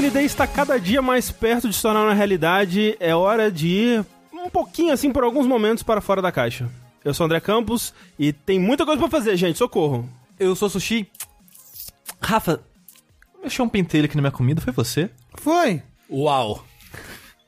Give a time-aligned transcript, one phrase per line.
[0.00, 2.96] Jogabilidade está cada dia mais perto de se tornar uma realidade.
[2.98, 6.70] É hora de ir um pouquinho assim por alguns momentos para fora da caixa.
[7.04, 9.58] Eu sou o André Campos e tem muita coisa pra fazer, gente.
[9.58, 10.08] Socorro.
[10.38, 11.06] Eu sou Sushi.
[12.18, 12.62] Rafa,
[13.44, 15.10] mexeu um pentelho aqui na minha comida, foi você?
[15.34, 15.82] Foi.
[16.10, 16.64] Uau.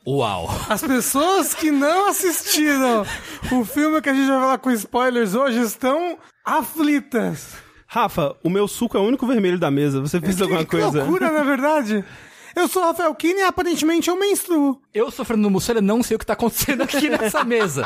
[0.07, 0.51] Uau.
[0.69, 3.07] As pessoas que não assistiram
[3.51, 7.55] o filme que a gente vai falar com spoilers hoje estão aflitas.
[7.87, 10.03] Rafa, o meu suco é o único vermelho da mesa.
[10.03, 11.03] Você fez alguma que coisa?
[11.03, 12.05] loucura, na verdade.
[12.55, 14.81] Eu sou o Rafael Kine e aparentemente eu menstruo.
[14.93, 17.83] Eu sou Fernando Mussolha, não sei o que tá acontecendo aqui nessa mesa.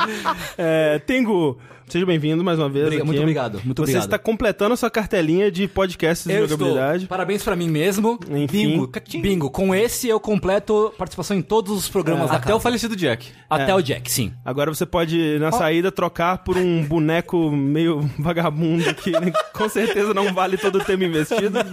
[0.58, 2.84] É, Tengu, seja bem-vindo mais uma vez.
[2.86, 3.06] Obriga- aqui.
[3.06, 4.02] muito obrigado, muito Você obrigado.
[4.04, 6.58] está completando a sua cartelinha de podcasts de Eu estou.
[6.58, 7.06] jogabilidade.
[7.06, 8.18] Parabéns pra mim mesmo.
[8.28, 8.46] Enfim.
[8.70, 8.90] Bingo.
[9.22, 9.50] Bingo.
[9.50, 12.56] Com esse eu completo participação em todos os programas da Até casa.
[12.56, 13.28] o falecido Jack.
[13.48, 13.74] Até É.
[13.74, 14.32] o Jack, sim.
[14.44, 19.12] Agora você pode, na saída, trocar por um boneco meio vagabundo que
[19.54, 21.58] com certeza não vale todo o tempo investido.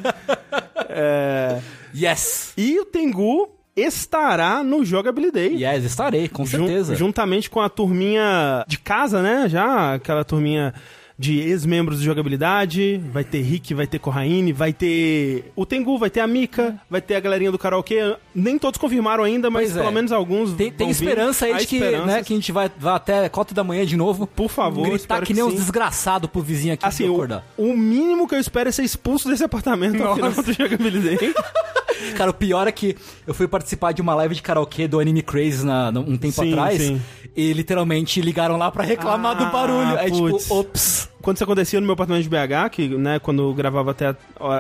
[0.96, 1.60] É,
[1.96, 2.54] Yes.
[2.58, 5.56] E o Tengu estará no Jogabilidade.
[5.64, 6.96] Yes, estarei, com Jun- certeza.
[6.96, 9.48] juntamente com a turminha de casa, né?
[9.50, 10.74] Já aquela turminha
[11.18, 13.02] de ex-membros de jogabilidade.
[13.12, 17.02] Vai ter Rick, vai ter Corraine, vai ter o Tengu, vai ter a Mika, vai
[17.02, 18.16] ter a galerinha do karaokê.
[18.34, 19.80] Nem todos confirmaram ainda, mas Pois é.
[19.82, 20.54] pelo menos alguns.
[20.54, 23.64] Tem, tem esperança aí de que, né, que a gente vai, vai até 4 da
[23.64, 24.26] manhã de novo.
[24.28, 25.60] Por favor, Gritar espero que nem que uns sim.
[25.60, 27.46] desgraçados pro vizinho aqui Assim, pra o, acordar.
[27.58, 31.34] o mínimo que eu espero é ser expulso desse apartamento ao final do jogabilidade.
[32.18, 35.22] Cara, o pior é que eu fui participar de uma live de karaokê do Anime
[35.22, 36.82] Crazy na, um tempo Sim, atrás.
[36.82, 37.02] sim.
[37.36, 39.98] E literalmente ligaram lá pra reclamar Ah, do barulho.
[39.98, 40.44] Aí putz.
[40.44, 41.03] tipo, ops.
[41.22, 44.16] Quando isso acontecia no meu apartamento de BH, que, né, quando eu gravava até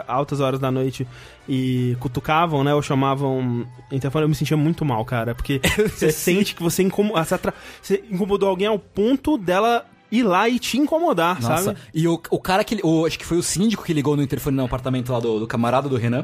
[0.08, 1.08] altas horas da noite
[1.47, 5.59] e cutucavam, né, ou chamavam interfone, eu me sentia muito mal, cara, porque
[5.95, 10.59] você sente que você, você atra- você incomodou alguém ao ponto dela ir lá e
[10.59, 11.80] te incomodar, Nossa, sabe?
[11.94, 12.80] e o, o cara que.
[12.83, 15.47] O, acho que foi o síndico que ligou no interfone no apartamento lá do, do
[15.47, 16.23] camarada do Renan.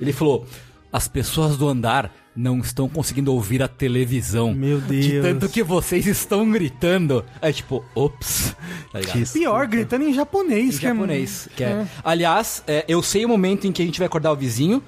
[0.00, 0.44] Ele falou:
[0.92, 4.54] as pessoas do andar não estão conseguindo ouvir a televisão.
[4.54, 5.24] Meu De Deus.
[5.26, 7.24] tanto que vocês estão gritando.
[7.42, 8.54] É tipo, ops.
[8.92, 9.00] Tá?
[9.32, 10.76] Pior, gritando em japonês.
[10.76, 11.48] Em que é- japonês.
[11.56, 11.86] que é.
[12.04, 14.82] Aliás, é, eu sei o momento em que a gente vai acordar o vizinho,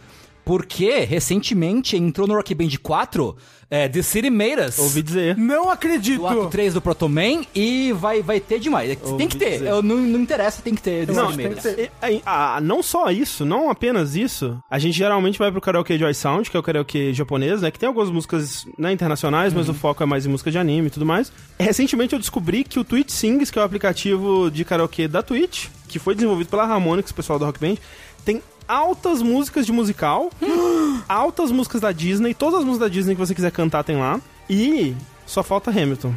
[0.45, 3.37] porque recentemente entrou no Rock Band 4
[3.73, 4.79] é, The City Made Us.
[4.81, 5.37] Ouvi dizer.
[5.37, 6.19] Não acredito.
[6.19, 8.99] Do ato 3 do Proto Man e vai, vai ter demais.
[9.01, 9.51] Ouvi tem que ter.
[9.53, 9.69] dizer.
[9.69, 11.07] Eu, não, não interessa, tem que ter.
[11.07, 11.65] The Não, City Made Us.
[11.67, 14.59] e- e- ah, não só isso, não apenas isso.
[14.69, 17.71] A gente geralmente vai pro karaokê Joy Sound, que é o karaokê japonês, né?
[17.71, 20.89] Que tem algumas músicas né, internacionais, mas o foco é mais em música de anime
[20.89, 21.33] e tudo mais.
[21.59, 25.67] Recentemente eu descobri que o Twitch Sings, que é o aplicativo de karaokê da Twitch,
[25.87, 27.77] que foi desenvolvido pela Harmonix, o pessoal do Rock Band,
[28.25, 30.31] tem altas músicas de musical,
[31.09, 34.21] altas músicas da Disney, todas as músicas da Disney que você quiser cantar tem lá.
[34.49, 34.95] E
[35.27, 36.13] só falta Hamilton.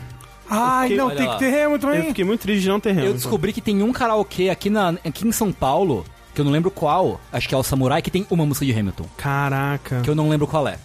[0.49, 1.33] Ai, fiquei- não, tem lá.
[1.33, 2.07] que ter Hamilton, Eu hein?
[2.09, 3.09] fiquei muito triste de não ter Hamilton.
[3.09, 6.05] Eu descobri que tem um karaokê aqui, na, aqui em São Paulo,
[6.35, 8.71] que eu não lembro qual, acho que é o Samurai, que tem uma música de
[8.77, 10.01] Hamilton, Caraca.
[10.01, 10.77] que eu não lembro qual é.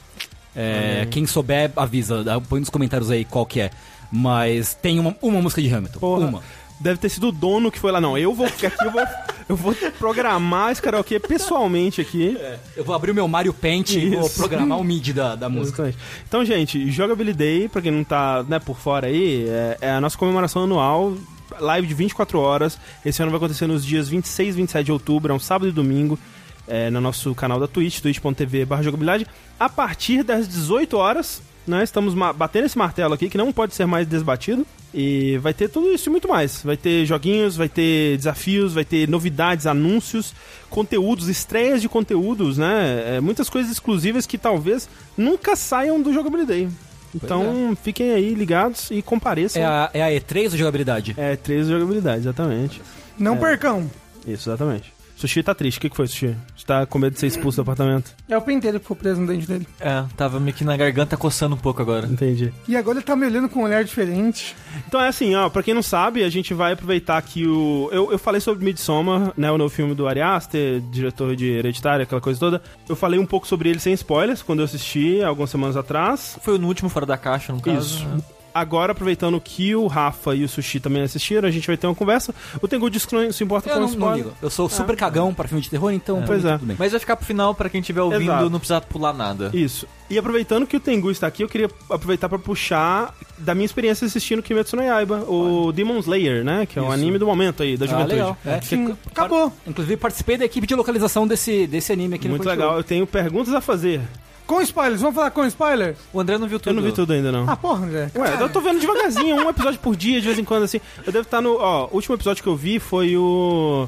[0.56, 3.70] É, Quem souber, avisa, dá- põe nos comentários aí qual que é.
[4.10, 5.98] Mas tem uma, uma música de Hamilton.
[6.00, 6.26] Porra.
[6.26, 6.42] Uma.
[6.80, 8.00] Deve ter sido o dono que foi lá.
[8.00, 9.02] Não, eu vou aqui, eu vou,
[9.48, 12.36] eu vou programar esse karaokê pessoalmente aqui.
[12.76, 14.36] Eu vou abrir o meu Mario Paint e vou Isso.
[14.36, 15.82] programar o MIDI da, da música.
[15.82, 15.98] Exatamente.
[16.26, 20.18] Então, gente, Jogabilidade, pra quem não tá né, por fora aí, é, é a nossa
[20.18, 21.16] comemoração anual.
[21.58, 22.78] Live de 24 horas.
[23.04, 25.72] Esse ano vai acontecer nos dias 26 e 27 de outubro, é um sábado e
[25.72, 26.18] domingo,
[26.66, 29.26] é, no nosso canal da Twitch, twitch.tv jogabilidade.
[29.58, 33.86] A partir das 18 horas, né, estamos batendo esse martelo aqui, que não pode ser
[33.86, 34.66] mais desbatido.
[34.94, 36.62] E vai ter tudo isso e muito mais.
[36.62, 40.34] Vai ter joguinhos, vai ter desafios, vai ter novidades, anúncios,
[40.70, 43.16] conteúdos, estreias de conteúdos, né?
[43.16, 46.68] É, muitas coisas exclusivas que talvez nunca saiam do Jogabilidade.
[47.14, 49.62] Então fiquem aí ligados e compareçam.
[49.62, 51.14] É a, é a E3 da jogabilidade?
[51.16, 52.82] É, três jogabilidade, exatamente.
[53.18, 53.38] Não É.
[53.38, 53.90] percam.
[54.26, 54.92] Isso, exatamente.
[55.18, 55.78] Sushi tá triste.
[55.78, 56.36] O que, que foi, Sushi?
[56.56, 58.12] Você tá com medo de ser expulso do apartamento?
[58.28, 59.66] É o pentelho que ficou preso no dente dele.
[59.80, 62.06] É, tava meio que na garganta coçando um pouco agora.
[62.06, 62.52] Entendi.
[62.68, 64.54] E agora ele tá me olhando com um olhar diferente.
[64.86, 67.88] Então é assim, ó, pra quem não sabe, a gente vai aproveitar que o.
[67.92, 69.50] Eu, eu falei sobre Midsommar, né?
[69.50, 72.62] O novo filme do Ari Aster, diretor de Hereditário, aquela coisa toda.
[72.88, 76.38] Eu falei um pouco sobre ele sem spoilers quando eu assisti algumas semanas atrás.
[76.42, 77.96] Foi no último Fora da Caixa, no caso.
[77.98, 78.06] Isso.
[78.06, 78.20] né?
[78.58, 81.94] Agora, aproveitando que o Rafa e o Sushi também assistiram, a gente vai ter uma
[81.94, 82.34] conversa.
[82.60, 84.16] O Tengu disse que não se importa Eu com não, não spoiler.
[84.24, 84.36] ligo.
[84.42, 86.52] Eu sou super cagão pra filme de terror, então pra Pois é.
[86.58, 86.76] tudo bem.
[86.78, 88.50] Mas vai ficar pro final pra quem estiver ouvindo Exato.
[88.50, 89.50] não precisar pular nada.
[89.54, 89.86] Isso.
[90.10, 94.06] E aproveitando que o Tengu está aqui, eu queria aproveitar pra puxar da minha experiência
[94.06, 96.66] assistindo Kimetsu no Yaiba, o Demon Slayer, né?
[96.66, 96.92] Que é o Isso.
[96.94, 98.14] anime do momento aí, da Ah, juventude.
[98.14, 98.36] legal.
[98.44, 98.60] É.
[98.60, 99.52] Sim, acabou.
[99.66, 102.76] Inclusive, participei da equipe de localização desse, desse anime aqui no Muito legal.
[102.76, 104.00] Eu tenho perguntas a fazer.
[104.48, 105.94] Com spoilers, vamos falar com spoiler?
[106.10, 106.70] O André não viu tudo.
[106.70, 107.44] Eu não vi tudo ainda, não.
[107.46, 108.10] Ah, porra, André.
[108.16, 110.80] Ué, eu tô vendo devagarzinho, um episódio por dia, de vez em quando, assim.
[111.06, 111.58] Eu devo estar no.
[111.58, 113.86] Ó, o último episódio que eu vi foi o.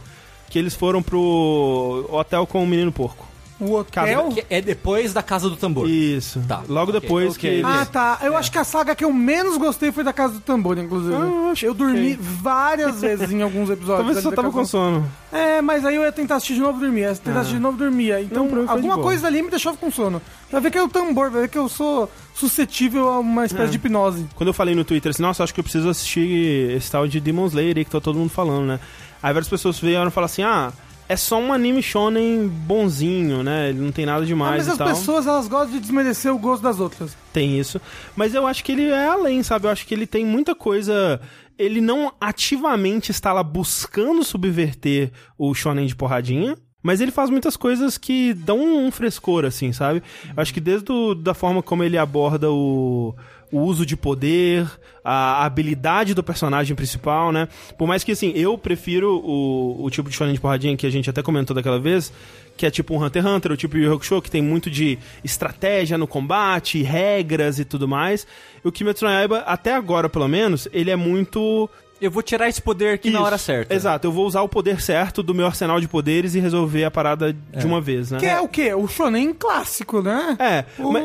[0.51, 3.27] Que eles foram pro hotel com o menino porco.
[3.61, 4.31] O hotel?
[4.31, 5.89] Que é depois da Casa do Tambor.
[5.89, 6.41] Isso.
[6.49, 7.39] Tá, Logo ok, depois ok.
[7.41, 7.63] que ele...
[7.67, 8.19] Ah, tá.
[8.23, 11.15] Eu acho que a saga que eu menos gostei foi da Casa do Tambor, inclusive.
[11.15, 13.99] Ah, eu dormi várias vezes em alguns episódios.
[13.99, 15.07] Talvez você só tava Casa com sono.
[15.31, 17.09] É, mas aí eu ia tentar assistir de novo e dormia.
[17.09, 18.21] Ia tentar assistir de novo e dormia.
[18.21, 20.23] Então, Não, alguma coisa ali me deixava com sono.
[20.51, 23.65] Vai ver que é o tambor, vai ver que eu sou suscetível a uma espécie
[23.65, 23.71] É.
[23.71, 24.27] de hipnose.
[24.35, 27.21] Quando eu falei no Twitter assim, nossa, acho que eu preciso assistir esse tal de
[27.21, 28.81] Demon Slayer aí que tá todo mundo falando, né?
[29.23, 30.73] Aí várias pessoas vieram e falaram assim, ah,
[31.11, 33.71] é só um anime shonen bonzinho, né?
[33.71, 34.89] Ele não tem nada Ah, demais mas e as tal.
[34.91, 37.17] pessoas, elas gostam de desmerecer o gosto das outras.
[37.33, 37.81] Tem isso.
[38.15, 39.67] Mas eu acho que ele é além, sabe?
[39.67, 41.21] Eu acho que ele tem muita coisa.
[41.59, 46.57] Ele não ativamente está lá buscando subverter o shonen de porradinha.
[46.81, 50.03] Mas ele faz muitas coisas que dão um frescor, assim, sabe?
[50.35, 53.15] Eu acho que desde o, da forma como ele aborda o,
[53.53, 54.67] o uso de poder,
[55.05, 57.49] a habilidade do personagem principal, né?
[57.77, 60.91] Por mais que, assim, eu prefiro o, o tipo de shonen de porradinha que a
[60.91, 62.13] gente até comentou daquela vez,
[62.57, 64.99] que é tipo um Hunter x Hunter, o tipo Yu Hakusho, que tem muito de
[65.25, 68.27] estratégia no combate, regras e tudo mais.
[68.65, 71.69] E o Kimetsu no Yaiba, até agora pelo menos, ele é muito...
[72.01, 73.75] Eu vou tirar esse poder aqui na Isso, hora certa.
[73.75, 76.91] Exato, eu vou usar o poder certo do meu arsenal de poderes e resolver a
[76.91, 78.19] parada de uma vez, né?
[78.19, 78.73] Que é o quê?
[78.75, 80.37] O shonen clássico, né?
[80.39, 81.05] É, O mas,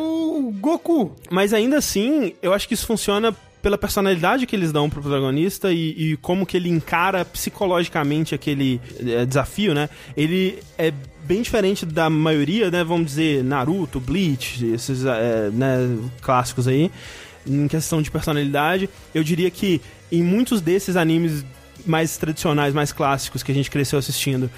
[0.59, 1.15] Goku.
[1.29, 5.71] mas ainda assim, eu acho que isso funciona pela personalidade que eles dão pro protagonista
[5.73, 9.89] e, e como que ele encara psicologicamente aquele eh, desafio, né?
[10.15, 10.93] Ele é
[11.23, 12.83] bem diferente da maioria, né?
[12.83, 16.91] Vamos dizer, Naruto, Bleach, esses eh, né, clássicos aí,
[17.47, 18.87] em questão de personalidade.
[19.15, 21.45] Eu diria que em muitos desses animes
[21.85, 24.49] mais tradicionais, mais clássicos que a gente cresceu assistindo,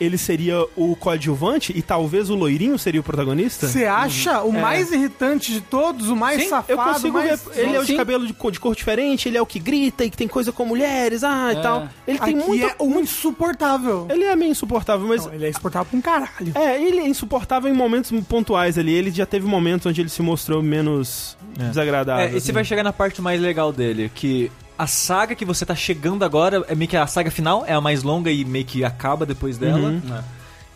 [0.00, 3.68] ele seria o coadjuvante e talvez o loirinho seria o protagonista?
[3.68, 7.40] Você acha o mais irritante de todos, o mais Sim, safado, eu consigo mais...
[7.44, 7.60] ver.
[7.60, 7.96] Ele é o de Sim.
[7.96, 10.50] cabelo de cor, de cor diferente, ele é o que grita e que tem coisa
[10.50, 11.60] com mulheres, ah, e É.
[11.60, 11.88] tal.
[12.08, 12.66] Ele tem Aqui muita.
[12.66, 14.06] é o insuportável.
[14.10, 15.24] Ele é meio insuportável, mas.
[15.26, 16.52] Não, ele é insuportável pra um caralho.
[16.56, 18.92] É, ele é insuportável em momentos pontuais ali.
[18.92, 22.24] Ele já teve momentos onde ele se mostrou menos desagradável.
[22.24, 22.52] É, e você assim.
[22.52, 26.64] vai chegar na parte mais legal dele, que a saga que você tá chegando agora
[26.68, 29.56] é meio que a saga final, é a mais longa e meio que acaba depois
[29.58, 29.88] dela.
[29.90, 30.02] Uhum.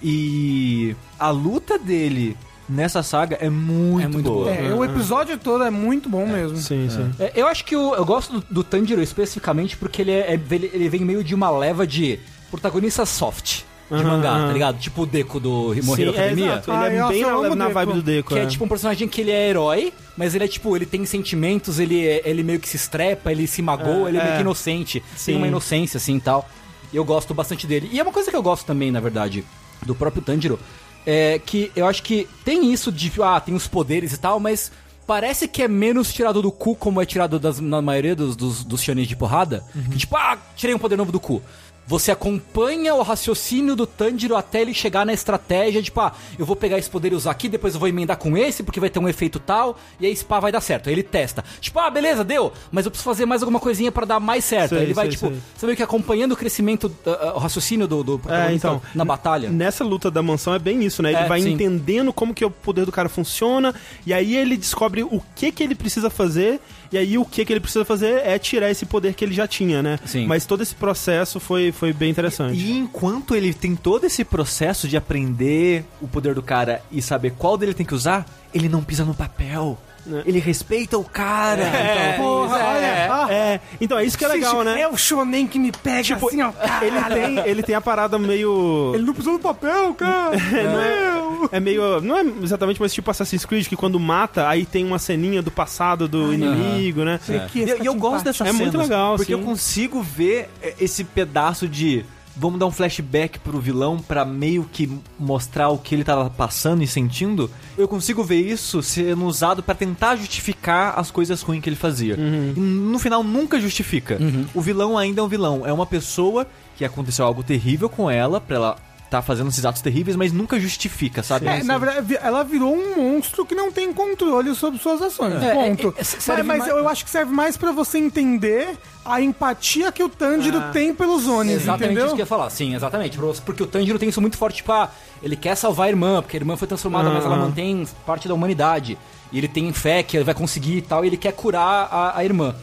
[0.02, 2.36] E a luta dele
[2.68, 4.44] nessa saga é muito, É muito boa.
[4.44, 4.54] boa.
[4.54, 6.56] É, o episódio todo é muito bom mesmo.
[6.58, 7.10] Sim, sim.
[7.18, 10.40] É, eu acho que o- eu gosto do, do Tanjiro especificamente porque ele, é, é-
[10.50, 14.78] ele, ele vem meio de uma leva de protagonista soft de mangá, tá ligado?
[14.78, 16.46] Tipo o Deco do é, Academia.
[16.46, 16.70] exato.
[16.70, 18.34] Ele Ah, é nossa, bem eu na, na vibe do Deco.
[18.34, 18.46] Que é é.
[18.46, 22.06] tipo um personagem que ele é herói, mas ele é tipo, ele tem sentimentos, ele,
[22.06, 24.36] é- ele meio que se estrepa, ele se magoa, É, ele é meio é.
[24.36, 25.24] que inocente, Sim.
[25.32, 26.48] tem uma inocência assim e tal.
[26.92, 27.88] E eu gosto bastante dele.
[27.92, 29.44] E é uma coisa que eu gosto também, na verdade,
[29.84, 30.58] do próprio Tanjiro,
[31.06, 34.70] é que eu acho que tem isso de, ah, tem os poderes e tal, mas
[35.06, 38.62] parece que é menos tirado do cu como é tirado das- na maioria dos, dos,
[38.64, 39.64] dos shonens de porrada.
[39.90, 41.42] Que tipo, ah, tirei um poder novo do cu.
[41.88, 46.54] Você acompanha o raciocínio do Tanjiro até ele chegar na estratégia, tipo, ah, eu vou
[46.54, 48.98] pegar esse poder e usar aqui, depois eu vou emendar com esse, porque vai ter
[48.98, 50.88] um efeito tal, e aí pá, vai dar certo.
[50.90, 51.42] Aí ele testa.
[51.62, 54.70] Tipo, ah, beleza, deu, mas eu preciso fazer mais alguma coisinha pra dar mais certo.
[54.70, 55.40] Sei, aí ele vai, sei, tipo, sei.
[55.56, 59.48] você meio que acompanhando o crescimento, ah, o raciocínio do, do protagonista então, na batalha.
[59.48, 61.10] Nessa luta da mansão é bem isso, né?
[61.12, 61.52] Ele É, vai sim.
[61.52, 63.74] entendendo como que o poder do cara funciona,
[64.04, 67.52] e aí ele descobre o que que ele precisa fazer, e aí o que que
[67.52, 69.98] ele precisa fazer é tirar esse poder que ele já tinha, né?
[70.04, 70.26] Sim.
[70.26, 72.58] Mas todo esse processo foi, foi bem interessante.
[72.58, 77.32] E enquanto ele tem todo esse processo de aprender o poder do cara e saber
[77.32, 79.78] qual dele tem que usar, ele não pisa no papel.
[80.10, 80.22] É.
[80.26, 81.62] Ele respeita o cara.
[81.62, 83.12] É, Então, Porra, olha.
[83.12, 84.80] ah, É, então é isso que é legal, né?
[84.80, 86.52] É o shonen que me pega Tipo, assim, ó.
[86.82, 88.92] Ele tem, ele tem a parada meio.
[88.94, 90.30] Ele não precisa do papel, cara.
[90.38, 92.00] não é, é meio.
[92.00, 95.50] Não é exatamente, mas tipo Assassin's Creed, que quando mata, aí tem uma ceninha do
[95.50, 97.20] passado do inimigo, né?
[97.52, 99.38] Que E e eu tá gosto dessas É muito legal, Porque sim.
[99.38, 102.04] eu consigo ver é, esse pedaço de.
[102.38, 106.82] Vamos dar um flashback pro vilão pra meio que mostrar o que ele tava passando
[106.82, 107.50] e sentindo.
[107.76, 112.16] Eu consigo ver isso sendo usado pra tentar justificar as coisas ruins que ele fazia.
[112.16, 112.52] Uhum.
[112.56, 114.18] E no final nunca justifica.
[114.54, 115.66] O vilão ainda é um vilão.
[115.66, 118.76] É uma pessoa que aconteceu algo terrível com ela, pra ela
[119.10, 121.46] tá fazendo esses atos terríveis, mas nunca justifica, sabe?
[121.46, 125.42] É, na verdade, ela virou um monstro que não tem controle sobre suas ações.
[125.42, 125.94] É, ponto.
[125.96, 129.20] é, é, serve mas mas mais- eu acho que serve mais pra você entender a
[129.20, 132.06] empatia que o Tanjiro tem pelos Onis, Exatamente entendeu?
[132.06, 133.18] isso que eu ia falar, sim, exatamente.
[133.44, 134.90] Porque o Tanjiro tem isso muito forte, tipo, ah,
[135.22, 138.34] ele quer salvar a irmã, porque a irmã foi transformada, mas ela mantém parte da
[138.34, 138.98] humanidade.
[139.32, 142.18] E ele tem fé que ele vai conseguir e tal, e ele quer curar a,
[142.18, 142.54] a irmã.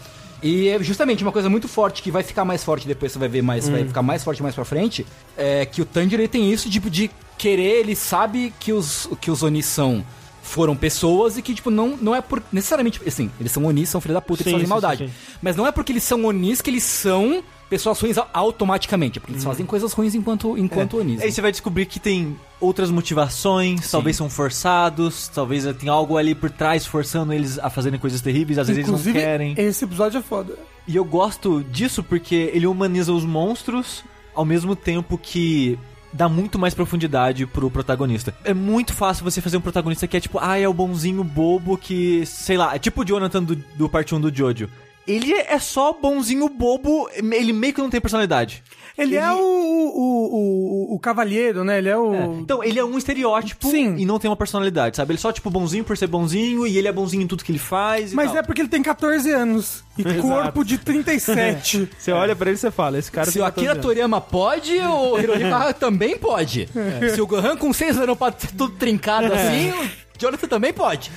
[0.45, 3.27] E é justamente uma coisa muito forte, que vai ficar mais forte depois, você vai
[3.27, 5.03] ver mais, vai ficar mais forte mais pra frente,
[5.35, 9.31] é que o Tanjiro ele tem isso, tipo, de querer, ele sabe que os, que
[9.31, 10.05] os Onis são
[10.43, 13.99] foram pessoas e que, tipo, não, não é por necessariamente, assim, eles são Onis, são
[13.99, 15.07] filho da puta, Sim, eles fazem sim, maldade.
[15.07, 15.13] sim.
[15.41, 19.33] Mas não é porque eles são Onis que eles são pessoas ruins au- automaticamente, porque
[19.33, 21.21] eles fazem coisas ruins enquanto, enquanto Onis.
[21.21, 26.33] Aí você vai descobrir que tem outras motivações, talvez são forçados, talvez tem algo ali
[26.35, 29.53] por trás forçando eles a fazerem coisas terríveis, às vezes Inclusive, eles não querem.
[29.57, 30.55] esse episódio é foda.
[30.87, 34.03] E eu gosto disso porque ele humaniza os monstros
[34.33, 35.77] ao mesmo tempo que
[36.13, 38.33] dá muito mais profundidade pro protagonista.
[38.43, 41.77] É muito fácil você fazer um protagonista que é tipo, ah, é o bonzinho bobo
[41.77, 44.69] que, sei lá, é tipo o Jonathan do, do parte 1 do Jojo.
[45.07, 48.63] Ele é só bonzinho bobo, ele meio que não tem personalidade.
[48.97, 51.79] Ele, é o, o, o, o cavalheiro, né?
[51.79, 52.39] Ele é o.
[52.39, 53.97] Então, ele é um estereótipo Sim.
[53.97, 55.11] e não tem uma personalidade, sabe?
[55.11, 57.51] Ele é só, tipo, bonzinho por ser bonzinho e ele é bonzinho em tudo que
[57.51, 58.37] ele faz e Mas tal.
[58.39, 60.21] é porque ele tem 14 anos e Exato.
[60.21, 61.89] corpo de 37.
[61.99, 63.85] Você olha pra ele e você fala, esse cara Se tem o 14 Akira anos.
[63.85, 66.69] Toriyama pode, o Hirohiko Hara também pode.
[67.13, 71.11] Se o Gohan com 6 anos pode ser tudo trincado assim, o Jonathan também pode.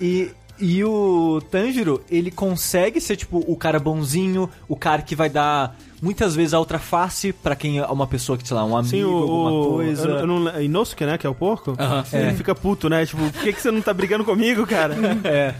[0.00, 0.30] E,
[0.60, 5.76] e o Tanjiro, ele consegue ser, tipo, o cara bonzinho, o cara que vai dar
[6.02, 8.90] muitas vezes a outra face pra quem é uma pessoa que, sei lá, um amigo,
[8.90, 10.08] Sim, o, alguma coisa.
[10.08, 11.76] Eu, eu não, Inosuke, né, que é o porco?
[11.78, 12.04] Aham.
[12.12, 13.06] Ele fica puto, né?
[13.06, 14.96] Tipo, por que, que você não tá brigando comigo, cara?
[15.24, 15.54] É.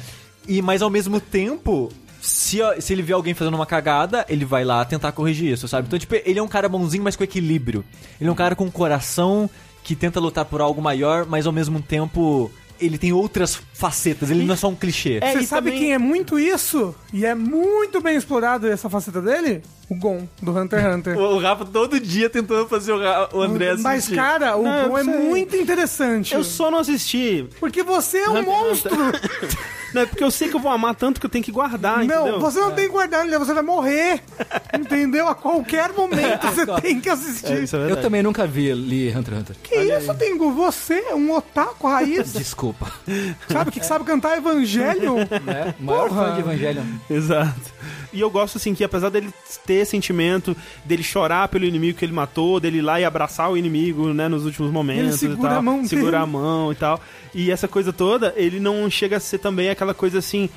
[0.47, 1.91] E, mas ao mesmo tempo,
[2.21, 5.87] se, se ele vê alguém fazendo uma cagada, ele vai lá tentar corrigir isso, sabe?
[5.87, 7.85] Então, tipo, ele é um cara bonzinho, mas com equilíbrio.
[8.21, 9.51] Ele é um cara com coração
[9.83, 14.45] que tenta lutar por algo maior, mas ao mesmo tempo ele tem outras facetas, ele
[14.45, 15.19] não é só um clichê.
[15.21, 16.95] É, Você e sabe também- quem é muito isso?
[17.13, 19.63] E é muito bem explorado essa faceta dele?
[19.89, 21.19] O Gon, do Hunter x Hunter.
[21.19, 23.83] O Rafa todo dia tentando fazer o, Ra- o André assistir.
[23.83, 26.35] Mas, cara, o Não, Gon é muito interessante.
[26.35, 27.49] Eu só não assisti.
[27.59, 28.97] Porque você é um Hunter monstro.
[29.95, 32.05] Não, é porque eu sei que eu vou amar tanto que eu tenho que guardar,
[32.05, 32.39] Não, entendeu?
[32.41, 34.21] você não tem que guardar, ele- você vai morrer.
[34.79, 35.27] entendeu?
[35.29, 37.63] A qualquer momento você tem que É, assistir.
[37.63, 39.57] isso é Eu também nunca vi li Hunter x Hunter.
[39.63, 40.53] que isso, Tengu?
[40.53, 42.35] Você é um otaku raiz.
[42.35, 42.93] Desculpa.
[43.51, 45.21] sabe que sabe cantar Evangelion?
[45.21, 46.27] É, o maior Porra.
[46.27, 46.85] fã de Evangelion.
[47.11, 47.73] Exato.
[48.13, 49.31] E eu gosto, assim, que apesar dele
[49.67, 53.57] ter sentimento, dele chorar pelo inimigo que ele matou, dele ir lá e abraçar o
[53.57, 56.23] inimigo, né, nos últimos momentos Ele segura e tal, a mão segurar dele.
[56.23, 57.01] a mão e tal.
[57.35, 60.49] E essa coisa toda, ele não chega a ser também aquela coisa assim...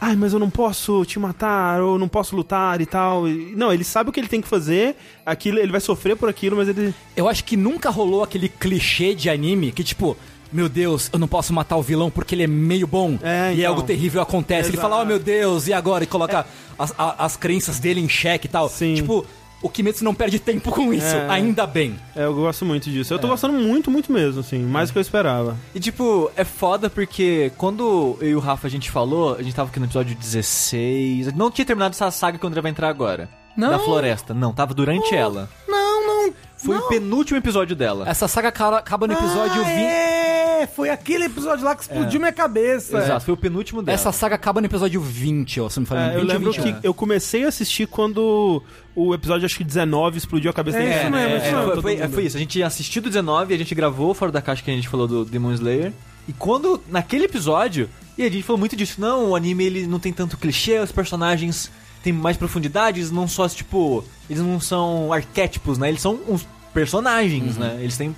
[0.00, 3.26] Ai, mas eu não posso te matar, ou não posso lutar e tal.
[3.26, 6.28] E- Não, ele sabe o que ele tem que fazer, aquilo, ele vai sofrer por
[6.28, 6.92] aquilo, mas ele...
[7.16, 10.14] Eu acho que nunca rolou aquele clichê de anime que, tipo,
[10.54, 13.18] meu Deus, eu não posso matar o vilão porque ele é meio bom.
[13.22, 13.70] É, E então.
[13.70, 14.68] algo terrível acontece.
[14.70, 14.88] Ele Exato.
[14.88, 16.04] fala, oh meu Deus, e agora?
[16.04, 16.46] E coloca
[16.78, 18.68] as, a- as crenças dele em xeque e tal.
[18.68, 18.94] Sim.
[18.94, 19.26] Tipo,
[19.60, 21.06] o Kimetsu não perde tempo com isso.
[21.16, 21.28] É.
[21.28, 21.96] Ainda bem.
[22.14, 23.12] É, eu gosto muito disso.
[23.12, 25.56] Eu tô gostando muito, muito mesmo, assim, mais do que eu esperava.
[25.74, 29.54] E tipo, é foda porque quando eu e o Rafa a gente falou, a gente
[29.56, 31.32] tava aqui no episódio 16.
[31.34, 33.28] Não tinha terminado essa saga que o André vai entrar agora.
[33.56, 33.70] Não.
[33.70, 34.34] Da floresta.
[34.34, 35.48] Não, tava durante ela.
[35.66, 36.34] Não, não.
[36.56, 36.84] Foi não.
[36.84, 38.08] o penúltimo episódio dela.
[38.08, 39.76] Essa saga acaba, acaba no episódio ah, 20.
[39.78, 40.23] É,
[40.66, 42.98] foi aquele episódio lá que explodiu minha cabeça.
[42.98, 43.94] Exato, foi o penúltimo dela.
[43.94, 46.00] Essa saga acaba no episódio 20, ó, se não me falha.
[46.12, 46.80] É, eu 20 ou lembro 21.
[46.80, 48.62] que eu comecei a assistir quando
[48.94, 50.94] o episódio, acho que 19, explodiu a cabeça É, dele.
[50.94, 51.82] isso mesmo, É, isso é, mesmo.
[51.82, 52.36] foi, foi- foi isso.
[52.36, 54.74] A gente tinha assistido o 19 e a gente gravou fora da caixa que a
[54.74, 55.92] gente falou do Demon Slayer.
[56.28, 59.98] E quando, naquele episódio, e a gente falou muito disso, não, o anime ele não
[59.98, 61.70] tem tanto clichê, os personagens
[62.02, 65.88] têm mais profundidade, eles não só, tipo, eles não são arquétipos, né?
[65.88, 67.78] Eles são uns personagens, né?
[67.80, 68.14] Eles têm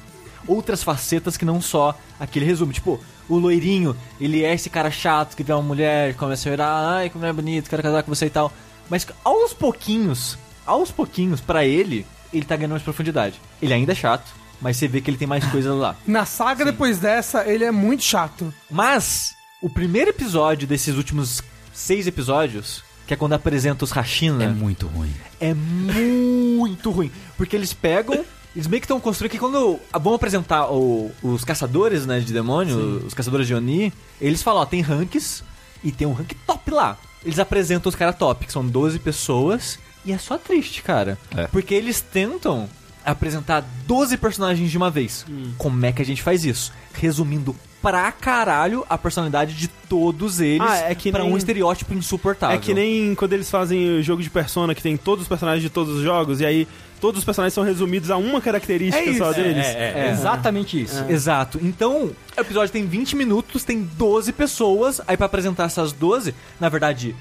[0.47, 2.73] outras facetas que não só aquele resumo.
[2.73, 6.97] Tipo, o loirinho, ele é esse cara chato que vê uma mulher, começa a chorar,
[6.97, 8.53] ai, como é bonito, quero casar com você e tal.
[8.89, 13.41] Mas aos pouquinhos, aos pouquinhos, pra ele, ele tá ganhando mais profundidade.
[13.61, 15.97] Ele ainda é chato, mas você vê que ele tem mais coisas lá.
[16.07, 18.53] Na saga depois dessa, ele é muito chato.
[18.71, 21.43] Mas, o primeiro episódio desses últimos
[21.75, 25.13] seis episódios, que é quando apresenta os Hashina, É muito ruim.
[25.41, 27.11] é muito ruim.
[27.37, 28.25] Porque eles pegam.
[28.57, 33.03] Eles meio que estão construindo que quando vão apresentar o- os caçadores né, de demônio,
[33.07, 35.45] os caçadores de Oni, eles falam, ó, tem ranks
[35.85, 36.97] e tem um rank top lá.
[37.25, 41.19] Eles apresentam os caras top, que são 12 pessoas, e é só triste, cara.
[41.37, 41.47] É.
[41.49, 42.69] Porque eles tentam
[43.05, 45.27] apresentar 12 personagens de uma vez.
[45.59, 46.73] Como é que a gente faz isso?
[46.95, 51.95] Resumindo pra caralho a personalidade de todos eles Ah, é que pra nem- um estereótipo
[51.95, 52.57] insuportável.
[52.57, 55.63] É que nem quando eles fazem o jogo de Persona, que tem todos os personagens
[55.63, 56.67] de todos os jogos, e aí
[57.07, 59.65] todos os personagens são resumidos a uma característica É só deles.
[59.65, 61.05] É, exatamente isso.
[61.09, 61.61] Exato.
[61.63, 65.01] Então, o episódio tem 20 minutos, tem 12 pessoas.
[65.07, 67.15] Aí pra apresentar essas 12, na verdade,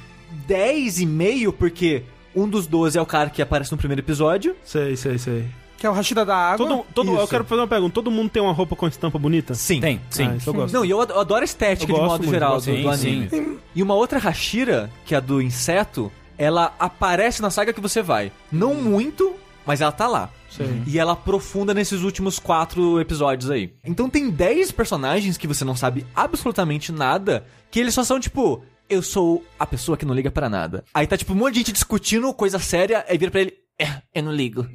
[0.48, 2.02] 10 e meio, porque
[2.36, 4.56] um dos 12 é o cara que aparece no primeiro episódio.
[4.64, 5.46] Sei, sei, sei.
[5.78, 6.66] Que é o Rashida da Água.
[6.68, 7.94] Todo, todo, eu quero fazer uma pergunta.
[7.94, 9.54] Todo mundo tem uma roupa com estampa bonita?
[9.54, 9.80] Sim.
[9.82, 10.26] Tem, sim.
[10.32, 10.74] Ah, isso eu gosto.
[10.74, 12.78] Não, e eu ad- eu adoro a estética Eu de modo muito, geral gosto do,
[12.78, 13.30] Sim, anime.
[13.30, 13.58] sim.
[13.76, 18.02] E uma outra Hashira, que é a do inseto, ela aparece na saga que você
[18.02, 18.32] vai.
[18.52, 19.36] Não muito,
[19.66, 20.30] mas ela tá lá.
[20.50, 20.84] Sei.
[20.88, 23.74] E ela aprofunda nesses últimos quatro episódios aí.
[23.84, 28.64] Então tem 10 personagens que você não sabe absolutamente nada, que eles só são tipo,
[28.90, 30.84] eu sou a pessoa que não liga pra nada.
[30.94, 34.02] Aí tá tipo um monte de gente discutindo coisa séria, aí vira pra ele, É,
[34.14, 34.66] eu não ligo.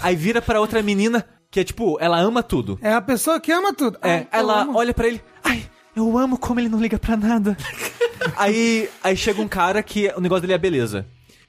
[0.00, 2.78] Aí vira pra outra menina, que é tipo, ela ama tudo.
[2.82, 3.98] É a pessoa que ama tudo.
[4.02, 4.76] É, Ai, eu ela amo.
[4.78, 5.62] olha pra ele, ai,
[5.94, 7.56] eu amo como ele não liga pra nada.
[8.36, 11.06] aí, aí chega um cara que o negócio dele é a beleza.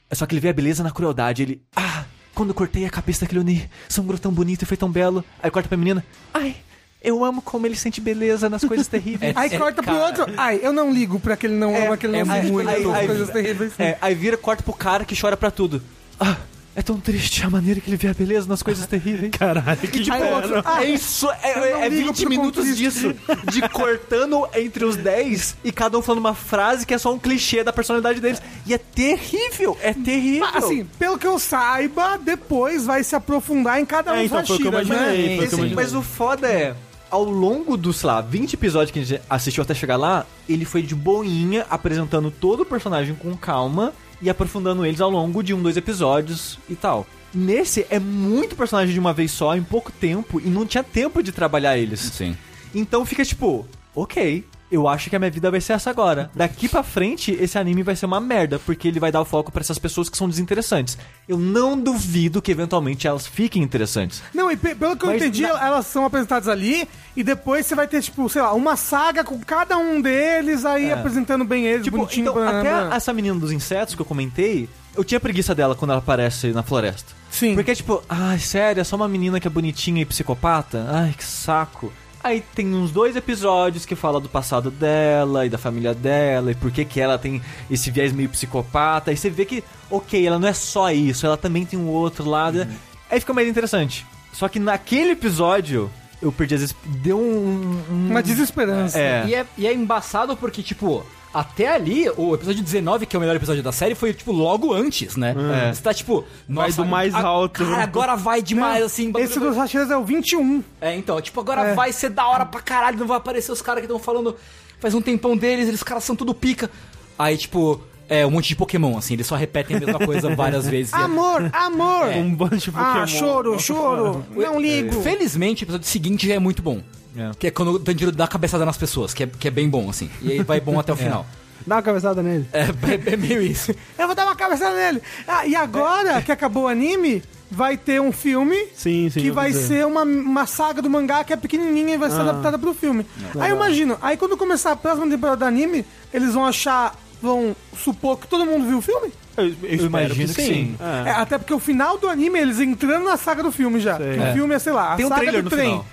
[0.10, 1.42] É só que ele vê a beleza na crueldade.
[1.44, 2.04] Ele, ah,
[2.36, 5.24] quando cortei a cabeça daquele Oni, sangrou tão bonito e foi tão belo.
[5.42, 6.56] Aí corta pra menina, ai,
[7.04, 9.36] eu amo como ele sente beleza nas coisas terríveis.
[9.36, 10.06] Aí É, corta pro cara.
[10.06, 10.26] outro.
[10.38, 12.70] Ai, eu não ligo pra aquele não ama, aquele não é muito.
[12.70, 13.74] Aí- coisas aí- terríveis.
[13.80, 15.82] É, aí vira, corta pro cara que chora pra tudo.
[16.20, 16.38] Ah,
[16.76, 19.32] é tão triste a maneira que ele vê a beleza nas coisas terríveis.
[19.38, 23.14] Caralho, que Aí o outro, ah, É isso, é, é ligo 20 pro minutos disso,
[23.52, 27.20] de cortando entre os 10 e cada um falando uma frase que é só um
[27.20, 28.42] clichê da personalidade deles.
[28.66, 30.48] E é terrível, é terrível.
[30.54, 34.46] Assim, pelo que eu saiba, depois vai se aprofundar em cada um É, dos então,
[34.46, 35.48] foi o que eu Hashiras, né?
[35.48, 36.74] foi eu mas o foda é,
[37.10, 40.64] ao longo dos, sei lá, 20 episódios que a gente assistiu até chegar lá, ele
[40.64, 45.54] foi de boinha, apresentando todo o personagem com calma e aprofundando eles ao longo de
[45.54, 47.08] um, dois episódios e tal.
[47.34, 51.24] Nesse é muito personagem de uma vez só, em pouco tempo, e não tinha tempo
[51.24, 52.00] de trabalhar eles.
[52.00, 52.36] Sim.
[52.76, 56.32] Então fica tipo, ok, eu acho que a minha vida vai ser essa agora.
[56.34, 59.52] Daqui pra frente, esse anime vai ser uma merda, porque ele vai dar o foco
[59.52, 60.98] pra essas pessoas que são desinteressantes.
[61.28, 64.24] Eu não duvido que eventualmente elas fiquem interessantes.
[64.34, 67.76] Não, e pe- pelo que eu entendi, na- elas são apresentadas ali e depois você
[67.76, 71.84] vai ter, tipo, sei lá, uma saga com cada um deles aí apresentando bem eles,
[71.84, 72.24] Tipo, bonitinho.
[72.30, 72.88] então, banana.
[72.88, 76.48] até essa menina dos insetos que eu comentei, eu tinha preguiça dela quando ela aparece
[76.52, 77.12] na floresta.
[77.30, 77.56] Sim.
[77.56, 80.86] Porque, tipo, ai, sério, é só uma menina que é bonitinha e psicopata?
[80.90, 81.92] Ai, que saco.
[82.24, 86.56] Aí tem uns dois episódios que fala do passado dela e da família dela e
[86.56, 89.12] por que que ela tem esse viés meio psicopata.
[89.12, 92.30] E você vê que, ok, ela não é só isso, ela também tem um outro
[92.30, 92.68] lado.
[93.10, 94.06] Aí fica mais interessante.
[94.34, 95.90] Só que naquele episódio,
[96.22, 96.76] eu perdi às vezes.
[96.86, 97.82] Deu um.
[97.90, 99.00] um- Uma desesperança.
[99.00, 99.26] É.
[99.28, 103.20] E, é, e é embaçado porque, tipo, até ali, o episódio 19, que é o
[103.20, 105.34] melhor episódio da série, foi, tipo, logo antes, né?
[105.70, 105.74] É.
[105.74, 106.26] Você tá, tipo...
[106.48, 107.64] Vai nossa, do mais a- alto.
[107.66, 109.12] Cara, agora vai demais, assim...
[109.12, 110.64] bagulho Esse vai- dos Hashiras é o 21.
[110.82, 111.74] É, então, tipo, agora É.
[111.74, 114.36] vai ser da hora pra caralho, não vai aparecer os caras que estão falando
[114.80, 116.70] faz um tempão deles, eles caras são tudo pica.
[117.18, 117.80] Aí, tipo,
[118.10, 120.92] é um monte de Pokémon, assim, eles só repetem a mesma coisa várias vezes.
[120.92, 122.08] E é- Amor, amor!
[122.10, 122.90] Um bando de Pokémon.
[123.04, 125.02] Ah, choro, choro, não ligo.
[125.02, 126.82] Felizmente, o episódio seguinte já é muito bom.
[127.16, 127.32] É.
[127.38, 129.70] Que é quando o Tanjiro dá a cabeçada nas pessoas, que é, que é bem
[129.70, 130.10] bom, assim.
[130.22, 131.26] E aí vai bom até o final.
[131.68, 132.48] Dá uma cabeçada nele.
[132.54, 133.74] É, é, é meio isso.
[133.98, 135.02] Eu vou dar uma cabeçada nele.
[135.28, 137.22] Ah, e agora que acabou o anime,
[137.52, 139.20] vai ter um filme Sim, sim.
[139.22, 142.18] que eu vai ser uma, uma saga do mangá que é pequenininha e vai ser
[142.18, 142.22] Ah.
[142.22, 143.06] adaptada pro filme.
[143.40, 147.54] Aí eu imagino, aí quando começar a próxima temporada do anime, eles vão achar, vão
[147.78, 149.12] supor que todo mundo viu o filme?
[149.38, 150.76] Eu, eu espero imagino que sim.
[151.06, 151.10] É.
[151.10, 154.00] É, até porque o final do anime, eles entrando na saga do filme já.
[154.00, 154.32] É.
[154.32, 155.70] O filme é, sei lá, a Tem um saga trailer do no trem.
[155.70, 155.86] final.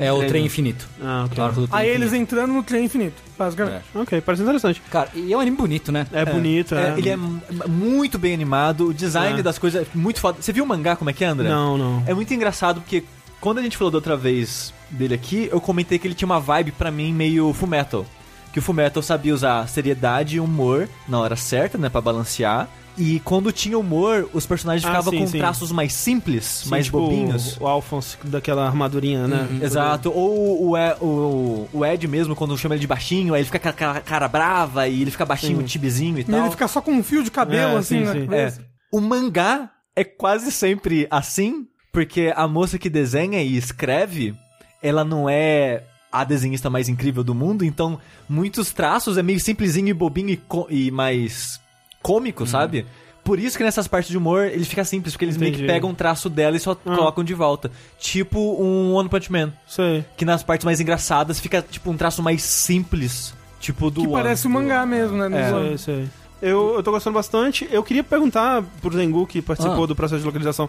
[0.00, 0.06] É.
[0.06, 0.88] É o trem infinito.
[1.02, 1.38] Ah, ok.
[1.42, 2.22] O arco do trem Aí eles infinito.
[2.34, 3.84] entrando no trem infinito, basicamente.
[3.94, 4.82] Ok, parece interessante.
[4.90, 6.06] Cara, e é um anime bonito, né?
[6.12, 6.90] É, bonito, é.
[6.90, 9.42] É, ele é muito bem animado, o design É.
[9.42, 10.38] das coisas é muito foda.
[10.40, 11.48] Você viu o mangá como é que é, André?
[11.48, 12.02] Não, não.
[12.06, 13.04] É muito engraçado porque
[13.40, 16.40] quando a gente falou da outra vez dele aqui, eu comentei que ele tinha uma
[16.40, 18.06] vibe pra mim meio Fullmetal.
[18.52, 22.68] Que o Fullmetal sabia usar seriedade e humor na hora certa, né, Pra balancear.
[22.96, 25.38] E quando tinha humor, os personagens Ah, ficavam sim, com sim.
[25.38, 27.56] traços mais simples, Sim, mais tipo, bobinhos.
[27.56, 29.48] O, o Alphonse daquela armadurinha, né?
[29.60, 33.46] Exato, ou o, E- o, o Ed mesmo, quando chama ele de baixinho, aí ele
[33.46, 35.64] fica com a cara, cara brava e ele fica baixinho, Sim.
[35.64, 36.38] tibizinho e E tal.
[36.40, 38.18] ele fica só com um fio de cabelo, É, assim, sim, sim.
[38.22, 38.26] É.
[38.26, 38.64] cabeça.
[38.92, 44.34] O mangá é quase sempre assim, porque a moça que desenha e escreve,
[44.80, 49.88] ela não é a desenhista mais incrível do mundo, então muitos traços é meio simplesinho
[49.88, 51.58] e bobinho e, e mais
[52.04, 52.84] cômico, sabe?
[53.24, 55.72] Por isso que nessas partes de humor ele fica simples, porque eles meio que Entendi.
[55.72, 56.94] pegam um traço dela e só Ah.
[56.96, 57.70] colocam de volta.
[57.98, 60.04] Tipo um One Punch Man, Sei.
[60.14, 64.16] que nas partes mais engraçadas fica tipo um traço mais simples, tipo do Que One.
[64.16, 65.40] parece o mangá mesmo, né?
[65.40, 65.50] É.
[65.50, 66.08] Sei, sei.
[66.42, 67.66] Eu, eu tô gostando bastante.
[67.70, 69.86] Eu queria perguntar pro Zengu, que participou Ah.
[69.86, 70.68] do processo de localização.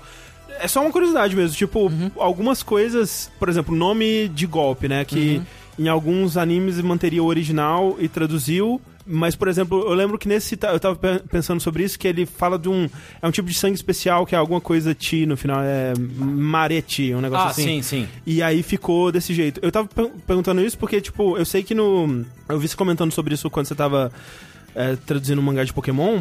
[0.62, 1.58] É só uma curiosidade mesmo.
[1.58, 5.04] Tipo, algumas coisas, por exemplo, nome de golpe, né?
[5.04, 5.42] Que
[5.78, 8.80] em alguns animes manteria o original e traduziu.
[9.08, 10.58] Mas, por exemplo, eu lembro que nesse.
[10.72, 12.90] Eu tava pe- pensando sobre isso, que ele fala de um.
[13.22, 15.60] É um tipo de sangue especial que é alguma coisa ti no final.
[15.62, 17.64] É mareti, um negócio Ah, assim.
[17.64, 18.08] sim, sim.
[18.26, 19.60] E aí ficou desse jeito.
[19.64, 22.26] Eu tava per- perguntando isso porque, tipo, eu sei que no.
[22.50, 24.12] Eu vi você comentando sobre isso quando você tava
[24.76, 26.20] é, traduzindo um mangá de Pokémon,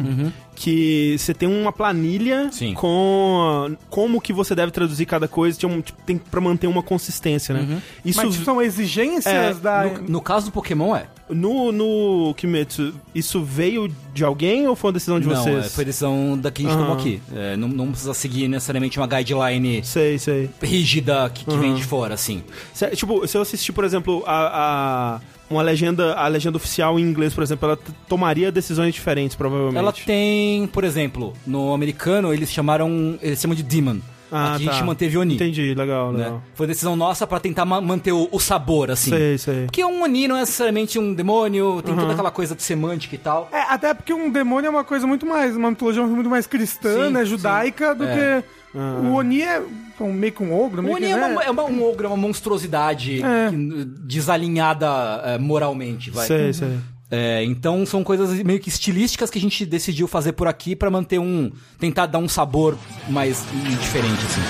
[0.55, 2.73] que você tem uma planilha Sim.
[2.73, 6.81] com como que você deve traduzir cada coisa, tem, um, tipo, tem pra manter uma
[6.81, 7.81] consistência, né?
[8.03, 9.83] Isso Mas tipo, são exigências É, da...
[9.85, 11.07] No, no caso do Pokémon é.
[11.29, 15.65] No, no Kimetsu, isso veio de alguém ou foi uma decisão de não, vocês?
[15.65, 16.85] é, foi decisão da que a gente Aham.
[16.85, 17.19] tomou aqui.
[17.35, 20.49] É, não, não precisa seguir necessariamente uma guideline Sei, sei.
[20.61, 22.43] rígida que, que vem de fora, assim.
[22.73, 27.03] Se, tipo, se eu assistir, por exemplo, a, a- uma legenda, a legenda oficial em
[27.03, 29.77] inglês, por exemplo, ela tomaria decisões diferentes, provavelmente.
[29.77, 33.97] Ela tem, por exemplo, no americano eles chamaram, eles chamam de Demon.
[34.31, 34.71] Ah, Aqui tá.
[34.71, 35.35] a gente manteve Oni.
[35.35, 36.23] Entendi, legal, né?
[36.25, 36.41] legal.
[36.55, 39.11] Foi decisão nossa pra tentar ma- manter o, o sabor, assim.
[39.11, 39.65] Sei, sei.
[39.65, 43.19] Porque um Oni não é necessariamente um demônio, tem toda aquela coisa de semântica e
[43.19, 43.47] tal.
[43.53, 47.05] É, até porque um demônio é uma coisa muito mais, uma mitologia muito mais cristã,
[47.07, 48.41] Sim, né, judaica, do É.
[48.41, 48.47] que...
[48.75, 49.19] O ah.
[49.19, 49.63] Oni é
[50.01, 51.21] um, meio que um ogro, O Oni que, né?
[51.21, 51.45] é, uma, né?
[51.47, 53.49] é uma, um ogro, é uma monstruosidade é.
[53.49, 54.87] que, desalinhada
[55.23, 56.27] é, moralmente, vai.
[56.27, 56.77] Sei, sei.
[57.09, 60.89] É, então são coisas meio que estilísticas que a gente decidiu fazer por aqui para
[60.89, 61.51] manter um.
[61.79, 63.45] tentar dar um sabor mais
[63.79, 64.41] diferente, assim.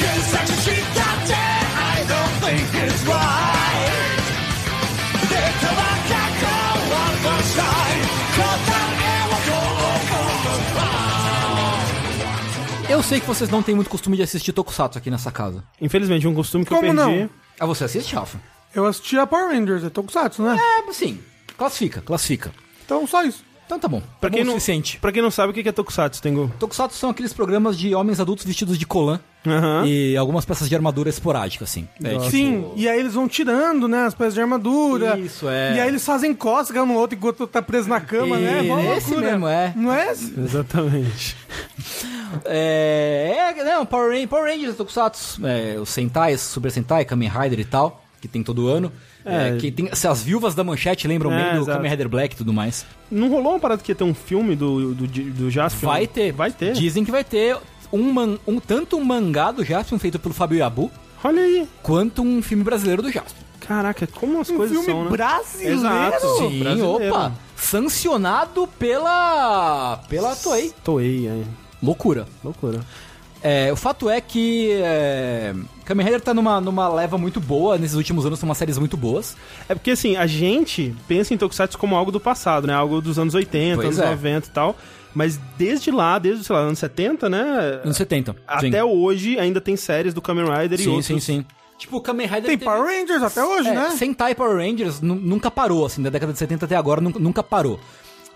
[0.00, 3.49] Yes, I don't think it's right.
[13.00, 15.64] Eu sei que vocês não têm muito costume de assistir Tokusatsu aqui nessa casa.
[15.80, 17.20] Infelizmente, um costume que Como eu perdi.
[17.22, 17.30] não?
[17.58, 18.38] Ah, você assiste, Alpha?
[18.74, 20.58] Eu assisti a Power Rangers, é Tokusatsu, né?
[20.86, 21.18] É, sim.
[21.56, 22.52] Classifica, classifica.
[22.84, 23.42] Então, só isso.
[23.64, 24.02] Então tá bom.
[24.20, 24.98] Pra Tá quem, bom o não, suficiente.
[24.98, 26.52] pra quem não sabe, o que é Tokusatsu, Tengu?
[26.58, 29.86] Tokusatsu são aqueles programas de homens adultos vestidos de colã Aham.
[29.86, 31.88] e algumas peças de armadura esporádica, assim.
[32.04, 35.18] É, tipo- Sim, e aí eles vão tirando, né, as peças de armadura.
[35.18, 35.76] Isso, é.
[35.76, 38.60] E aí eles fazem cócega um no outro enquanto tá preso na cama, né?
[38.62, 39.30] Mó Esse loucura.
[39.32, 39.72] mesmo, é.
[39.74, 40.38] Não é esse?
[40.38, 41.34] Exatamente.
[42.44, 47.60] É, é não, Power, Rangers, Power Rangers, Tokusatsu, é, os Sentai, Super Sentai, Kamen Rider
[47.60, 48.92] e tal, que tem todo ano.
[49.24, 49.56] É, É.
[49.58, 51.66] que tem, se as viúvas da manchete lembram É, bem do.
[51.66, 52.86] Kamen Rider Black e tudo mais.
[53.10, 55.88] Não rolou uma parada que ia ter um filme do, do, do Jaspion?
[55.88, 56.32] Vai ter.
[56.32, 56.72] Vai ter.
[56.72, 57.56] Dizem que vai ter
[57.92, 60.90] um, man, um tanto um mangá do Jaspion feito pelo Fábio Yabu,
[61.22, 61.68] Olha aí.
[61.82, 63.44] quanto um filme brasileiro do Jaspion.
[63.60, 65.10] Caraca, como as Um coisas são, né?
[65.10, 65.74] brasileiro?
[65.76, 66.26] Exato.
[66.38, 67.08] Sim, brasileiro.
[67.10, 67.32] opa!
[67.54, 70.00] Sancionado pela.
[70.08, 70.72] pela Toei.
[70.82, 71.44] Toei, aí.
[71.82, 72.26] Loucura.
[72.44, 72.80] Loucura.
[73.42, 75.54] É, o fato é que é,
[75.86, 78.98] Kamen Rider tá numa, numa leva muito boa, nesses últimos anos são umas séries muito
[78.98, 79.34] boas.
[79.66, 82.74] É porque, assim, a gente pensa em Tokusatsu como algo do passado, né?
[82.74, 84.10] Algo dos anos 80, Pois anos é.
[84.10, 84.76] 90 e tal.
[85.14, 87.80] Mas desde lá, desde, sei lá, anos 70, né?
[87.82, 88.36] Anos 70.
[88.46, 88.82] Até sim.
[88.82, 91.06] hoje ainda tem séries do Kamen Rider e Sim, outros.
[91.06, 91.44] sim, sim.
[91.78, 93.90] Tipo, o Kamen Rider Tem teve- Power Rangers até hoje, é, né?
[93.96, 97.42] Sentai Power Rangers nu- nunca parou, assim, da década de 70 até agora, nunca, nunca
[97.42, 97.80] parou.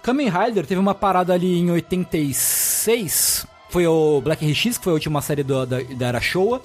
[0.04, 4.94] Kamen Rider teve uma parada ali em 86, foi o Black RX, que foi a
[4.94, 6.60] última série do- da, da era Showa,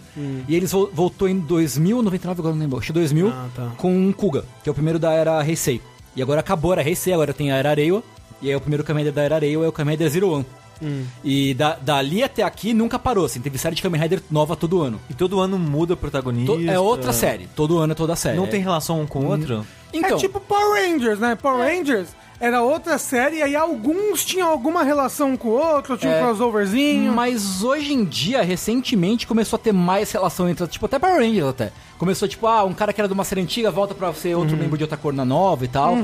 [0.47, 3.71] e eles vol- voltou em 2000, 99, agora não lembro, acho que 2000, Ah, tá.
[3.77, 5.81] com Kuga, que é o primeiro da era Heisei.
[6.15, 8.03] E agora acabou a era Heisei, agora tem a era Reiwa,
[8.41, 10.45] e aí o primeiro Kamen Rider da era Reiwa é o Kamen Rider Zero One.
[11.23, 14.81] E da, dali até aqui nunca parou, assim, teve série de Kamen Rider nova todo
[14.81, 14.99] ano.
[15.09, 16.53] E todo ano muda o protagonista.
[16.53, 18.37] To- é outra série, todo ano é toda série.
[18.37, 19.65] Não É- tem relação um com o outro?
[19.91, 21.35] Então, É tipo Power Rangers, né?
[21.35, 26.13] Power Rangers era outra série e aí alguns tinham alguma relação com o outro, tinha
[26.13, 26.21] É.
[26.23, 27.11] um crossoverzinho.
[27.13, 31.47] Mas hoje em dia, recentemente, começou a ter mais relação entre, tipo, até Power Rangers
[31.47, 31.71] até.
[31.97, 34.55] Começou, tipo, ah, um cara que era de uma série antiga volta pra ser outro
[34.55, 35.97] membro de outra cor na nova e tal.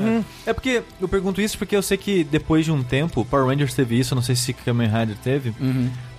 [0.46, 3.74] É porque eu pergunto isso porque eu sei que depois de um tempo, Power Rangers
[3.74, 5.54] teve isso, eu não sei se Kamen Rider teve,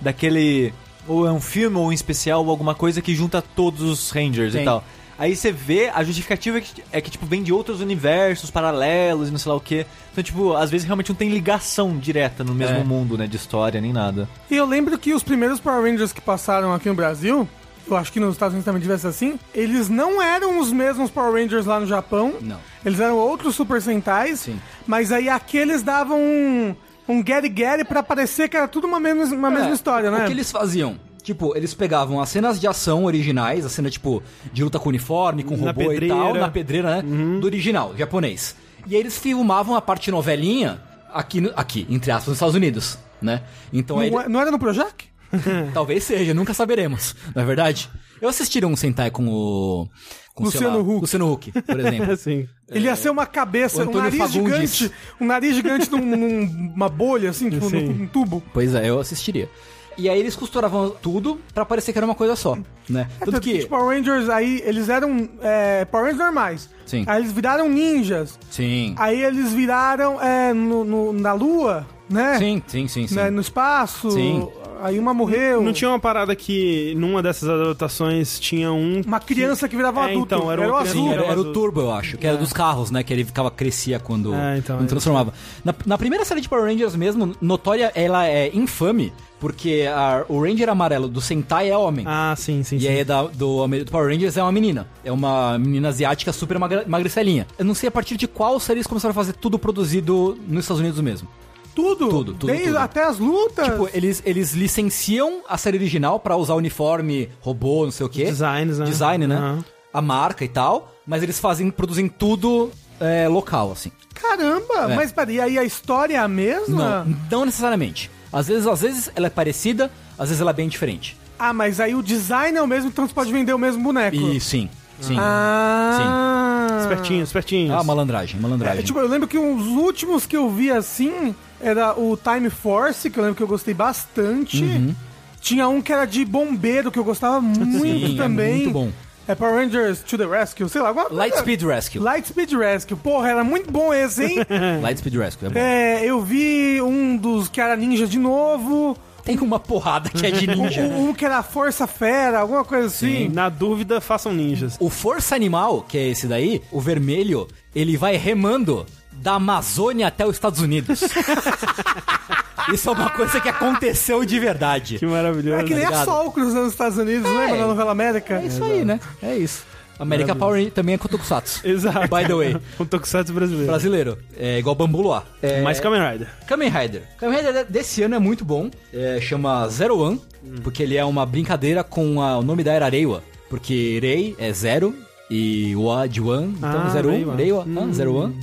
[0.01, 0.73] daquele
[1.07, 4.53] ou é um filme ou um especial ou alguma coisa que junta todos os Rangers
[4.53, 4.63] Tem.
[4.63, 4.83] e tal.
[5.19, 9.29] Aí você vê, a justificativa é que, é que, tipo, vem de outros universos paralelos
[9.29, 9.85] e não sei lá o que.
[10.11, 12.83] Então, tipo, às vezes realmente não tem ligação direta no mesmo É.
[12.83, 14.29] mundo, né, de história, nem nada.
[14.49, 17.47] E eu lembro que os primeiros Power Rangers que passaram aqui no Brasil,
[17.87, 21.09] eu acho que nos Estados Unidos também devia ser assim, eles não eram os mesmos
[21.09, 22.35] Power Rangers lá no Japão.
[22.41, 22.59] Não.
[22.85, 24.41] Eles eram outros Super Sentais.
[24.41, 24.59] Sim.
[24.85, 26.75] Mas aí aqueles davam um,
[27.07, 30.23] um Gary Gary pra parecer que era tudo uma mesma, uma mesma É, história, né?
[30.23, 30.99] O que eles faziam?
[31.27, 35.43] Tipo, eles pegavam as cenas de ação originais, a cena, tipo, de luta com uniforme,
[35.43, 37.37] com Na robô e tal, na pedreira, né?
[37.41, 38.55] Do original, japonês.
[38.87, 40.79] E aí eles filmavam a parte novelinha
[41.13, 43.41] aqui, no- aqui entre aspas, nos Estados Unidos, né?
[43.73, 43.97] Então.
[43.97, 45.03] Não, é- não era no Projac?
[45.73, 47.89] Talvez seja, nunca saberemos, não é verdade?
[48.21, 49.89] Eu assistiria um Sentai com o.
[50.33, 51.01] Com, Luciano Huck.
[51.01, 52.09] Luciano Huck, por exemplo.
[52.13, 52.47] Assim.
[52.69, 54.33] Ele ia ser uma cabeça, um nariz Fagundes.
[54.77, 57.81] gigante, um nariz gigante num- num- numa bolha, assim, tipo, Sim.
[57.87, 58.41] num, num tubo.
[58.53, 59.49] Pois é, eu assistiria.
[59.97, 62.55] E aí eles costuravam tudo pra parecer que era uma coisa só,
[62.89, 63.07] né?
[63.19, 63.59] É, Tanto que.
[63.59, 66.69] Os Power Rangers aí, eles eram é, Power Rangers normais.
[66.85, 67.03] Sim.
[67.07, 68.37] Aí eles viraram ninjas.
[68.49, 68.93] Sim.
[68.97, 72.37] Aí eles viraram é, no, no- na lua, né?
[72.37, 73.15] Sim, sim, sim, sim.
[73.15, 74.11] Né, no espaço.
[74.11, 74.47] Sim.
[74.81, 75.61] aí uma morreu.
[75.61, 79.01] Não tinha uma parada que numa dessas adaptações tinha um.
[79.05, 80.35] Uma criança que virava um É, adulto.
[80.35, 81.11] então, era era o azul.
[81.11, 81.51] Era, era o.
[81.51, 83.01] Turbo, eu acho, que era dos carros, né?
[83.03, 85.33] Que ele ficava, crescia quando, É, então, quando é transformava.
[85.65, 90.41] Na, na primeira série de Power Rangers mesmo, Notória, ela é infame, porque a- o
[90.41, 92.05] Ranger amarelo do Sentai é homem.
[92.07, 92.87] Ah, sim, sim, E sim.
[92.87, 94.87] aí da- do, do Power Rangers é uma menina.
[95.03, 97.45] É uma menina asiática super magra, magricelinha.
[97.57, 100.63] Eu não sei a partir de qual série eles começaram a fazer tudo produzido nos
[100.65, 101.27] Estados Unidos mesmo.
[101.75, 102.09] Tudo.
[102.09, 102.77] Tudo, tudo, Desde- tudo.
[102.79, 103.65] Até as lutas.
[103.67, 108.25] Tipo, eles, eles licenciam a série original pra usar uniforme, robô, não sei o quê.
[108.25, 108.85] Designs, né?
[108.85, 109.35] Design, né?
[109.35, 109.65] Aham.
[109.93, 110.91] A marca e tal.
[111.05, 113.91] Mas eles fazem, produzem tudo é, local, assim.
[114.15, 114.95] Caramba, É.
[114.95, 117.05] mas peraí, e aí a história é a mesma?
[117.05, 118.09] Não, não necessariamente.
[118.31, 121.17] Às vezes, às vezes ela é parecida, às vezes ela é bem diferente.
[121.39, 124.15] Ah, mas aí o design é o mesmo, então você pode vender o mesmo boneco.
[124.15, 125.15] E sim, sim.
[125.19, 126.79] Ah.
[126.81, 127.73] Espertinho, espertinho.
[127.75, 128.79] Ah, malandragem, malandragem.
[128.79, 133.09] É, tipo, eu lembro que os últimos que eu vi assim era o Time Force,
[133.09, 134.95] que eu lembro que eu gostei bastante.
[135.39, 138.55] Tinha um que era de bombeiro, que eu gostava muito Sim, é também.
[138.57, 138.91] muito bom.
[139.27, 140.89] É Power Rangers to the Rescue, sei lá.
[140.89, 141.23] Alguma coisa.
[141.23, 141.99] Lightspeed Rescue.
[141.99, 142.95] Lightspeed Rescue.
[142.95, 144.37] Porra, era muito bom esse, hein?
[144.81, 145.59] Lightspeed Rescue, é bom.
[145.59, 148.97] é, eu vi um dos que era ninja de novo.
[149.25, 150.83] Tem uma porrada que é de ninja.
[150.83, 153.27] Um, um que era Força Fera, alguma coisa assim.
[153.27, 154.77] Na dúvida, façam ninjas.
[154.79, 158.85] O Força Animal, que é esse daí, o vermelho, ele vai remando
[159.27, 161.01] da Amazônia até os Estados Unidos.
[162.73, 164.99] Isso é uma coisa que aconteceu de verdade.
[164.99, 165.59] Que maravilhoso.
[165.59, 166.05] É que nem a?
[166.05, 168.35] Sol cruzando os Estados Unidos, lembra da novela América?
[168.41, 169.01] É isso aí, né?
[169.21, 169.65] É isso.
[169.99, 171.67] América Power também é Kotokusatsu.
[171.67, 172.07] Exato.
[172.07, 172.57] By the way.
[172.79, 173.67] Um tokusatsu brasileiro.
[173.67, 174.17] Brasileiro.
[174.37, 175.25] É igual Bambu Luar.
[175.41, 176.27] É, Mais Kamen Rider.
[176.47, 177.01] Kamen Rider.
[177.17, 178.69] Kamen Rider desse ano é muito bom.
[178.93, 180.21] É, chama Zero One,
[180.63, 183.23] porque ele é uma brincadeira com a- o nome da era Reiwa.
[183.49, 184.93] Porque Rei é zero
[185.29, 187.33] e Wa de One, então Ah, Zero Reiwa.
[187.33, 188.35] One, Reiwa, ah, Zero One.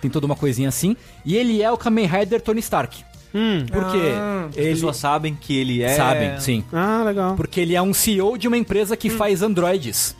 [0.00, 0.96] Tem toda uma coisinha assim.
[1.24, 3.04] E ele é o Kamen Rider Tony Stark.
[3.34, 3.64] Hum.
[3.70, 4.46] Porque Ah.
[4.50, 4.70] As ele...
[4.74, 5.94] pessoas sabem que ele é.
[5.94, 6.64] Sabem, sim.
[6.72, 7.36] Ah, legal.
[7.36, 10.16] Porque ele é um CEO de uma empresa que faz androides.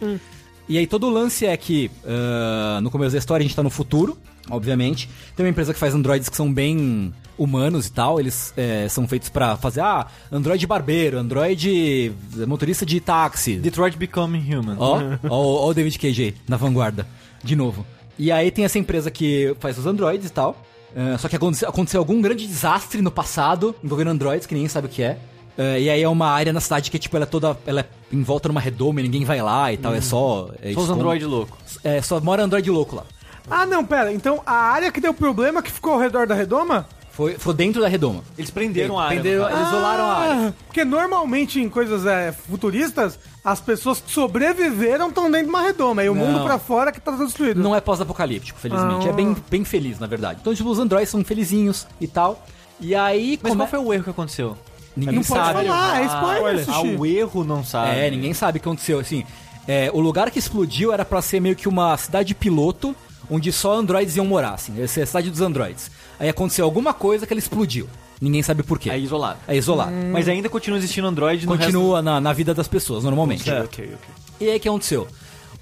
[0.69, 3.63] E aí todo o lance é que, ah, no começo da história, a gente tá
[3.63, 4.17] no futuro,
[4.49, 5.09] obviamente.
[5.35, 8.21] Tem uma empresa que faz androides que são bem humanos e tal.
[8.21, 12.13] Eles eh, são feitos pra fazer, ah, androide barbeiro, androide
[12.47, 13.57] motorista de táxi.
[13.57, 14.77] Detroit Becoming Human.
[14.79, 17.07] Ó, ó, ó o David KJ na vanguarda,
[17.43, 17.85] de novo.
[18.21, 20.55] E aí tem essa empresa que faz os androides e tal.
[20.95, 24.89] Ah, só que aconteceu, aconteceu algum grande desastre no passado envolvendo androides, que ninguém sabe
[24.89, 25.19] o que é.
[25.57, 27.57] Ah, e aí é uma área na cidade que tipo, ela é toda.
[27.67, 29.95] Ela é em volta numa redoma e ninguém vai lá e tal.
[29.95, 30.51] É só.
[30.63, 31.79] É, Só os androides loucos.
[31.83, 33.05] É, só mora androide louco lá.
[33.51, 34.13] Ah, não, pera.
[34.13, 36.87] Então a área que deu problema que ficou ao redor da redoma?
[37.13, 38.23] Foi, foi dentro da redoma.
[38.39, 39.21] Eles prenderam a área.
[39.21, 39.49] Prenderam-.
[39.51, 40.49] Eles isolaram a área.
[40.49, 45.63] Ah, Porque normalmente em coisas é, futuristas, as pessoas que sobreviveram estão dentro de uma
[45.63, 46.03] redoma.
[46.05, 46.25] E o Não.
[46.25, 47.61] mundo pra fora que tá tudo destruído.
[47.63, 49.07] Não é pós-apocalíptico, felizmente.
[49.07, 49.11] Ah.
[49.11, 50.39] É bem, bem feliz, na verdade.
[50.41, 52.47] Então, tipo, os androides são felizinhos e tal.
[52.81, 53.39] E aí.
[53.43, 54.57] Mas qual foi o erro que aconteceu?
[54.97, 55.67] Ninguém Não pode sabe.
[55.67, 56.97] falar, é spoiler, Ah, Sushi.
[56.97, 57.99] o erro não sabe.
[57.99, 58.99] É, ninguém sabe o que aconteceu.
[58.99, 59.25] Assim,
[59.69, 62.95] é, o lugar que explodiu era pra ser meio que uma cidade piloto,
[63.31, 64.75] onde só androides iam morar, assim.
[64.77, 65.91] Ia ser a cidade dos androides.
[66.21, 67.89] Aí aconteceu alguma coisa que ele explodiu.
[68.21, 68.91] Ninguém sabe por quê.
[68.91, 69.39] É isolado.
[69.49, 69.91] É isolado.
[70.13, 73.49] Mas ainda continua existindo Android no Continua na, na vida das pessoas, normalmente.
[73.51, 73.65] resto...
[73.65, 74.15] Ok, ok, ok.
[74.47, 75.09] E aí o que aconteceu?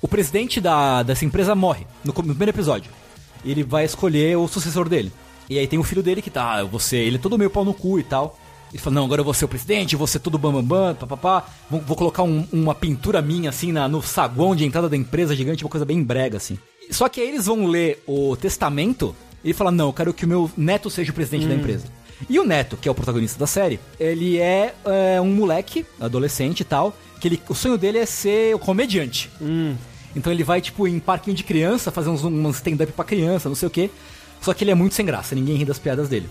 [0.03, 2.91] O presidente da, dessa empresa morre no, no primeiro episódio.
[3.45, 5.13] E ele vai escolher o sucessor dele.
[5.49, 7.65] E aí tem o filho dele que tá, ah, ser, ele é todo meio pau
[7.65, 8.37] no cu e tal.
[8.71, 11.47] Ele fala, não, agora eu vou ser o presidente, vou ser tudo bambambam, papapá.
[11.71, 15.35] Vou, vou colocar um- uma pintura minha, assim, na, no saguão de entrada da empresa
[15.37, 16.59] gigante, uma coisa bem brega, assim.
[16.91, 20.29] Só que aí eles vão ler o testamento ele fala, não, eu quero que o
[20.29, 21.87] meu neto seja o presidente da empresa.
[22.29, 26.61] E o neto, que é o protagonista da série, ele é, é, um moleque, adolescente
[26.61, 29.31] e tal, que ele, o sonho dele é ser o comediante.
[30.17, 33.57] Então ele vai, tipo, em parquinho de criança, fazer uns, um stand-up pra criança, não
[33.57, 33.91] sei o quê.
[34.41, 36.29] Só que ele é muito sem graça, ninguém ri das piadas dele.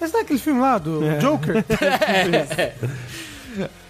[0.00, 1.64] Esse não é aquele filme lá do Joker?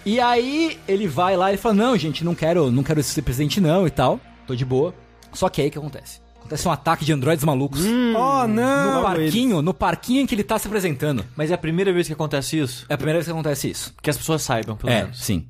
[0.05, 3.59] E aí ele vai lá e fala: Não, gente, não quero, não quero ser presidente,
[3.61, 4.19] não, e tal.
[4.47, 4.93] Tô de boa.
[5.33, 6.19] Só que aí que acontece?
[6.49, 7.81] Acontece um ataque de androides malucos.
[7.85, 9.03] oh, No não!
[9.03, 11.23] parquinho, no parquinho em que ele tá se apresentando.
[11.35, 12.85] Mas é a primeira vez que acontece isso?
[12.89, 13.93] É a primeira vez que acontece isso.
[14.01, 15.23] Que as pessoas saibam, pelo É, menos.
[15.23, 15.45] sim.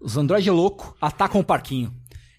[0.00, 1.92] Os androides loucos atacam o parquinho.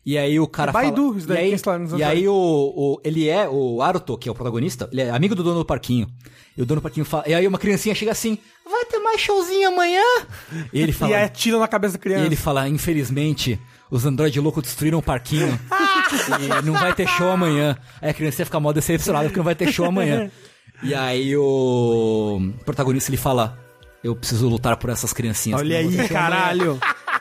[0.06, 1.18] E aí o cara Baidu, fala...
[1.18, 4.36] isso daí, e aí, e aí o, o- ele é, o Aruto, que é o
[4.36, 6.08] protagonista, ele é amigo do dono do parquinho.
[6.56, 7.24] E o dono do parquinho fala...
[7.28, 10.04] E aí uma criancinha chega assim, vai ter mais showzinho amanhã?
[10.72, 11.12] E ele fala...
[11.12, 12.26] E aí tira na cabeça da E criança.
[12.26, 15.48] ele fala, infelizmente, os androides loucos destruíram o parquinho.
[16.62, 17.78] e não vai ter show amanhã.
[18.02, 20.30] Aí a criança fica mó decepcionada porque não vai ter show amanhã.
[20.84, 23.58] E aí o protagonista ele fala:
[24.04, 25.60] Eu preciso lutar por essas criancinhas.
[25.60, 26.80] Olha que aí, ter show amanhã." caralho.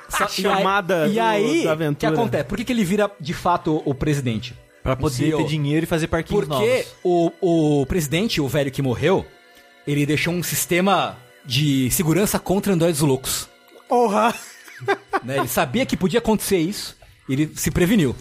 [0.08, 2.12] Só- chamada E do- aí, da o que aventura.
[2.12, 2.44] acontece?
[2.44, 4.54] Por que, que ele vira de fato o presidente?
[4.82, 5.38] Pra poder CEO.
[5.38, 7.32] ter dinheiro e fazer parquinhos Porque novos.
[7.40, 9.24] o, o presidente, o velho que morreu,
[9.86, 13.48] ele deixou um sistema de segurança contra androides loucos.
[13.88, 14.34] Porra!
[15.24, 15.38] né?
[15.38, 16.96] Ele sabia que podia acontecer isso,
[17.28, 18.14] e ele se preveniu.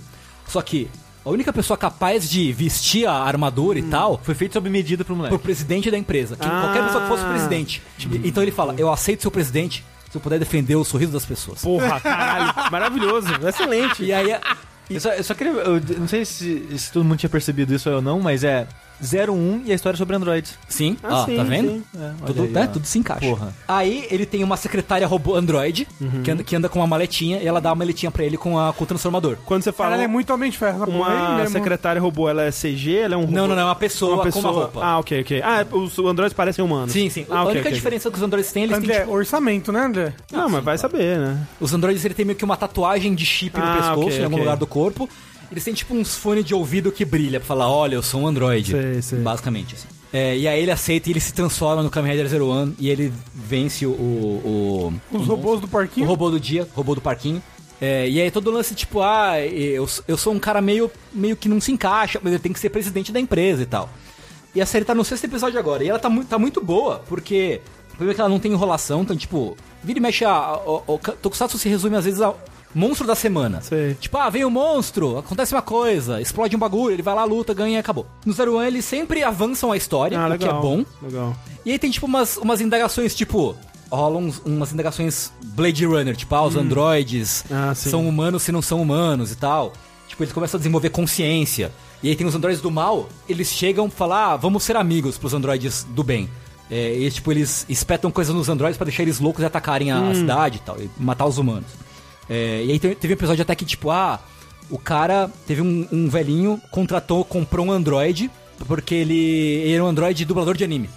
[0.48, 0.90] Só que
[1.26, 5.16] a única pessoa capaz de vestir a armadura e tal Foi feito sob medida pro
[5.16, 5.38] pro moleque.
[5.38, 6.36] presidente da empresa.
[6.36, 6.62] Que Ah.
[6.62, 7.82] Qualquer pessoa que fosse presidente.
[7.98, 11.12] Tipo, Então ele fala: Eu aceito ser o presidente se eu puder defender o sorriso
[11.14, 11.62] das pessoas.
[11.62, 12.54] Porra, caralho.
[12.72, 13.28] Maravilhoso.
[13.48, 14.04] Excelente.
[14.04, 14.38] E aí,
[14.90, 15.54] Eu só, eu só queria.
[15.54, 18.68] Eu não sei se, se todo mundo tinha percebido isso ou não, mas é
[19.04, 20.58] 01 e a história sobre androids.
[20.68, 21.70] sim, Ah, ó, sim, tá vendo?
[21.72, 21.84] sim.
[22.00, 23.28] É, Tudo, aí, né, tudo se encaixa.
[23.28, 23.54] Porra.
[23.68, 25.88] Aí ele tem uma secretária robô Android
[26.24, 28.58] que, anda, que anda com uma maletinha e ela dá uma maletinha pra ele com,
[28.60, 29.38] a, com o transformador.
[29.46, 30.84] Quando você fala Caralho, é muito homem de ferro.
[30.84, 31.50] aí uma mesmo.
[31.52, 32.96] secretária robô, ela é CG?
[32.98, 33.34] Ela é um robô?
[33.34, 34.80] Não, não, não, é uma pessoa, Uma com uma roupa.
[34.84, 35.42] Ah, ok, ok.
[35.42, 36.92] Ah, os androides parecem humanos.
[36.92, 37.26] Sim, sim.
[37.30, 39.72] Ah, a ok, única ok, diferença que os androides têm, eles André, têm, tipo, orçamento,
[39.72, 40.14] né, André?
[40.32, 41.48] Não, mas vai saber, né?
[41.60, 44.24] Os androides ele tem meio que uma tatuagem de chip no Ah, pescoço, ok, em
[44.24, 45.10] algum lugar do corpo.
[45.54, 48.28] Eles têm tipo uns fones de ouvido que brilha pra falar, olha, eu sou um
[48.28, 48.72] androide.
[48.72, 49.20] Sei, sei.
[49.20, 49.88] Basicamente, assim.
[50.12, 52.90] É, e aí ele aceita e ele se transforma no Kamen Rider Zero One e
[52.90, 53.92] ele vence o.
[53.92, 56.06] o, o- Os o robôs do O parquinho.
[56.08, 57.42] robô do dia, robô do parquinho.
[57.82, 61.50] É, e aí todo lance, tipo, ah, eu, eu sou um cara meio, meio que
[61.50, 63.90] não se encaixa, mas ele tem que ser presidente da empresa e tal.
[64.56, 65.84] E a série tá no sexto episódio agora.
[65.84, 67.62] E ela tá, mu tá muito boa, porque.
[67.98, 70.32] Primeiro que ela não tem enrolação, então, tipo, vira e mexe a.
[70.32, 72.40] a- O, o Tokusatsu se resume às vezes ao
[72.74, 73.62] monstro da semana.
[73.62, 73.96] Sei.
[73.96, 77.54] Tipo, ah, vem um monstro, acontece uma coisa, explode um bagulho, ele vai lá, luta,
[77.54, 78.06] ganha e acabou.
[78.26, 80.62] No Zero One eles sempre avançam a história, Ah, o que é legal.
[80.62, 80.86] bom.
[81.02, 81.36] Legal.
[81.66, 83.56] E aí tem tipo umas, umas indagações, tipo.
[83.92, 88.82] Rolam umas indagações Blade Runner, tipo, ah, os androides Ah, são humanos se não são
[88.82, 89.72] humanos e tal.
[90.08, 91.72] Tipo, eles começam a desenvolver consciência.
[92.02, 95.18] E aí tem os androides do mal, eles chegam e falam, ah, vamos ser amigos
[95.18, 96.28] pros androides do bem.
[96.72, 100.10] É, e tipo, eles espetam coisas nos androides pra deixar eles loucos e atacarem a,
[100.10, 101.68] a cidade e tal, e matar os humanos.
[102.30, 104.20] É, e aí te- teve um episódio até que, tipo, ah,
[104.70, 108.30] o cara teve um, um velhinho, contratou, comprou um androide,
[108.68, 110.90] porque ele, ele era um androide dublador de anime.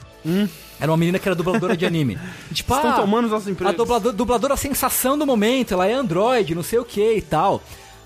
[0.81, 2.19] Era uma menina que era dubladora de anime.
[2.51, 5.93] E, tipo, Estão ah, tomando os nossos a dublador, dubladora sensação do momento, ela é
[5.93, 7.63] android, não sei o que e tal.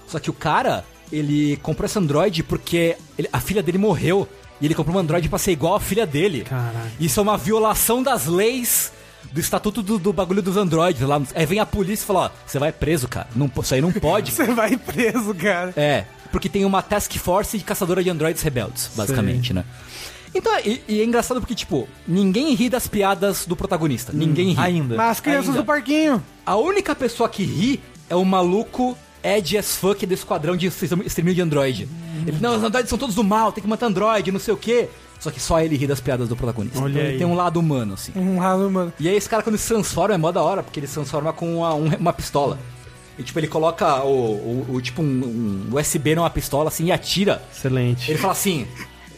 [0.06, 4.28] Só que o cara, ele comprou esse android porque ele- a filha dele morreu.
[4.60, 6.42] E ele comprou um android pra ser igual a filha dele.
[6.42, 6.90] Caralho.
[7.00, 8.92] Isso é uma violação das leis
[9.32, 11.20] do estatuto do, do bagulho dos androides lá.
[11.34, 13.28] Aí vem a polícia e fala, ó, você vai preso, cara.
[13.34, 14.32] Não, isso aí não pode.
[14.32, 15.72] Você vai preso, cara.
[15.76, 19.64] É, porque tem uma task force de caçadora de androides rebeldes, basicamente, né?
[20.34, 24.12] Então, e, e é engraçado porque, tipo, ninguém ri das piadas do protagonista.
[24.12, 24.60] Ninguém ri.
[24.60, 24.96] Ainda.
[24.96, 25.62] Mas as crianças Ainda.
[25.62, 26.22] do parquinho.
[26.46, 31.34] A única pessoa que ri é o maluco Ed as fuck do esquadrão de extermínio
[31.34, 31.88] de android.
[32.26, 34.56] Ele, não, os androides são todos do mal, tem que matar android, não sei o
[34.56, 34.88] quê.
[35.20, 36.78] Só que só ele ri das piadas do protagonista.
[36.80, 37.18] Olha então ele aí.
[37.18, 38.10] tem um lado humano, assim.
[38.16, 38.92] Um ralo, mano.
[38.98, 41.32] E aí esse cara quando se transforma é mó da hora, porque ele se transforma
[41.32, 42.58] com uma, um- uma pistola.
[43.18, 46.92] E tipo, ele coloca o, o- o- tipo um, um USB numa pistola assim e
[46.92, 47.42] atira.
[47.54, 48.10] Excelente.
[48.10, 48.66] Ele fala assim,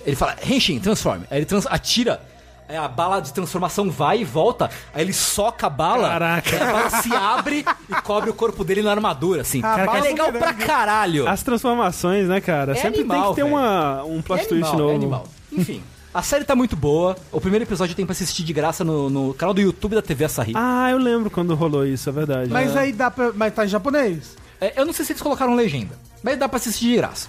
[0.04, 1.24] ele fala, Henshin, transforme.
[1.30, 2.20] Aí ele trans- atira,
[2.68, 6.56] a bala de transformação vai e volta, aí ele soca a bala, Caraca.
[6.56, 9.60] a bala se abre e cobre o corpo dele na armadura, assim.
[9.62, 11.28] A é legal pra caralho.
[11.28, 12.72] As transformações, né, cara?
[12.72, 14.92] É Sempre animal, tem que ter uma, um plot é twist animal, novo.
[14.92, 15.24] é animal.
[15.52, 15.82] Enfim,
[16.14, 17.16] a série tá muito boa.
[17.30, 20.24] O primeiro episódio tem pra assistir de graça no, no canal do YouTube da TV
[20.24, 20.52] Açaí.
[20.54, 22.50] Ah, eu lembro quando rolou isso, é verdade.
[22.50, 23.32] Mas aí dá pra.
[23.34, 24.36] Mas tá em japonês.
[24.60, 27.28] É, eu não sei se eles colocaram legenda, mas dá pra assistir de graça.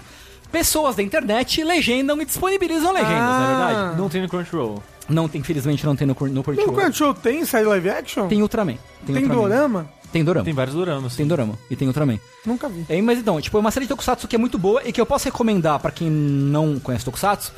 [0.51, 3.39] Pessoas da internet legendam e disponibilizam legendas, Ah.
[3.39, 3.97] não é verdade?
[3.97, 4.83] Não tem no Crunchyroll.
[5.09, 6.73] Não tem, infelizmente não tem no, no No Crunchyroll.
[6.75, 8.27] Crunchyroll tem série live action?
[8.27, 8.77] Tem Ultraman.
[9.05, 9.35] Tem Ultraman.
[9.41, 9.89] dorama?
[10.11, 10.45] Tem Dorama.
[10.45, 11.15] Tem vários doramas.
[11.15, 11.57] Tem Dorama.
[11.71, 12.19] E tem Ultraman.
[12.45, 12.85] Nunca vi.
[12.87, 15.01] É, mas então, tipo, é uma série de Tokusatsu que é muito boa e que
[15.01, 17.51] eu posso recomendar pra quem não conhece Tokusatsu,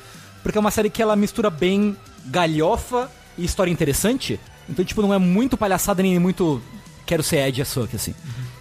[0.45, 4.39] porque é uma série que ela mistura bem galhofa e história interessante.
[4.69, 6.61] Então, tipo, não é muito palhaçada nem muito
[7.03, 8.13] quero ser Ed as fuck, assim.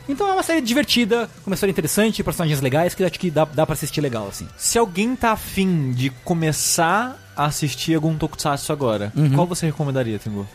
[0.09, 3.31] Então é uma série divertida, com uma história interessante, personagens legais, que eu acho que
[3.31, 4.49] dá, dá pra assistir legal, assim.
[4.57, 10.47] Se alguém tá afim de começar a assistir algum Tokusatsu agora, qual você recomendaria, Tengu?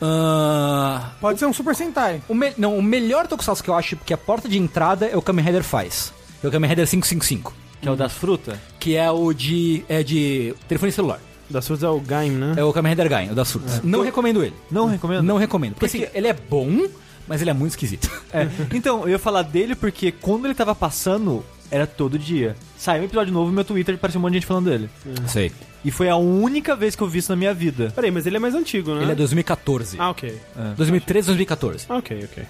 [0.00, 2.22] Ah, Pode ser um Super Sentai.
[2.28, 5.16] o me- não, o melhor Tokusatsu que eu acho que a porta de entrada é
[5.16, 6.12] o Kamen Rider faz.
[6.42, 7.52] É o Kamen Rider 555.
[7.80, 8.58] Que é o das frutas?
[8.78, 9.84] Que é o de.
[9.88, 11.20] É de telefone celular.
[11.50, 12.54] Das suas é o Gaim, né?
[12.58, 13.82] É o Kamen Rider Gain, o da Surtas.
[13.82, 14.54] Não recomendo ele.
[14.70, 15.22] Não recomendo?
[15.22, 15.74] Não recomendo.
[15.74, 16.86] Porque, assim, ele é bom,
[17.26, 18.10] mas ele é muito esquisito.
[18.30, 18.46] É.
[18.74, 22.54] Então, eu ia falar dele porque quando ele tava passando, era todo dia.
[22.76, 24.90] Saiu um episódio novo no meu Twitter e parecia um monte de gente falando dele.
[25.26, 25.50] Sei.
[25.82, 27.90] E foi a única vez que eu vi isso na minha vida.
[27.94, 29.02] Peraí, mas ele é mais antigo, né?
[29.02, 29.96] Ele é 2014.
[29.98, 30.38] Ah, ok.
[30.76, 31.86] 2013, 2014.
[31.88, 32.44] Ah, ok, ok.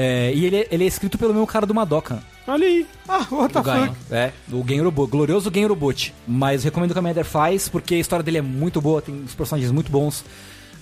[0.00, 2.22] É, e ele, é- ele é escrito pelo mesmo cara do Madoka.
[2.46, 2.86] Olha aí.
[3.08, 3.96] Ah, what the fuck?
[4.10, 6.14] É, do Genrobot, glorioso Genrobot.
[6.26, 9.34] Mas recomendo que a Rider faz, porque a história dele é muito boa, tem uns
[9.34, 10.24] personagens muito bons.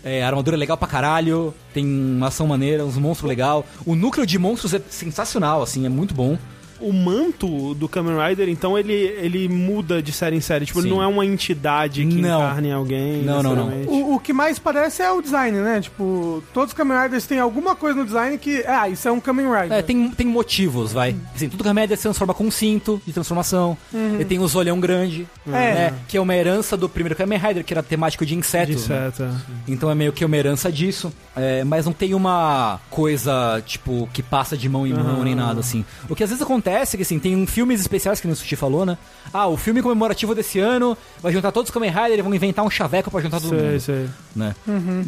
[0.05, 3.65] É, a armadura é legal pra caralho, tem uma ação maneira, uns monstros legal.
[3.85, 6.39] O núcleo de monstros é sensacional, assim, é muito bom.
[6.81, 10.67] O manto do Kamen Rider, então ele, ele muda de série em série.
[10.67, 12.41] Tipo, ele não é uma entidade que Não.
[12.41, 13.23] encarna em alguém.
[13.23, 13.69] Não, não, não.
[13.87, 15.81] O, o que mais parece é o design, né?
[15.81, 18.65] Tipo, todos os Kamen Riders têm alguma coisa no design que.
[18.67, 19.73] Ah, isso é um Kamen Rider.
[19.79, 21.17] É, tem, tem motivos, vai.
[21.35, 23.77] Assim, tudo Kamen Rider se transforma com um cinto de transformação.
[23.93, 25.95] Ele tem os olhão grande, né?
[26.09, 28.73] Que é uma herança do primeiro Kamen Rider, que era temático de inseto.
[28.73, 29.13] De né?
[29.13, 29.29] certo.
[29.67, 31.13] Então é meio que uma herança disso.
[31.35, 35.61] É, mas não tem uma coisa, tipo, que passa de mão em mão nem nada,
[35.61, 35.85] assim.
[36.09, 38.85] O que às vezes acontece é que, assim, tem filmes especiais que o Sushi falou,
[38.87, 38.97] né?
[39.33, 42.65] Ah, o filme comemorativo desse ano vai juntar todos os Kamen Rider e vão inventar
[42.65, 43.81] um chaveco pra juntar todo Sei, mundo.
[43.81, 44.09] sei.
[44.35, 44.55] né?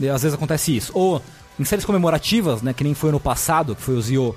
[0.01, 0.93] E às vezes acontece isso.
[0.95, 1.23] Ou
[1.59, 4.35] em séries comemorativas, né, que nem foi no passado, que foi o Zio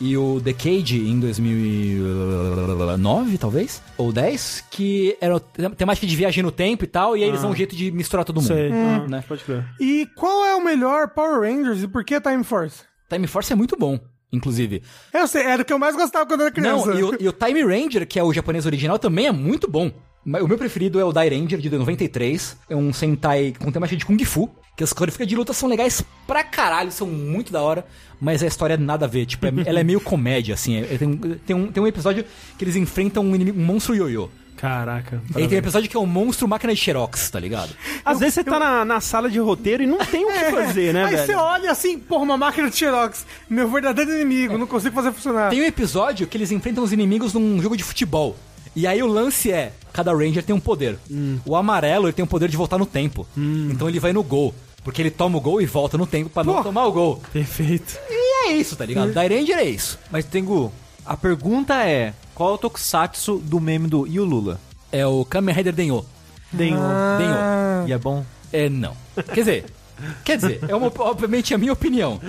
[0.00, 5.38] e o Decade em 2009, talvez, ou 10, que era
[5.76, 8.24] temática de viagem no tempo e tal, e aí eles dão um jeito de misturar
[8.24, 8.46] todo mundo.
[8.48, 8.70] Sei.
[8.72, 9.24] Ah, né?
[9.26, 9.64] Pode crer.
[9.80, 12.82] E qual é o melhor Power Rangers e por que Time Force?
[13.08, 13.98] Time Force é muito bom,
[14.34, 14.82] inclusive.
[15.12, 16.86] Eu sei, era o que eu mais gostava quando eu era criança.
[16.86, 19.70] Não, e o, e o Time Ranger, que é o japonês original, também é muito
[19.70, 19.90] bom.
[20.26, 22.56] O meu preferido é o Dai Ranger, de 93.
[22.70, 24.50] É um Sentai com temática de Kung Fu.
[24.76, 27.86] Que as coreografias de luta são legais pra caralho, são muito da hora.
[28.20, 29.24] Mas a história nada a ver.
[29.26, 30.78] Tipo, é- ela é meio comédia, assim.
[30.78, 32.24] É- tem, tem um, tem um episódio
[32.58, 34.28] que eles enfrentam um, inimigo, um monstro ioiô.
[34.64, 35.20] Caraca.
[35.36, 37.70] E aí tem um episódio que é um monstro máquina de Xerox, tá ligado?
[38.02, 40.94] Às vezes você tá na, na sala de roteiro e não tem o que fazer,
[40.94, 41.26] né, Aí velho?
[41.26, 45.50] você olha assim, porra, uma máquina de Xerox, meu verdadeiro inimigo, não consigo fazer funcionar.
[45.50, 48.36] Tem um episódio que eles enfrentam os inimigos num jogo de futebol.
[48.74, 50.98] E aí o lance é, cada Ranger tem um poder.
[51.44, 53.26] O amarelo ele tem o poder de voltar no tempo.
[53.70, 54.54] Então ele vai no gol.
[54.82, 57.22] Porque ele toma o gol e volta no tempo pra não tomar o gol.
[57.32, 57.98] Perfeito.
[58.10, 59.12] E é isso, tá ligado?
[59.12, 59.98] Dai Ranger é isso.
[60.10, 60.70] Mas, Tengu,
[61.06, 64.60] a pergunta é: qual é o tokusatsu do meme do Yu Lula?
[64.90, 66.04] É o Kamen Rider Denyo.
[66.52, 66.78] Denho.
[67.18, 67.88] Denyo.
[67.88, 68.24] E é bom?
[68.52, 68.96] É, não.
[69.32, 69.64] Quer dizer,
[70.24, 72.20] quer dizer, é uma, obviamente a minha opinião.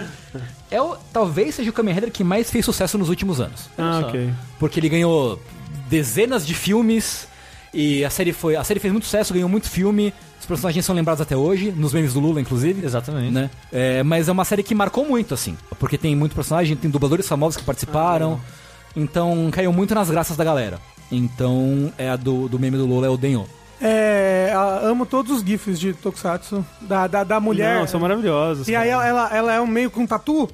[0.69, 3.69] É o, talvez seja o Kamen Rider que mais fez sucesso nos últimos anos.
[3.77, 4.07] Ah, só.
[4.07, 4.33] ok.
[4.59, 5.41] Porque ele ganhou
[5.89, 7.27] dezenas de filmes
[7.73, 10.13] e a série foi, a série fez muito sucesso, ganhou muito filme.
[10.39, 12.85] Os personagens são lembrados até hoje, nos memes do Lula, inclusive.
[12.85, 13.33] Exatamente.
[13.33, 13.49] Né?
[13.71, 15.57] É, mas é uma série que marcou muito, assim.
[15.79, 18.39] Porque tem muito personagem, tem dubladores famosos que participaram.
[18.95, 20.79] Então caiu muito nas graças da galera.
[21.11, 23.45] Então é a do, do meme do Lula, é o Denho.
[23.81, 27.79] É, amo todos os GIFs de Tokusatsu, da, da, da mulher.
[27.79, 28.67] Não, são maravilhosos.
[28.69, 29.05] E aí cara.
[29.05, 30.49] ela, ela, ela é um meio com tatu,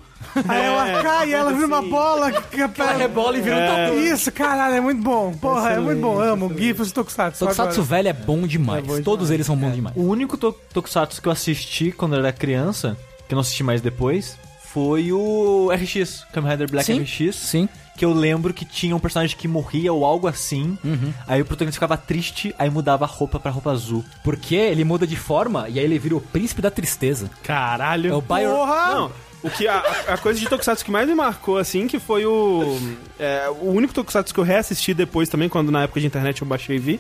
[0.48, 2.32] aí ela cai e ela vira uma bola.
[2.32, 3.86] Que, Ela rebola e vira um É.
[3.88, 4.00] tatu.
[4.00, 5.34] Isso, caralho, é muito bom.
[5.34, 6.20] Porra, é muito bom.
[6.20, 7.40] Amo Excelente, GIFs de Tokusatsu.
[7.46, 8.84] Tokusatsu velho é bom demais.
[8.84, 9.96] É bom Todos eles são bons demais.
[9.96, 13.64] O único to tokusatsu que eu assisti quando eu era criança, que eu não assisti
[13.64, 17.36] mais depois, foi o RX, Kamen Rider Black Sim, RX.
[17.36, 17.70] sim.
[17.98, 20.78] Que eu lembro que tinha um personagem que morria ou algo assim.
[21.28, 24.04] Aí o protagonista ficava triste, aí mudava a roupa pra roupa azul.
[24.24, 27.30] Porque ele muda de forma e aí ele vira o príncipe da tristeza.
[27.44, 28.12] Caralho.
[28.12, 28.50] É o Bio...
[28.50, 28.96] Porra!
[28.96, 29.12] Não,
[29.44, 32.80] o que a, a coisa de Tokusatsu que mais me marcou, assim, que foi o.
[33.20, 36.48] é, o único Tokusatsu que eu reassisti depois também, quando na época de internet eu
[36.48, 37.00] baixei e vi,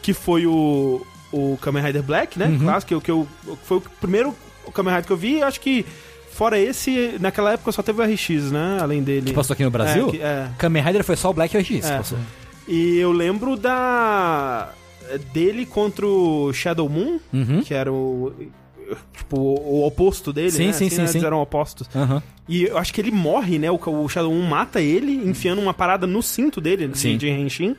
[0.00, 1.06] que foi o.
[1.30, 2.58] O Kamen Rider Black, né?
[2.60, 3.26] Clássico, que, que eu,
[3.64, 4.36] foi o primeiro
[4.72, 5.86] Kamen Rider que eu vi, e acho que.
[6.32, 8.78] Fora esse, naquela época só teve o RX, né?
[8.80, 9.26] Além dele.
[9.26, 10.08] Que passou aqui no Brasil?
[10.08, 10.48] É, que- é.
[10.58, 11.96] Kamen Rider foi só o Black e o RX É.
[11.98, 12.18] passou.
[12.66, 14.70] E eu lembro da.
[15.32, 17.62] dele contra o Shadow Moon, Uhum.
[17.62, 18.32] que era o.
[19.16, 20.72] Tipo, o oposto dele, Sim, né?
[20.72, 21.10] sim, Assim, sim, né?
[21.10, 21.88] Eles eram opostos.
[21.94, 22.22] Aham.
[22.48, 23.70] E eu acho que ele morre, né?
[23.70, 27.16] O, o Shadow Moon mata ele, enfiando uma parada no cinto dele, de- Sim.
[27.16, 27.76] de Henshin.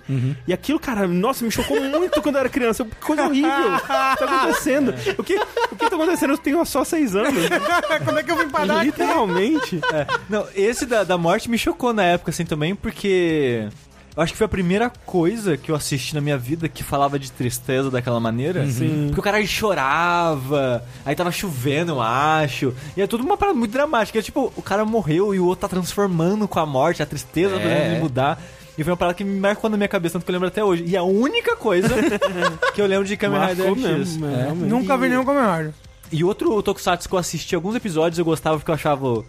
[0.48, 2.88] E aquilo, cara, nossa, me chocou muito quando eu era criança.
[3.02, 3.50] Coisa horrível.
[3.76, 4.94] O que tá acontecendo?
[5.18, 6.32] O que, o que tá acontecendo?
[6.32, 7.34] Eu tenho só seis anos.
[8.06, 8.86] Como é que eu vim parar aqui?
[8.86, 9.82] Literalmente.
[9.92, 13.68] É, não, esse da, da morte me chocou na época, assim, também, porque...
[14.16, 17.18] Eu acho que foi a primeira coisa que eu assisti na minha vida que falava
[17.18, 18.70] de tristeza daquela maneira.
[18.70, 19.06] Sim.
[19.08, 22.74] Porque o cara chorava, aí tava chovendo, eu acho.
[22.96, 24.20] E é tudo uma parada muito dramática.
[24.20, 27.56] É tipo, o cara morreu e o outro tá transformando com a morte, a tristeza
[27.56, 27.92] É.
[27.94, 28.42] ele mudar.
[28.78, 30.64] E foi uma parada que me marcou na minha cabeça, tanto que eu lembro até
[30.64, 30.84] hoje.
[30.88, 31.90] E a única coisa
[32.74, 33.98] que eu lembro de Kamen Rider Marcou X.
[33.98, 34.70] mesmo, é, realmente.
[34.70, 35.74] Nunca vi nenhum Kamen Rider.
[36.12, 39.24] E outro Tokusatsu que eu assisti alguns episódios eu gostava porque eu achava.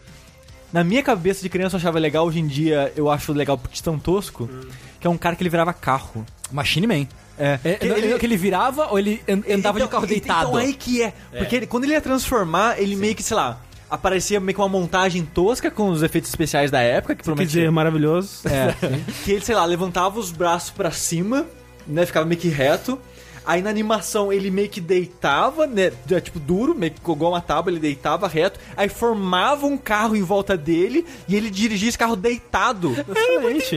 [0.74, 3.78] Na minha cabeça de criança eu achava legal, hoje em dia eu acho legal porque
[3.78, 4.50] é tão tosco.
[4.98, 6.26] Que é um cara que ele virava carro.
[6.50, 7.06] Machine Man.
[7.38, 7.60] É.
[7.64, 10.48] É, Que ele, que ele virava ou ele an- andava de Então- carro deitado?
[10.48, 11.12] Então aí que é.
[11.38, 14.68] Porque ele- quando ele ia transformar, ele meio que, sei lá, aparecia meio que uma
[14.68, 17.52] montagem tosca com os efeitos especiais da época, que Quer provavelmente.
[17.54, 18.40] dizer, maravilhoso.
[18.48, 18.74] É,
[19.24, 21.46] que ele, sei lá, levantava os braços pra cima,
[21.86, 22.04] né?
[22.04, 22.98] Ficava meio que reto.
[23.46, 25.92] Aí na animação ele meio que deitava, né?
[26.10, 28.58] é, Tipo, duro, meio que igual uma tábua, ele deitava reto.
[28.76, 32.92] Aí formava um carro em volta dele e ele dirigia esse carro deitado.
[32.92, 33.76] Excelente.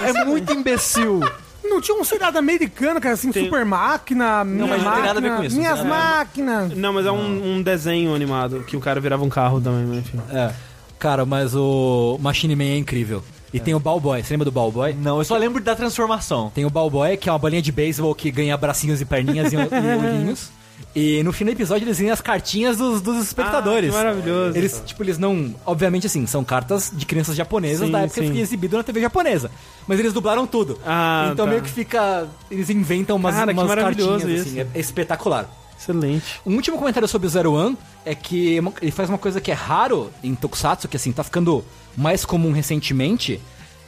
[0.00, 1.20] É muito imbecil.
[1.64, 5.06] Não tinha um seriado americano, cara, assim, Tem- super máquina, minha mas não tem máquina,
[5.06, 6.76] nada a ver com isso, minhas não máquinas.
[6.76, 9.98] Não, mas é um, um desenho animado que o cara virava um carro também, mas
[9.98, 10.20] enfim.
[10.30, 10.52] É.
[10.98, 13.22] Cara, mas o Machine Man é incrível.
[13.52, 14.22] E tem o Ballboy.
[14.22, 14.92] Você lembra do Ballboy?
[14.94, 16.50] Não, eu só lembro da transformação.
[16.54, 19.56] Tem o Ballboy, que é uma bolinha de beisebol que ganha bracinhos e perninhas e,
[19.56, 19.58] e
[19.96, 20.50] olhinhos.
[20.94, 23.90] E no fim do episódio eles ganham as cartinhas dos, dos espectadores.
[23.94, 24.56] Ah, que maravilhoso.
[24.58, 25.54] Eles, tipo, eles não.
[25.64, 28.26] Obviamente, assim, são cartas de crianças japonesas Sim, da época sim.
[28.26, 29.50] que foi exibido na TV japonesa.
[29.86, 30.78] Mas eles dublaram tudo.
[30.84, 31.50] Ah, então tá.
[31.50, 32.26] meio que fica.
[32.50, 34.48] Eles inventam umas, Cara, umas maravilhoso cartinhas, isso.
[34.48, 34.60] assim.
[34.60, 35.48] É, é espetacular.
[35.78, 36.24] Excelente.
[36.46, 39.50] Um último comentário sobre o Zero One é que uma- ele faz uma coisa que
[39.50, 41.62] é raro em Tokusatsu, que assim, tá ficando
[41.96, 43.40] mais comum recentemente,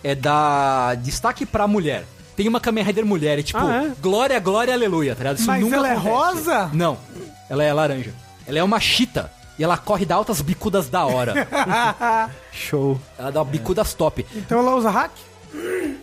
[0.02, 2.04] é dar destaque pra mulher.
[2.36, 3.92] Tem uma Kamen Rider mulher, e tipo, Ah, é?
[4.00, 5.38] glória, glória, aleluia, tá ligado?
[5.38, 6.14] Isso Mas nunca ela é acontece.
[6.14, 6.70] rosa?
[6.72, 6.96] Não,
[7.50, 8.14] ela é laranja.
[8.46, 9.30] Ela é uma chita.
[9.58, 11.34] E ela corre da altas bicudas da hora.
[12.52, 13.00] Show.
[13.18, 14.24] ela dá bicudas top.
[14.36, 15.10] Então ela usa hack?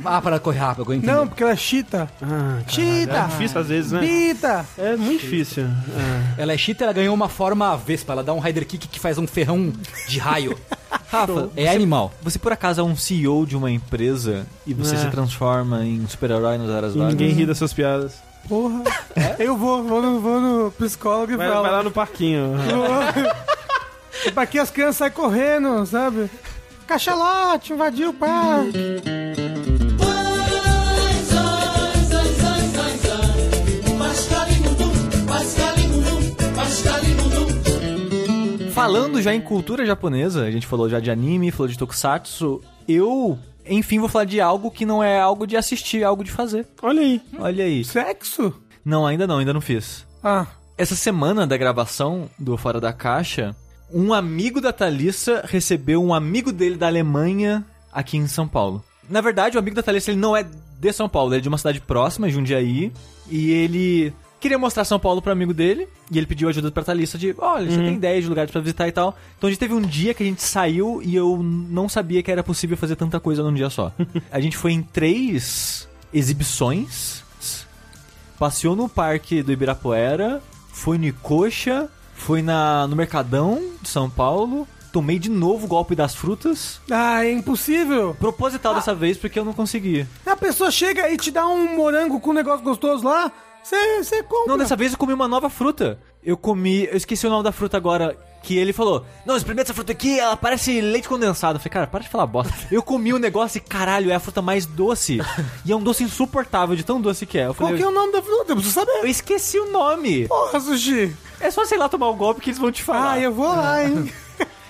[0.03, 1.11] Ah, para correr rápido, eu entendi.
[1.11, 2.07] Não, porque ela é chita.
[2.21, 3.13] Ah, Chita!
[3.17, 3.99] é difícil às vezes, né?
[4.01, 4.65] Bita!
[4.77, 5.63] É muito difícil.
[6.37, 6.41] É.
[6.43, 8.13] Ela é chita, ela ganhou uma forma Vespa.
[8.13, 9.73] Ela dá um Rider Kick que faz um ferrão
[10.07, 10.57] de raio.
[11.09, 12.11] Rafa, é animal.
[12.21, 14.99] você por acaso é um CEO de uma empresa e você É.
[14.99, 17.13] se transforma em super-herói nas horas vagas?
[17.13, 18.13] ninguém ri das suas piadas.
[18.47, 18.83] Porra.
[19.39, 21.61] Eu vou, vou no, vou no psicólogo e Vai, falo.
[21.63, 22.53] vai lá no parquinho.
[24.25, 26.29] E pra que as crianças saem correndo, sabe?
[26.87, 28.79] Cachalote, invadiu o parque.
[38.73, 43.39] Falando já em cultura japonesa, a gente falou já de anime, falou de tokusatsu, eu,
[43.65, 46.67] enfim, vou falar de algo que não é algo de assistir, é algo de fazer.
[46.81, 47.21] Olha aí.
[47.39, 47.83] Olha aí.
[47.85, 48.53] Sexo?
[48.83, 50.05] Não, ainda não, ainda não fiz.
[50.21, 50.45] Ah,
[50.77, 53.55] Essa semana da gravação do Fora da Caixa,
[53.91, 58.83] um amigo da Thalissa recebeu um amigo dele da Alemanha aqui em São Paulo.
[59.09, 61.47] Na verdade, o amigo da Thalissa ele não é de São Paulo, ele é de
[61.47, 62.91] uma cidade próxima, Jundiaí,
[63.29, 67.17] e ele queria mostrar São Paulo pro amigo dele, e ele pediu ajuda pra Thalissa
[67.17, 69.17] de, olha, você tem ideia de lugares pra visitar e tal.
[69.37, 72.31] Então a gente teve um dia que a gente saiu e eu não sabia que
[72.31, 73.91] era possível fazer tanta coisa num dia só.
[74.31, 77.23] a gente foi em três exibições,
[78.37, 84.67] passeou no parque do Ibirapuera, foi no Icoxa, foi na, no Mercadão de São Paulo,
[84.91, 88.15] tomei de novo o golpe das frutas, ah, é impossível.
[88.19, 90.07] proposital dessa vez porque eu não consegui.
[90.25, 94.23] A pessoa chega e te dá um morango com um negócio gostoso lá, você você
[94.23, 94.47] compra.
[94.47, 95.99] Não, dessa vez eu comi uma nova fruta.
[96.23, 99.73] Eu comi, eu esqueci o nome da fruta agora, que ele falou: Não, experimenta essa
[99.73, 101.57] fruta aqui, ela parece leite condensado.
[101.57, 102.53] Eu falei, cara, para de falar bosta.
[102.71, 105.19] Eu comi o negócio e caralho, é a fruta mais doce.
[105.65, 107.47] e é um doce insuportável de tão doce que é.
[107.47, 108.51] Eu Qual falei, que é o nome da fruta?
[108.51, 109.09] Eu preciso eu saber.
[109.09, 110.27] esqueci o nome.
[110.27, 111.15] Porra, Sushi.
[111.39, 113.13] É só, sei lá, tomar o golpe que eles vão te falar.
[113.13, 114.11] Ah, eu vou lá, hein.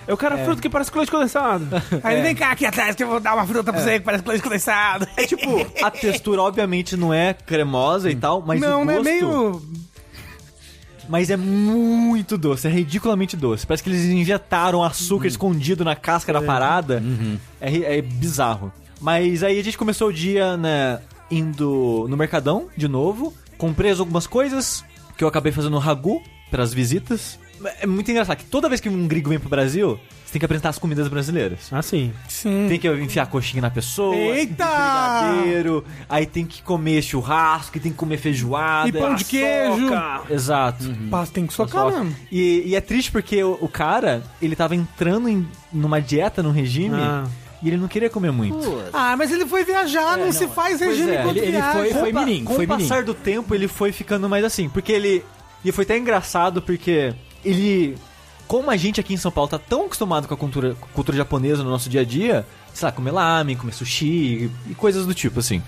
[0.08, 1.66] Eu quero a fruta que parece com leite condensado.
[2.04, 4.24] Aí vem cá aqui atrás que eu vou dar uma fruta pra você que parece
[4.28, 5.08] leite condensado.
[5.18, 8.94] É tipo, a textura obviamente não é cremosa e tal, mas não, o né?
[8.94, 9.04] gosto...
[9.04, 9.62] Meio.
[11.08, 13.66] Mas é muito doce, é ridiculamente doce.
[13.66, 17.02] Parece que eles injetaram açúcar escondido na casca da parada.
[17.62, 18.72] É, ri- é bizarro.
[19.00, 21.00] Mas aí a gente começou o dia, né,
[21.30, 23.34] indo no Mercadão, de novo.
[23.58, 24.84] Comprei algumas coisas
[25.18, 27.40] que eu acabei fazendo Ragu, pras visitas.
[27.80, 30.46] É muito engraçado que toda vez que um gringo vem pro Brasil, você tem que
[30.46, 31.70] apresentar as comidas brasileiras.
[31.72, 32.12] Ah, sim.
[32.28, 32.66] Sim.
[32.68, 34.66] Tem que enfiar coxinha na pessoa, Eita!
[34.66, 38.90] brigadeiro, aí tem que comer churrasco, e tem que comer feijoada.
[38.90, 39.90] E pão de queijo.
[40.30, 40.84] Exato.
[41.10, 42.16] Passa, tem que socar mesmo.
[42.32, 46.52] E, e é triste porque o, o cara, ele tava entrando em, numa dieta, num
[46.52, 47.26] regime, Ah.
[47.64, 48.84] e ele não queria comer muito.
[48.94, 51.62] Ah, mas ele foi viajar, não, se faz Pois regime é, ele- ele
[51.94, 54.92] foi- pa- menino, com foi o passar do tempo, ele foi ficando mais assim, porque
[54.92, 55.24] ele...
[55.64, 57.12] E foi até engraçado porque
[57.46, 57.98] ele...
[58.48, 61.64] Como a gente aqui em São Paulo tá tão acostumado com a cultura, cultura japonesa
[61.64, 65.40] no nosso dia a dia, sei lá, comer lamen, comer sushi e, coisas do tipo,
[65.40, 65.64] assim.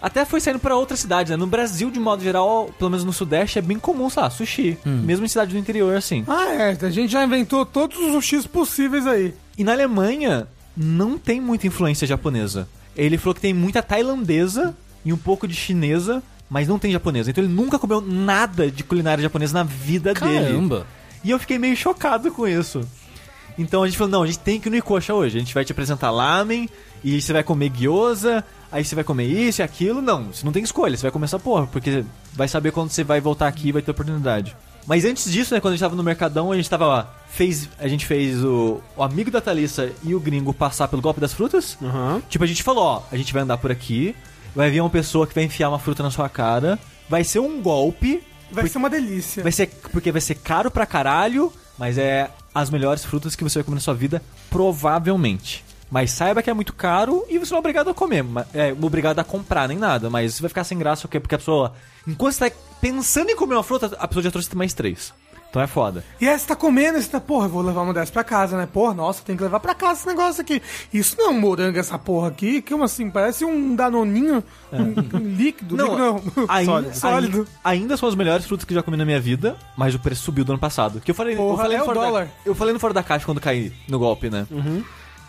[0.00, 1.36] Até foi saindo pra outras cidades, né?
[1.36, 4.76] No Brasil, de modo geral, pelo menos no Sudeste, é bem comum, sei lá, sushi.
[4.84, 6.24] Mesmo em cidade do interior, assim.
[6.26, 6.76] Ah, é.
[6.82, 9.32] A gente já inventou todos os X possíveis aí.
[9.56, 12.68] E na Alemanha, não tem muita influência japonesa.
[12.96, 14.74] Ele falou que tem muita tailandesa
[15.04, 16.20] e um pouco de chinesa,
[16.52, 17.30] mas não tem japonesa.
[17.30, 20.44] Então ele nunca comeu nada de culinária japonesa na vida dele.
[20.44, 20.86] Caramba.
[21.24, 22.86] E eu fiquei meio chocado com isso.
[23.58, 25.38] Então a gente falou, não, a gente tem que ir no Ikocha hoje.
[25.38, 26.68] A gente vai te apresentar lamen,
[27.02, 30.02] e você vai comer gyoza, aí você vai comer isso e aquilo.
[30.02, 33.02] Não, você não tem escolha, você vai comer essa porra, porque vai saber quando você
[33.02, 34.54] vai voltar aqui e vai ter oportunidade.
[34.86, 37.66] Mas antes disso, né, quando a gente tava no Mercadão, a gente tava lá, fez,
[37.78, 41.32] a gente fez o, o amigo da Thalissa e o gringo passar pelo golpe das
[41.32, 41.78] frutas.
[41.80, 42.20] Aham.
[42.28, 44.14] Tipo, a gente falou, ó, a gente vai andar por aqui,
[44.54, 46.78] vai vir uma pessoa que vai enfiar uma fruta na sua cara,
[47.08, 48.22] vai ser um golpe,
[48.52, 49.42] Vai ser uma delícia.
[49.42, 53.58] Vai ser, porque vai ser caro pra caralho, mas é as melhores frutas que você
[53.58, 55.64] vai comer na sua vida, provavelmente.
[55.90, 58.24] Mas saiba que é muito caro e você não é obrigado a comer.
[58.52, 60.10] É obrigado a comprar, nem nada.
[60.10, 61.18] Mas você vai ficar sem graça, o quê?
[61.18, 61.72] Porque a pessoa.
[62.06, 65.12] Enquanto você tá pensando em comer uma fruta, a pessoa já trouxe mais três.
[65.52, 66.02] Então é foda.
[66.18, 68.24] E aí você tá comendo, e você tá, porra, eu vou levar uma dessas pra
[68.24, 68.66] casa, né?
[68.66, 70.62] Porra, nossa, tem que levar pra casa esse negócio aqui.
[70.90, 72.62] Isso não é um morango, essa porra aqui.
[72.62, 73.10] Como assim?
[73.10, 74.42] Parece um danoninho
[74.72, 75.76] um, um líquido.
[75.76, 76.46] Não, líquido não.
[76.48, 76.96] Ainda, sólido.
[76.96, 77.38] sólido.
[77.62, 79.98] Ainda, ainda são as melhores frutas que eu já comi na minha vida, mas o
[79.98, 81.02] preço subiu do ano passado.
[81.02, 82.24] Que eu falei, eu Porra, falei é no dólar.
[82.24, 84.46] Da, eu falei no fora da caixa quando caí no golpe, né?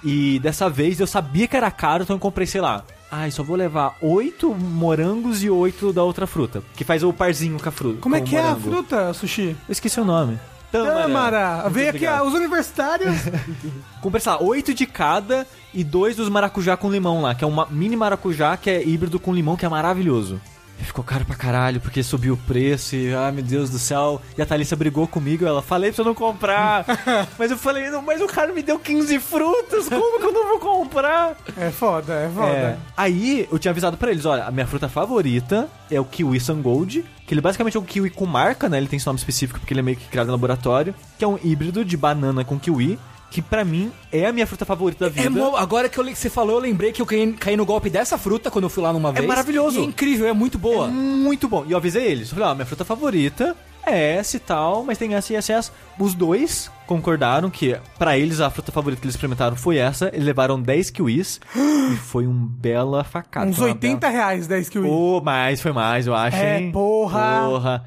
[0.02, 2.86] E dessa vez eu sabia que era caro, então eu comprei, sei lá.
[3.16, 6.64] Ai, só vou levar oito morangos e oito da outra fruta.
[6.76, 8.02] Que faz o parzinho com a fruta.
[8.02, 9.56] Como é que é a fruta, Sushi?
[9.70, 10.40] Eu esqueci o nome.
[10.72, 11.70] Tâmara.
[11.70, 13.16] Veio aqui ah, os universitários.
[14.02, 17.48] Comprei, sei lá, oito de cada e dois dos maracujá com limão lá, que é
[17.48, 20.42] um mini maracujá que é híbrido com limão, que é maravilhoso.
[20.84, 24.22] Ficou caro pra caralho, porque subiu o preço e, ai meu Deus do céu.
[24.38, 26.86] E a Thalissa brigou comigo, ela, falei pra você não comprar.
[27.38, 30.48] mas eu falei, não, mas o cara me deu 15 frutas, como que eu não
[30.48, 31.36] vou comprar?
[31.58, 32.48] é foda, é foda.
[32.48, 32.78] É.
[32.96, 36.62] Aí eu tinha avisado pra eles, olha, a minha fruta favorita é o kiwi Sun
[36.62, 38.78] Gold, que ele basicamente é um kiwi com marca, né?
[38.78, 41.28] Ele tem esse nome específico porque ele é meio que criado em laboratório, que é
[41.28, 43.00] um híbrido de banana com kiwi,
[43.34, 45.40] que pra mim é a minha fruta favorita da vida.
[45.40, 47.90] É agora que eu le- você falou, eu lembrei que eu caí, caí no golpe
[47.90, 49.26] dessa fruta quando eu fui lá numa vez.
[49.26, 49.80] maravilhoso.
[49.80, 50.88] E é incrível, é muito boa.
[50.88, 51.66] Muito bom.
[51.68, 52.30] E eu avisei eles.
[52.30, 53.56] Eu falei, ó, minha fruta favorita
[53.86, 55.72] é essa e tal, mas tem essa e essa e essa.
[55.98, 60.10] Os dois concordaram que pra eles a fruta favorita que eles experimentaram foi essa.
[60.14, 61.42] Eles levaram 10 kiwis
[61.92, 63.48] e foi um bela facada.
[63.50, 64.88] Uns Foi uma 80 reais 10 kiwi.
[64.88, 66.72] Ô, mais, foi mais, eu acho, É, hein?
[66.72, 67.46] porra.
[67.50, 67.86] Porra.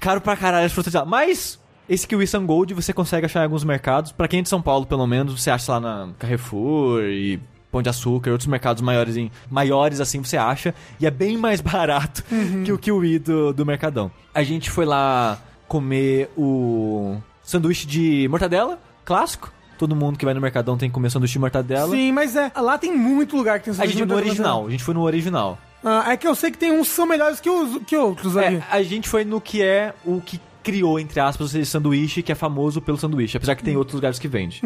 [0.00, 1.04] Caro pra caralho as frutas de lá.
[1.04, 1.58] Mas,
[1.88, 4.12] esse Kiwi Sun Gold você consegue achar em alguns mercados.
[4.12, 7.82] Pra quem é de São Paulo, pelo menos, você acha lá na Carrefour e Pão
[7.82, 10.74] de Açúcar, outros mercados maiores, em, maiores assim, você acha.
[11.00, 12.24] E é bem mais barato
[12.64, 14.10] que o Kiwi do, do Mercadão.
[14.32, 19.52] A gente foi lá comer o sanduíche de mortadela, clássico.
[19.76, 21.90] Todo mundo que vai no Mercadão tem que comer sanduíche de mortadela.
[21.90, 22.50] Sim, mas é.
[22.56, 25.02] Lá tem muito lugar que tem A gente foi no original, a gente foi no
[25.02, 25.58] original.
[25.84, 28.36] Ah, é que eu sei que tem uns que são melhores que, os, que outros
[28.36, 28.56] ali.
[28.56, 32.32] É, a gente foi no que é o que criou, entre aspas, esse sanduíche, que
[32.32, 34.62] é famoso pelo sanduíche, apesar que tem outros lugares que vende.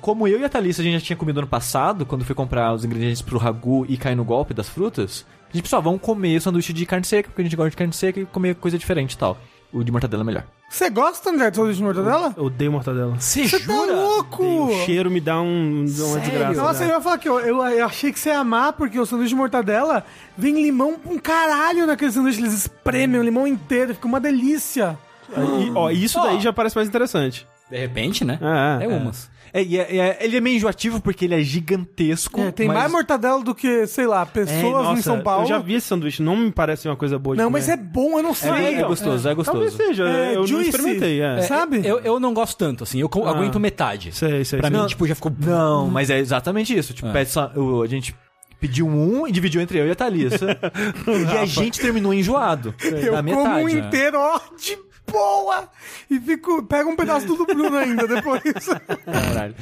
[0.00, 2.72] Como eu e a Thalissa, a gente já tinha comido ano passado, quando foi comprar
[2.74, 6.00] os ingredientes pro ragu e cair no golpe das frutas, a gente pensou, ah, vamos
[6.00, 8.78] comer sanduíche de carne seca, porque a gente gosta de carne seca e comer coisa
[8.78, 9.38] diferente e tal.
[9.72, 10.44] O de mortadela é melhor.
[10.68, 12.34] Você gosta, André, de sanduíche de mortadela?
[12.36, 13.18] Eu odeio mortadela.
[13.18, 14.44] Você Você tá louco!
[14.44, 16.20] O cheiro me dá um, uma Sério?
[16.20, 16.62] desgraça.
[16.62, 19.06] Nossa, eu ia falar que eu, eu, eu achei que você ia amar, porque o
[19.06, 20.04] sanduíche de mortadela
[20.36, 22.40] vem limão um caralho naquele sanduíche.
[22.40, 24.98] Eles espremem o limão inteiro, fica uma delícia.
[25.36, 27.46] E, ó, isso daí já parece mais interessante.
[27.70, 28.38] De repente, né?
[28.80, 28.88] É, É, é.
[28.88, 29.30] umas.
[29.54, 32.40] É, e é- é- ele é meio enjoativo porque ele é gigantesco.
[32.40, 35.44] É, tem mas- mais mortadela do que, sei lá, pessoas É, nossa, em São Paulo.
[35.44, 37.58] Eu já vi esse sanduíche, não me parece uma coisa boa de Não, comer.
[37.60, 38.50] mas é bom, eu não sei.
[38.50, 39.58] É, é gostoso, é gostoso.
[39.58, 40.70] Talvez seja, É, eu não juicy.
[40.70, 41.38] experimentei, é.
[41.38, 41.80] É, Sabe?
[41.84, 42.98] Eu, eu não gosto tanto, assim.
[43.00, 43.30] Eu Ah.
[43.30, 44.12] aguento metade.
[44.12, 44.78] Sei, sei, pra sei.
[44.80, 45.32] mim, tipo, já ficou...
[45.38, 46.92] Não, mas é exatamente isso.
[46.94, 47.12] Tipo, É.
[47.12, 48.14] pede só- o- a gente
[48.60, 50.46] pediu um e dividiu entre eu e a Thalissa.
[51.34, 52.74] e a gente terminou enjoado.
[52.82, 53.64] Eu na como metade.
[53.64, 54.78] um inteiro, ó, de
[55.10, 55.68] boa!
[56.10, 58.42] E fico, pega um pedaço do Bruno ainda depois.
[59.04, 59.54] Caralho.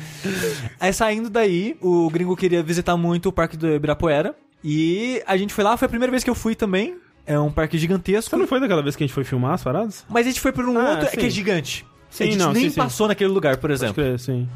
[0.79, 4.35] Aí saindo daí, o gringo queria visitar muito o parque do Ibirapuera.
[4.63, 6.97] E a gente foi lá, foi a primeira vez que eu fui também.
[7.27, 8.31] É um parque gigantesco.
[8.31, 10.05] Você não foi daquela vez que a gente foi filmar as paradas?
[10.09, 11.17] Mas a gente foi por um Ah, outro sim.
[11.17, 11.87] que é gigante.
[12.11, 12.77] Sim, a gente não, nem sim, sim.
[12.77, 13.95] passou naquele lugar, por exemplo.
[13.95, 14.49] crer, sim.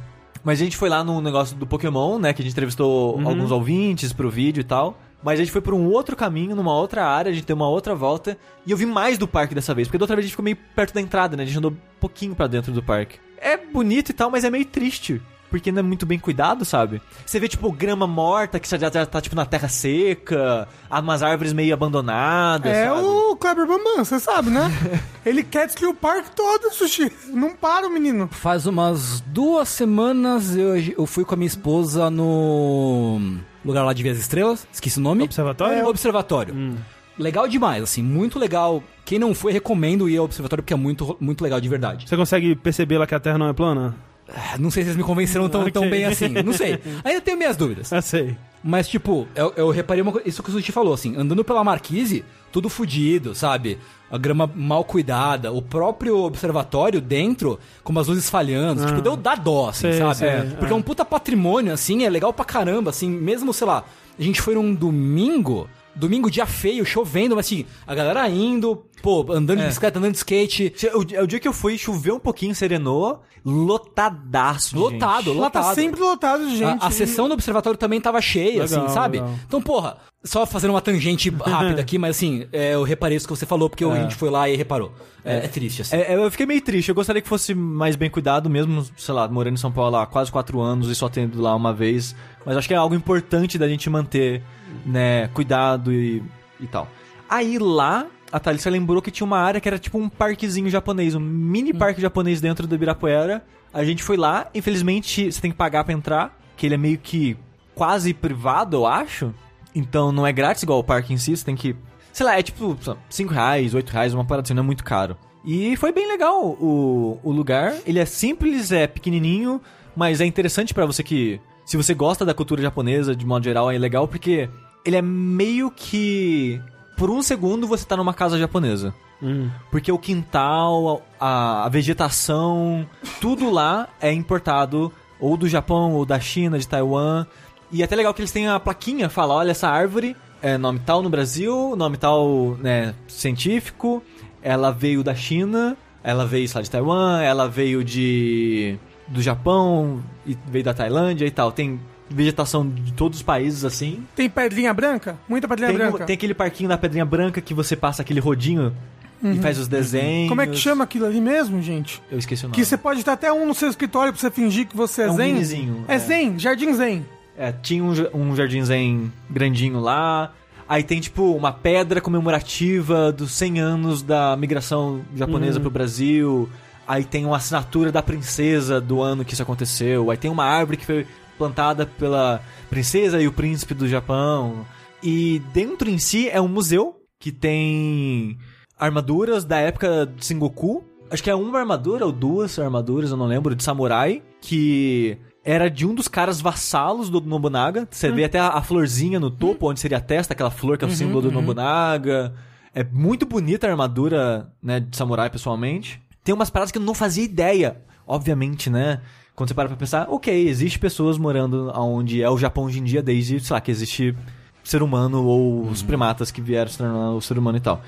[0.43, 2.33] Mas a gente foi lá num negócio do Pokémon, né?
[2.33, 3.29] Que a gente entrevistou Uhum.
[3.29, 4.99] alguns ouvintes pro vídeo e tal.
[5.25, 7.69] Mas a gente foi por um outro caminho, numa outra área, a gente deu uma
[7.69, 8.37] outra volta.
[8.67, 10.45] E eu vi mais do parque dessa vez, porque da outra vez a gente ficou
[10.45, 11.45] meio perto da entrada, né?
[11.45, 13.19] A gente andou um pouquinho pra dentro do parque.
[13.39, 15.23] É bonito e tal, mas é meio triste.
[15.55, 17.01] Porque não é muito bem cuidado, sabe?
[17.25, 21.53] Você vê, tipo, grama morta, que já, já tá, tipo, na terra seca, umas árvores
[21.53, 23.01] meio abandonadas, É sabe?
[23.01, 24.63] o Kleber Bambam, você sabe, né?
[25.25, 27.09] Ele quer destruir o parque todo, Sushi.
[27.29, 28.29] Não para o menino.
[28.33, 33.21] Faz umas duas semanas eu, eu fui com a minha esposa no
[33.65, 34.67] lugar lá de ver as estrelas.
[34.73, 35.23] Esqueci o nome.
[35.23, 35.79] Observatório?
[35.79, 36.77] É, observatório.
[37.17, 38.83] Legal demais, assim, muito legal.
[39.05, 42.09] Quem não foi, recomendo ir ao observatório porque é muito, muito legal de verdade.
[42.09, 43.95] Você consegue perceber lá que a Terra não é plana?
[44.35, 45.91] Ah, Não sei se eles me convenceram tão, tão Ok.
[45.91, 46.79] bem assim, não sei.
[47.05, 47.93] Ainda tenho minhas dúvidas.
[47.93, 48.37] Ah, sei.
[48.63, 51.63] Mas, tipo, eu, eu reparei uma coisa, isso que o Sushi falou, assim, andando pela
[51.63, 53.79] marquise, tudo fudido, sabe?
[54.11, 59.35] A grama mal cuidada, o próprio observatório dentro, com umas luzes falhando, tipo, deu dá
[59.35, 60.15] dó, assim, Sei, sabe?
[60.17, 60.71] sei, Porque é.
[60.71, 60.75] é.
[60.75, 63.85] um puta patrimônio, assim, é legal pra caramba, assim, mesmo, sei lá,
[64.19, 69.27] a gente foi num domingo, domingo dia feio, chovendo, mas assim, a galera indo, pô,
[69.31, 72.55] andando de bicicleta, andando de skate, O, o dia que eu fui, choveu um pouquinho,
[72.55, 75.37] serenou, lotadaço lotado, gente.
[75.37, 75.75] Lá tá lotado.
[75.75, 76.83] sempre lotado de gente.
[76.83, 79.19] A, a sessão do observatório também tava cheia, Legal, assim, sabe?
[79.19, 79.35] legal.
[79.47, 83.37] Então, porra, só fazendo uma tangente rápida aqui, mas assim, é, eu reparei isso que
[83.37, 84.91] você falou, porque a gente foi lá e reparou.
[85.23, 85.97] É, é triste, assim.
[85.97, 86.89] É, eu fiquei meio triste.
[86.89, 90.07] Eu gostaria que fosse mais bem cuidado, mesmo, sei lá, morando em São Paulo há
[90.07, 92.17] quase quatro anos e só tendo lá uma vez.
[92.47, 94.43] Mas acho que é algo importante da gente manter,
[94.87, 96.23] né, cuidado e,
[96.59, 96.89] e tal.
[97.29, 101.15] Aí lá, a Thalissa lembrou que tinha uma área que era tipo um parquezinho japonês,
[101.15, 103.45] um mini parque japonês dentro do Ibirapuera.
[103.73, 106.99] A gente foi lá, infelizmente você tem que pagar pra entrar, que ele é meio
[106.99, 107.37] que
[107.77, 109.33] quase privado, eu acho.
[109.73, 111.77] Então não é grátis igual o parque em si, você tem que.
[112.13, 112.77] Sei lá, é tipo
[113.09, 115.17] 5 reais, 8 reais, uma parada assim, não é muito caro.
[115.45, 117.73] E foi bem legal o, o lugar.
[117.87, 119.61] Ele é simples, é pequenininho,
[119.95, 121.41] mas é interessante pra você que.
[121.65, 124.51] Se você gosta da cultura japonesa de modo geral, é legal porque
[124.85, 126.61] ele é meio que.
[126.97, 128.95] Por um segundo você tá numa casa japonesa.
[129.23, 129.49] Hum.
[129.71, 132.87] Porque o quintal, a, a vegetação,
[133.21, 137.27] tudo lá é importado ou do Japão, ou da China, de Taiwan.
[137.73, 140.79] E é até legal que eles têm a plaquinha, fala, olha essa árvore, é nome
[140.81, 144.03] tal no Brasil, nome tal, né, científico,
[144.43, 148.79] ela veio da China, ela veio, sei lá, de Taiwan, ela veio de
[149.09, 151.53] do Japão, e veio da Tailândia e tal.
[151.53, 154.05] Tem vegetação de todos os países assim.
[154.15, 155.19] Tem pedrinha branca?
[155.29, 156.05] Muita pedrinha Tem, branca.
[156.05, 158.75] tem aquele parquinho da Pedrinha Branca que você passa aquele rodinho
[159.23, 160.29] e faz os desenhos.
[160.29, 162.03] Como é que chama aquilo ali mesmo, gente?
[162.11, 162.55] Eu esqueci o nome.
[162.57, 165.07] Que você pode ter até um no seu escritório pra você fingir que você é,
[165.07, 165.85] É um zen.
[165.89, 165.99] É, é.
[165.99, 167.07] zen, jardim zen.
[167.37, 170.33] É, tinha um, um jardim zen grandinho lá.
[170.69, 176.49] Aí tem, tipo, uma pedra comemorativa dos 100 anos da migração japonesa pro Brasil.
[176.87, 180.11] Aí tem uma assinatura da princesa do ano que isso aconteceu.
[180.11, 184.67] Aí tem uma árvore que foi plantada pela princesa e o príncipe do Japão.
[185.03, 188.39] E dentro em si é um museu que tem
[188.79, 190.85] armaduras da época de Sengoku.
[191.11, 195.69] Acho que é uma armadura ou duas armaduras, eu não lembro, de samurai, que era
[195.69, 197.87] de um dos caras vassalos do Nobunaga.
[197.91, 200.89] Você vê até a, florzinha no topo, onde seria a testa, aquela flor que é
[200.89, 202.35] o símbolo do Nobunaga.
[202.75, 206.03] É muito bonita a armadura, né, de samurai, pessoalmente.
[206.25, 207.77] Tem umas paradas que eu não fazia ideia.
[208.07, 209.01] Obviamente, né?
[209.35, 212.85] Quando você para pra pensar, ok, existe pessoas morando onde é o Japão hoje em
[212.85, 214.15] dia, desde, sei lá, que existe
[214.63, 217.83] ser humano ou os primatas que vieram se tornar o ser humano e tal.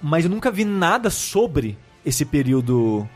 [0.00, 1.76] Mas eu nunca vi nada sobre
[2.06, 3.06] esse período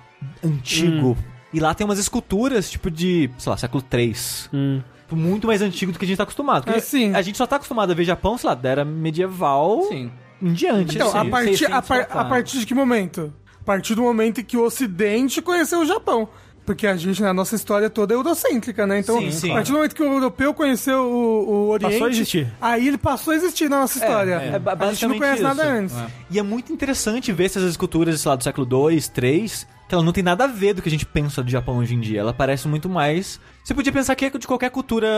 [0.44, 1.16] antigo.
[1.52, 4.82] E lá tem umas esculturas, tipo de, sei lá, século 3 Hum.
[5.12, 6.68] Muito mais antigo do que a gente tá acostumado.
[6.68, 7.14] É, sim.
[7.14, 10.10] A gente só tá acostumado a ver Japão, sei lá, da era medieval Sim.
[10.42, 10.96] em diante.
[10.96, 11.18] Então, assim.
[11.18, 13.32] a, partir, 600 a, par- a partir de que momento?
[13.60, 16.28] A partir do momento em que o Ocidente conheceu o Japão.
[16.66, 18.98] Porque a gente, na nossa história toda, é eurocêntrica, né?
[18.98, 19.50] Então, Sim, sim.
[19.52, 21.92] a partir do momento que o europeu conheceu o, o Oriente...
[21.92, 22.48] Passou a existir.
[22.60, 24.34] Aí ele passou a existir na nossa história.
[24.34, 25.72] é ba- a gente não basicamente conhece nada isso.
[25.96, 26.14] antes.
[26.28, 30.02] E é muito interessante ver essas esculturas, sei lá, do século 2, 3, que ela
[30.02, 32.18] não tem nada a ver do que a gente pensa do Japão hoje em dia.
[32.18, 33.38] Ela parece muito mais.
[33.62, 35.08] Você podia pensar que é de qualquer cultura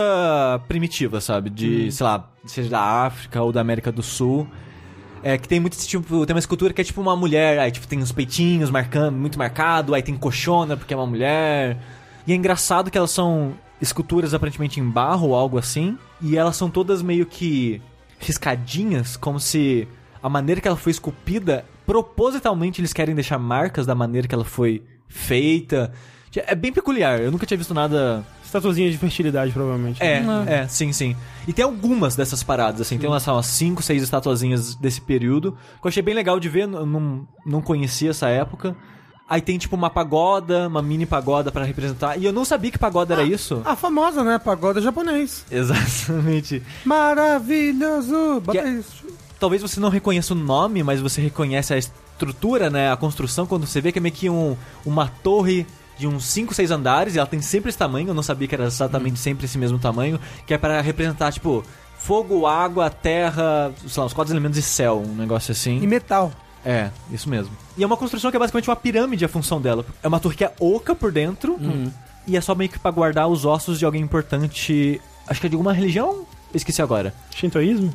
[0.67, 1.49] primitiva, sabe?
[1.49, 4.47] De, sei lá, seja da África ou da América do Sul.
[5.23, 6.25] É que tem muito esse tipo.
[6.25, 9.37] Tem uma escultura que é tipo uma mulher, aí tipo, tem os peitinhos marcando, muito
[9.37, 11.77] marcado, aí tem coxona porque é uma mulher.
[12.25, 15.97] E é engraçado que elas são esculturas aparentemente em barro ou algo assim.
[16.21, 17.81] E elas são todas meio que
[18.19, 19.87] riscadinhas, como se
[20.21, 24.45] a maneira que ela foi esculpida, propositalmente eles querem deixar marcas da maneira que ela
[24.45, 25.91] foi feita.
[26.35, 28.23] É bem peculiar, eu nunca tinha visto nada.
[28.43, 30.01] Estatuazinha de fertilidade, provavelmente.
[30.01, 31.15] É, é, sim, sim.
[31.47, 34.99] E tem algumas dessas paradas, assim, tem umas, sei lá, umas 5, 6 estatuazinhas desse
[34.99, 38.75] período, que eu achei bem legal de ver, eu não, não conhecia essa época.
[39.29, 42.17] Aí tem tipo uma pagoda, uma mini pagoda pra representar.
[42.17, 43.61] E eu não sabia que pagoda era isso.
[43.63, 44.39] A famosa, né?
[44.39, 45.45] Pagoda japonês.
[45.51, 46.63] Exatamente.
[46.83, 48.41] Maravilhoso!
[48.41, 49.05] Bota é- isso.
[49.39, 52.91] Talvez você não reconheça o nome, mas você reconhece a estrutura, né?
[52.91, 55.65] A construção, quando você vê que é meio que um, uma torre
[55.99, 58.55] de uns 5, 6 andares, e ela tem sempre esse tamanho, eu não sabia que
[58.55, 61.63] era exatamente sempre esse mesmo tamanho, que é para representar, tipo,
[61.97, 65.81] fogo, água, terra, sei lá, os quatro elementos de céu, um negócio assim.
[65.81, 66.31] E metal.
[66.65, 67.51] É, isso mesmo.
[67.77, 69.85] E é uma construção que é basicamente uma pirâmide a função dela.
[70.01, 71.57] É uma torre que é oca por dentro
[72.25, 75.01] e é só meio que pra guardar os ossos de alguém importante.
[75.27, 76.25] Acho que é de alguma religião?
[76.53, 77.13] Esqueci agora.
[77.31, 77.93] Shintoísmo?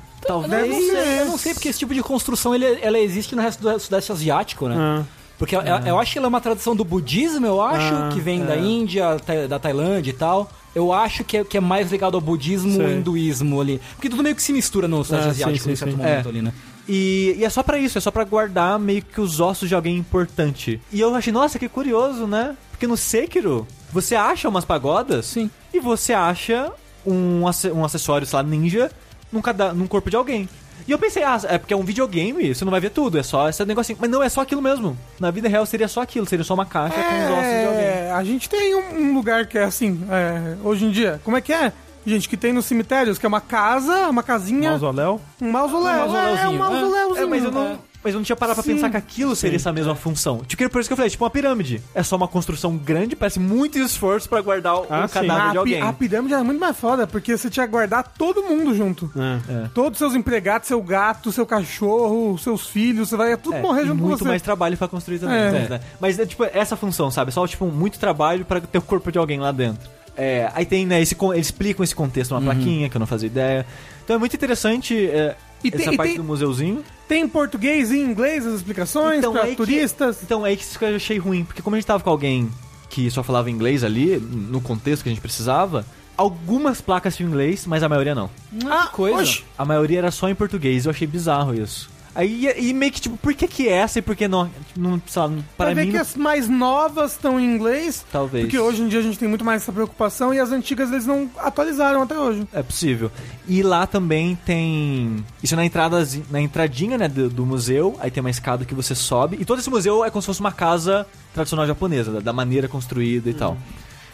[0.65, 3.43] Eu não, sei, eu não sei, porque esse tipo de construção ele, ela existe no
[3.43, 4.77] resto do Sudeste Asiático, né?
[4.79, 5.03] Ah.
[5.39, 8.21] Porque eu, eu acho que ela é uma tradição do budismo, eu acho, Ah, que
[8.21, 8.45] vem é.
[8.45, 9.17] da Índia,
[9.49, 10.51] da Tailândia e tal.
[10.75, 13.81] Eu acho que é, que é mais ligado ao budismo e hinduísmo ali.
[13.97, 15.97] Porque tudo meio que se mistura no Sudeste Ah, Asiático sim, em certo sim.
[15.97, 16.29] momento É.
[16.29, 16.53] ali, né?
[16.89, 19.75] E, e é só pra isso, é só pra guardar meio que os ossos de
[19.75, 20.81] alguém importante.
[20.93, 22.57] E eu achei, nossa, que curioso, né?
[22.71, 25.51] Porque no Sekiro, você acha umas pagodas Sim.
[25.73, 26.71] e você acha
[27.07, 27.43] um,
[27.75, 28.91] um acessório, sei lá, ninja
[29.33, 30.49] num, cada, num corpo de alguém.
[30.87, 33.23] E eu pensei, ah, é porque é um videogame, você não vai ver tudo, é
[33.23, 33.99] só esse negocinho.
[34.01, 34.97] Mas não, é só aquilo mesmo.
[35.19, 37.85] Na vida real seria só aquilo, seria só uma caixa com os ossos de alguém.
[37.85, 41.21] É, a gente tem um, um lugar que é assim, é, hoje em dia.
[41.25, 41.73] Como é que é?
[42.07, 45.21] Gente, que tem nos cemitérios, que é uma casa, uma casinha, Mausoléu?
[45.41, 45.91] um mausoléu.
[45.91, 46.59] Um é, é um mausoléuzinho.
[46.59, 47.25] mausoléuzinho.
[47.25, 47.79] É, mas eu não.
[48.05, 50.43] Mas eu não tinha parado pra Sim, pensar que aquilo seria essa mesma função.
[50.47, 51.81] Tipo, por isso que eu falei, tipo uma pirâmide.
[51.95, 55.15] É só uma construção grande, parece muito esforço pra guardar o Ah, um sim.
[55.15, 55.81] cadáver a, de alguém.
[55.81, 59.11] a pirâmide era muito mais foda, porque você tinha que guardar todo mundo junto.
[59.49, 59.69] É.
[59.75, 63.87] Todos os seus empregados, seu gato, seu cachorro, seus filhos, você vai tudo É, morrer
[63.87, 64.25] junto com muito você.
[64.29, 65.37] mais trabalho pra construir também.
[65.39, 65.51] É.
[65.69, 65.81] né?
[65.99, 67.33] Mas é tipo essa função, sabe?
[67.33, 69.89] Só tipo muito trabalho pra ter o corpo de alguém lá dentro.
[70.17, 73.27] É, aí tem, né, esse, eles explicam esse contexto numa plaquinha que eu não fazia
[73.27, 73.67] ideia.
[74.05, 75.35] Então é muito interessante é,
[75.65, 76.85] E tem- essa e parte tem- do museuzinho.
[77.09, 80.23] Tem em português e em inglês as explicações pra aí que- turistas.
[80.23, 82.49] então é que isso que eu achei ruim, porque como a gente tava com alguém
[82.89, 85.85] que só falava inglês ali, no contexto que a gente precisava,
[86.17, 88.31] algumas placas tinham inglês, mas a maioria não.
[88.71, 89.19] Ah, coisa.
[89.21, 91.91] oxe, A maioria era só em português, eu achei bizarro isso.
[92.15, 94.49] Aí e meio que tipo, por que que essa e por que não?
[94.77, 98.05] Não sei lá, para Vai ver mim que não- as mais novas estão em inglês.
[98.13, 98.45] talvez.
[98.45, 101.07] Porque hoje em dia a gente tem muito mais essa preocupação e as antigas eles
[101.07, 102.47] não atualizaram até hoje.
[102.53, 103.11] É possível.
[103.49, 105.25] E lá também tem.
[105.43, 107.97] Isso na entrada, na entradinha, né, do, do museu.
[107.99, 109.37] Aí tem uma escada que você sobe.
[109.41, 112.69] E todo esse museu é como se fosse uma casa tradicional japonesa, da, da maneira
[112.69, 113.57] construída e tal.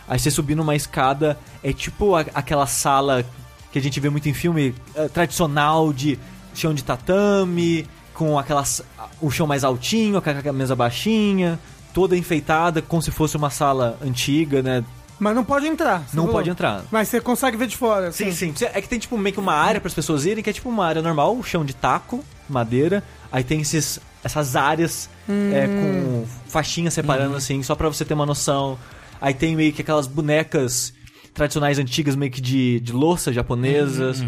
[0.08, 3.24] Aí você subir numa escada, é tipo a- aquela sala
[3.70, 6.18] que a gente vê muito em filme eh, tradicional de
[6.54, 8.82] chão de tatame, com aquelas.
[9.20, 11.58] o chão mais altinho, com a mesa baixinha,
[11.94, 14.84] toda enfeitada, como se fosse uma sala antiga, né?
[15.18, 16.00] Mas não pode entrar.
[16.14, 16.32] Não falou.
[16.32, 16.82] pode entrar.
[16.90, 18.10] Mas você consegue ver de fora.
[18.10, 18.54] Sim, assim.
[18.54, 18.64] sim.
[18.72, 20.68] É que tem tipo meio que uma área para as pessoas irem, que é tipo
[20.68, 23.04] uma área normal, o chão de taco, madeira.
[23.30, 28.24] Aí tem esses, essas áreas é, com faixinhas separando assim, só pra você ter uma
[28.24, 28.78] noção.
[29.20, 30.94] Aí tem meio que aquelas bonecas
[31.34, 34.24] tradicionais antigas, meio que de, de louça japonesas.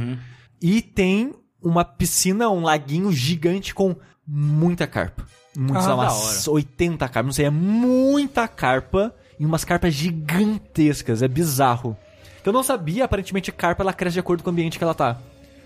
[0.60, 1.32] E tem
[1.62, 3.94] uma piscina, um laguinho gigante com
[4.26, 5.24] muita carpa.
[5.56, 11.28] Muito, Ah, umas 80 carpas, não sei, é muita carpa e umas carpas gigantescas, é
[11.28, 11.96] bizarro.
[12.44, 14.94] Eu não sabia, aparentemente a carpa ela cresce de acordo com o ambiente que ela
[14.94, 15.18] tá.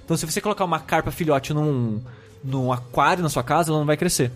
[0.04, 2.00] Então se você colocar uma carpa filhote num,
[2.42, 4.30] num aquário na sua casa, ela não vai crescer.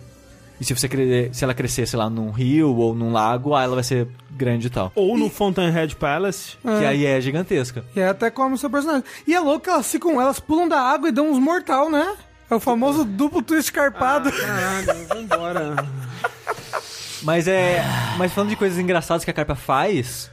[0.61, 0.87] E se você
[1.33, 4.67] se ela crescer, sei lá, num rio ou num lago, ah, ela vai ser grande
[4.67, 4.91] e tal.
[4.93, 6.55] Ou no Fountainhead Palace.
[6.61, 7.83] Que aí é gigantesca.
[7.95, 9.03] E aí até come o seu personagem.
[9.25, 12.15] E é louco que elas ficam, elas pulam da água e dão uns mortal, né?
[12.47, 14.31] É o famoso duplo twist carpado.
[14.31, 15.75] Caralho, vambora.
[17.23, 17.83] Mas é.
[18.19, 20.29] Mas falando de coisas engraçadas que a carpa faz,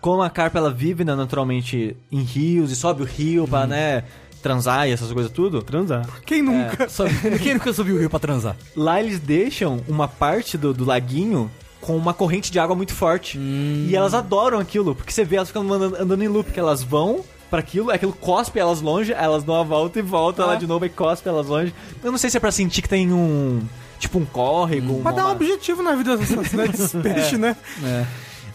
[0.00, 4.02] como a carpa ela vive né, naturalmente em rios e sobe o rio pra, né,
[4.42, 5.62] transar e essas coisas tudo.
[5.62, 6.06] Transar.
[6.24, 6.88] Quem nunca?
[6.88, 7.04] Só-
[7.42, 8.56] Quem nunca subiu o rio pra transar?
[8.76, 13.38] Lá eles deixam uma parte do, do laguinho com uma corrente de água muito forte.
[13.38, 16.82] E elas adoram aquilo, porque você vê elas ficando andando, andando em loop, que elas
[16.82, 20.48] vão para aquilo, aquilo cospe elas longe, elas dão a volta e voltam Ah.
[20.48, 21.72] lá de novo e cospe elas longe.
[22.04, 23.62] Eu não sei se é pra sentir que tem um.
[23.98, 25.00] Tipo um córrego.
[25.02, 27.56] Pra uma- dar um objetivo na vida dessas né, desses peixes, né?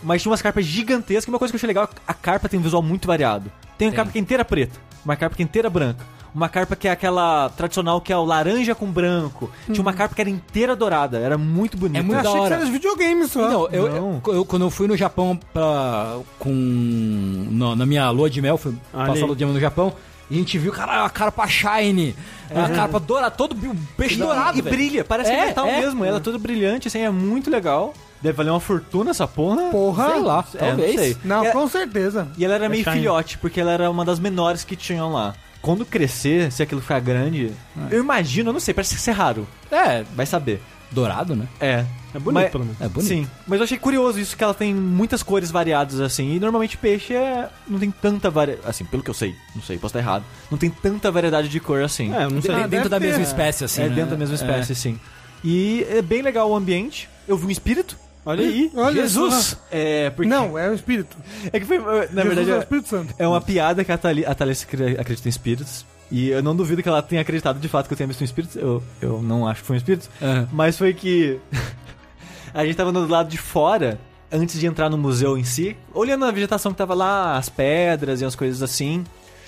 [0.03, 1.27] Mas tinha umas carpas gigantescas.
[1.27, 3.51] Uma coisa que eu achei legal, a carpa tem um visual muito variado.
[3.77, 6.05] Tem uma carpa que é inteira preta, uma carpa que é inteira branca.
[6.33, 9.51] Uma carpa que é aquela tradicional que é o laranja com branco.
[9.67, 11.99] Tinha uma carpa que era inteira dourada, era muito bonita.
[11.99, 12.45] É Eu muito da achei que hora.
[12.47, 13.47] isso era de videogame só.
[13.49, 14.21] Não, eu, Não.
[14.25, 18.57] eu- eu- quando eu fui no Japão pra, com no- na minha lua de mel,
[18.57, 19.07] fui Ali.
[19.11, 19.93] passar a lua de mel no Japão,
[20.29, 22.15] e a gente viu, cara, a carpa shine,
[22.49, 24.75] a carpa dourada, todo bi- peixe dourado, E velho.
[24.75, 25.81] brilha, parece que É, é metal é.
[25.81, 26.03] mesmo.
[26.03, 27.93] Ela é toda brilhante, assim, é muito legal.
[28.24, 29.63] Deve valer uma fortuna essa porra.
[29.69, 30.11] Porra.
[30.13, 30.95] Sei lá, É, não talvez.
[30.99, 31.17] sei.
[31.26, 32.28] Não, E- com certeza.
[32.38, 32.95] E ela era meio shiny.
[32.95, 35.36] filhote, porque ela era uma das menores que tinham lá.
[35.61, 37.51] Quando crescer, se aquilo ficar grande,
[37.91, 39.47] eu imagino, eu não sei, parece ser raro.
[39.71, 40.61] É, Vai saber.
[40.91, 41.47] dourado, né?
[41.59, 41.86] É.
[42.15, 42.80] É bonito, Mas- pelo menos.
[42.82, 43.07] É bonito.
[43.09, 46.78] Sim, mas eu achei curioso isso que ela tem muitas cores variadas assim, e normalmente
[46.78, 49.99] peixe é não tem tanta variedade, assim, pelo que eu sei, não sei, posso estar
[50.07, 50.24] errado.
[50.51, 52.13] Não tem tanta variedade de cor assim.
[52.13, 52.53] É, não sei.
[52.53, 53.07] Ah, dentro da ter.
[53.07, 53.82] mesma espécie, assim.
[53.82, 53.95] é né?
[53.95, 54.38] dentro da mesma É.
[54.38, 54.99] espécie, sim.
[55.43, 57.09] E é bem legal o ambiente.
[57.28, 57.97] Eu vi um espírito.
[58.26, 58.71] Olha aí.
[58.76, 59.57] Olha Jesus!
[59.71, 61.17] É, porque Não, é o espírito.
[61.51, 61.84] é que foi, na
[62.24, 63.13] Jesus verdade, é o é- Espírito Santo.
[63.17, 65.86] é uma piada que a Thalys, a Thalys acre- acredita em espíritos.
[66.11, 68.26] E eu não duvido que ela tenha acreditado de fato que eu tenha visto um
[68.26, 68.57] espírito.
[68.59, 70.09] Eu, eu não acho que foi um espírito.
[70.21, 70.47] Aham.
[70.53, 71.39] Mas foi que
[72.53, 73.99] a gente tava do lado de fora,
[74.32, 78.21] antes de entrar no museu em si, olhando a vegetação que tava lá, as pedras
[78.21, 79.03] e as coisas assim.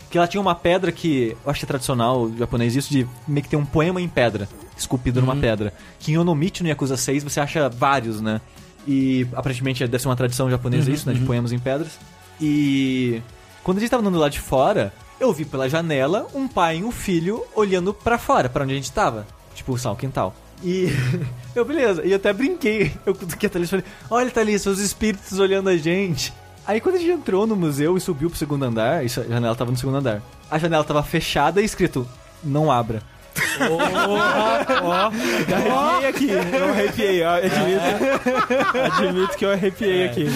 [0.09, 3.43] Que lá tinha uma pedra que, eu acho que é tradicional japonês isso, de meio
[3.43, 4.47] que ter um poema em pedra,
[4.77, 5.73] esculpido numa pedra.
[5.99, 8.39] Que em Onomichi no Yakuza 6 você acha vários, né?
[8.87, 11.15] E aparentemente deve ser uma tradição japonesa isso, né?
[11.15, 11.99] De poemas em pedras.
[12.39, 13.21] E
[13.63, 16.83] quando a gente tava andando lá de fora, eu vi pela janela um pai e
[16.83, 19.25] um filho olhando pra fora, pra onde a gente tava.
[19.55, 20.35] Tipo, só o quintal.
[20.63, 20.87] E
[21.55, 22.91] eu, beleza, e até brinquei.
[23.05, 26.33] Eu cutuquei a Thalys e falei: Olha, Thalys, seus espíritos olhando a gente.
[26.67, 29.55] Aí quando a gente entrou no museu e subiu pro segundo andar, isso, a janela
[29.55, 30.21] tava no segundo andar.
[30.49, 32.07] A janela tava fechada e escrito:
[32.43, 33.01] Não abra.
[34.81, 34.99] Ó,
[35.99, 36.29] arrepiei aqui.
[36.29, 38.95] Eu arrepiei, admito.
[38.95, 40.27] Admito que eu arrepiei aqui.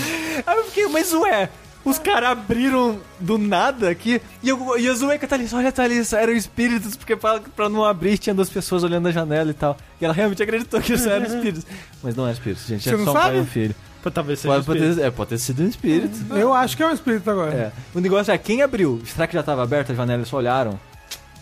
[0.45, 1.49] Aí eu fiquei, mas ué,
[1.83, 4.21] Os caras abriram do nada aqui.
[4.43, 5.55] E eu, e eu zoei com a Thalissa.
[5.57, 9.49] Olha, Thalissa, eram espíritos, porque pra, pra não abrir tinha duas pessoas olhando a janela
[9.49, 9.77] e tal.
[9.99, 11.65] E ela realmente acreditou que isso era espíritos.
[12.03, 12.83] Mas não é espírito, gente.
[12.83, 13.75] Você é só um pai e um filho.
[14.13, 14.99] Talvez seja Pode, pode espírito.
[15.01, 16.17] ter, é, pode ter sido um espírito.
[16.33, 17.53] Eu acho que é um espírito agora.
[17.53, 17.71] É.
[17.93, 19.01] O negócio é, quem abriu?
[19.05, 20.79] Será que já tava aberta a janela e só olharam?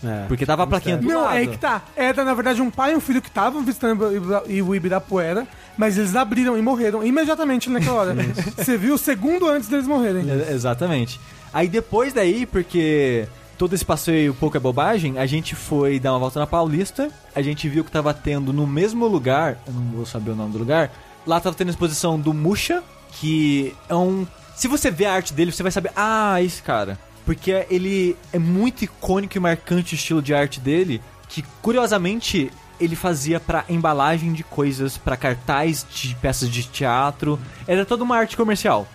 [0.04, 0.26] É.
[0.28, 1.34] Porque tava a plaquinha do Não, lado.
[1.34, 1.82] é aí que tá.
[1.96, 5.46] Era, na verdade, um pai e um filho que estavam visitando o Ibira- o Ibirapuera,
[5.76, 8.16] mas eles abriram e morreram imediatamente naquela hora.
[8.56, 10.24] Você viu o segundo antes deles morrerem.
[10.30, 11.20] É, Exatamente.
[11.52, 13.26] Aí depois daí, porque
[13.56, 17.42] todo esse passeio pouco é bobagem, a gente foi dar uma volta na Paulista, a
[17.42, 20.58] gente viu que tava tendo no mesmo lugar, eu não vou saber o nome do
[20.58, 20.92] lugar,
[21.26, 22.82] lá tava tendo a exposição do Musha,
[23.12, 24.26] que é um...
[24.54, 26.98] Se você ver a arte dele, você vai saber, ah, esse cara.
[27.28, 32.50] Porque ele é muito icônico e marcante o estilo de arte dele, que curiosamente
[32.80, 38.16] ele fazia pra embalagem de coisas, pra cartaz de peças de teatro, era toda uma
[38.16, 38.88] arte comercial.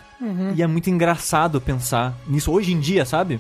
[0.56, 3.40] E é muito engraçado pensar nisso hoje em dia, sabe?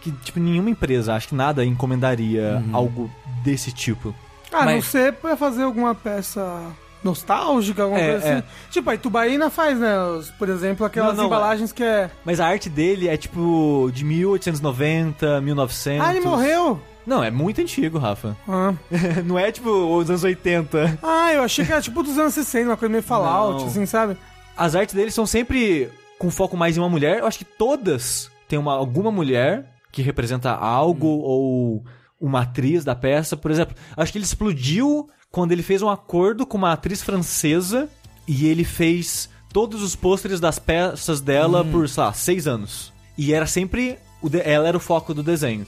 [0.00, 3.10] Que, tipo, nenhuma empresa, acho que nada encomendaria algo
[3.42, 4.14] desse tipo.
[4.52, 6.62] Ah, não Mas- ser pra fazer alguma peça
[7.02, 8.32] nostálgica, alguma É, coisa é.
[8.34, 8.42] assim.
[8.70, 9.98] Tipo, a Itubaína faz, né?
[10.02, 12.10] os- por exemplo, aquelas Não, não, embalagens que é.
[12.24, 16.06] Mas a arte dele é, tipo, de 1890, 1900...
[16.06, 16.80] Ah, ele morreu!
[17.06, 18.36] Não, é muito antigo, Rafa.
[18.46, 18.74] Ah.
[19.24, 20.98] Não é, tipo, os anos 80.
[21.02, 23.66] Ah, eu achei que era tipo dos anos 60, uma coisa meio Fallout, Não.
[23.66, 24.16] assim, sabe?
[24.56, 25.88] As artes dele são sempre
[26.18, 27.20] com foco mais em uma mulher.
[27.20, 31.82] Eu acho que todas têm uma, alguma mulher que representa algo ou
[32.20, 33.36] uma atriz da peça.
[33.36, 37.88] Por exemplo, acho que ele explodiu quando ele fez um acordo com uma atriz francesa
[38.26, 42.92] e ele fez todos os pôsteres das peças dela por, sei lá, seis anos.
[43.16, 43.98] E era sempre.
[44.44, 45.66] ela era o foco do desenho.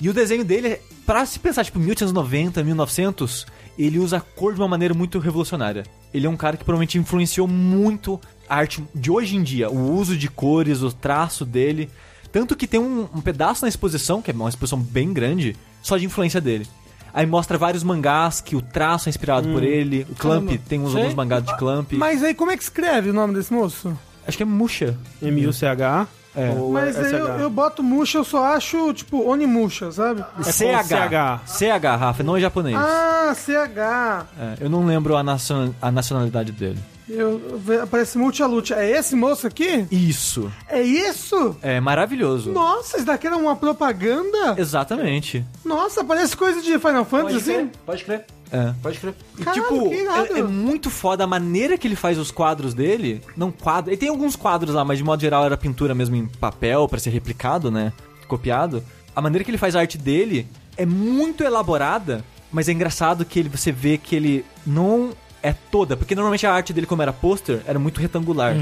[0.00, 3.46] E o desenho dele, pra se pensar, tipo, 1890, 1900,
[3.78, 5.84] ele usa a cor de uma maneira muito revolucionária.
[6.12, 8.18] Ele é um cara que provavelmente influenciou muito
[8.48, 11.90] a arte de hoje em dia, o uso de cores, o traço dele.
[12.32, 15.96] Tanto que tem um, um pedaço na exposição, que é uma exposição bem grande, só
[15.96, 16.66] de influência dele.
[17.12, 20.06] Aí mostra vários mangás que o traço é inspirado por ele.
[20.10, 20.62] O Clamp, Caramba.
[20.68, 21.00] tem uns Sei.
[21.00, 21.92] alguns mangás de Clamp.
[21.94, 23.96] Mas aí, como é que escreve o nome desse moço?
[24.26, 24.96] Acho que é Musha.
[25.20, 26.06] M-U-C-H.
[26.36, 26.50] É.
[26.50, 30.20] ou Mas aí eu, eu boto Musha, eu só acho, tipo, Onimusha, sabe?
[30.20, 31.40] É com CH.
[31.44, 32.76] CH, Rafa, não é japonês.
[32.78, 34.26] Ah, CH.
[34.38, 36.78] É, eu não lembro a, nacion- a nacionalidade dele.
[37.10, 37.40] Eu,
[37.82, 38.72] aparece Multialute.
[38.72, 39.86] É esse moço aqui?
[39.90, 40.50] Isso.
[40.68, 41.56] É isso?
[41.60, 42.52] É maravilhoso.
[42.52, 44.54] Nossa, isso daqui era uma propaganda?
[44.56, 45.44] Exatamente.
[45.64, 47.70] Nossa, parece coisa de Final Fantasy, assim.
[47.84, 48.24] Pode crer.
[48.52, 48.74] É.
[48.82, 49.14] Pode crer.
[49.38, 53.22] E, Caralho, tipo, é, é muito foda a maneira que ele faz os quadros dele.
[53.36, 53.90] Não quadro.
[53.90, 56.98] Ele tem alguns quadros lá, mas de modo geral era pintura mesmo em papel pra
[56.98, 57.92] ser replicado, né?
[58.26, 58.82] Copiado.
[59.14, 60.46] A maneira que ele faz a arte dele
[60.76, 65.10] é muito elaborada, mas é engraçado que ele, você vê que ele não
[65.42, 68.54] é toda, porque normalmente a arte dele, como era pôster, era muito retangular.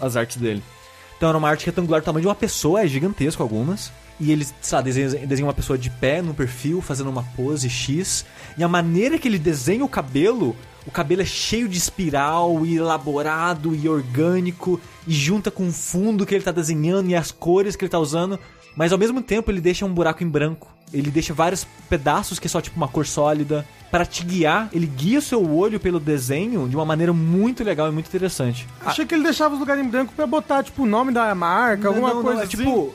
[0.00, 0.62] As artes dele.
[1.16, 3.90] Então era uma arte retangular do tamanho de uma pessoa, é gigantesco algumas.
[4.20, 8.24] E ele, sabe, desenha, desenha uma pessoa de pé no perfil, fazendo uma pose X.
[8.56, 10.56] E a maneira que ele desenha o cabelo,
[10.86, 16.26] o cabelo é cheio de espiral, e elaborado e orgânico, e junta com o fundo
[16.26, 18.38] que ele tá desenhando e as cores que ele tá usando.
[18.76, 20.68] Mas ao mesmo tempo ele deixa um buraco em branco.
[20.92, 23.66] Ele deixa vários pedaços que é só tipo uma cor sólida.
[23.90, 27.88] Para te guiar, ele guia o seu olho pelo desenho de uma maneira muito legal
[27.88, 28.66] e muito interessante.
[28.84, 31.88] Achei que ele deixava os lugares em branco pra botar, tipo, o nome da marca,
[31.88, 32.56] alguma Não, não, coisa é assim.
[32.58, 32.92] tipo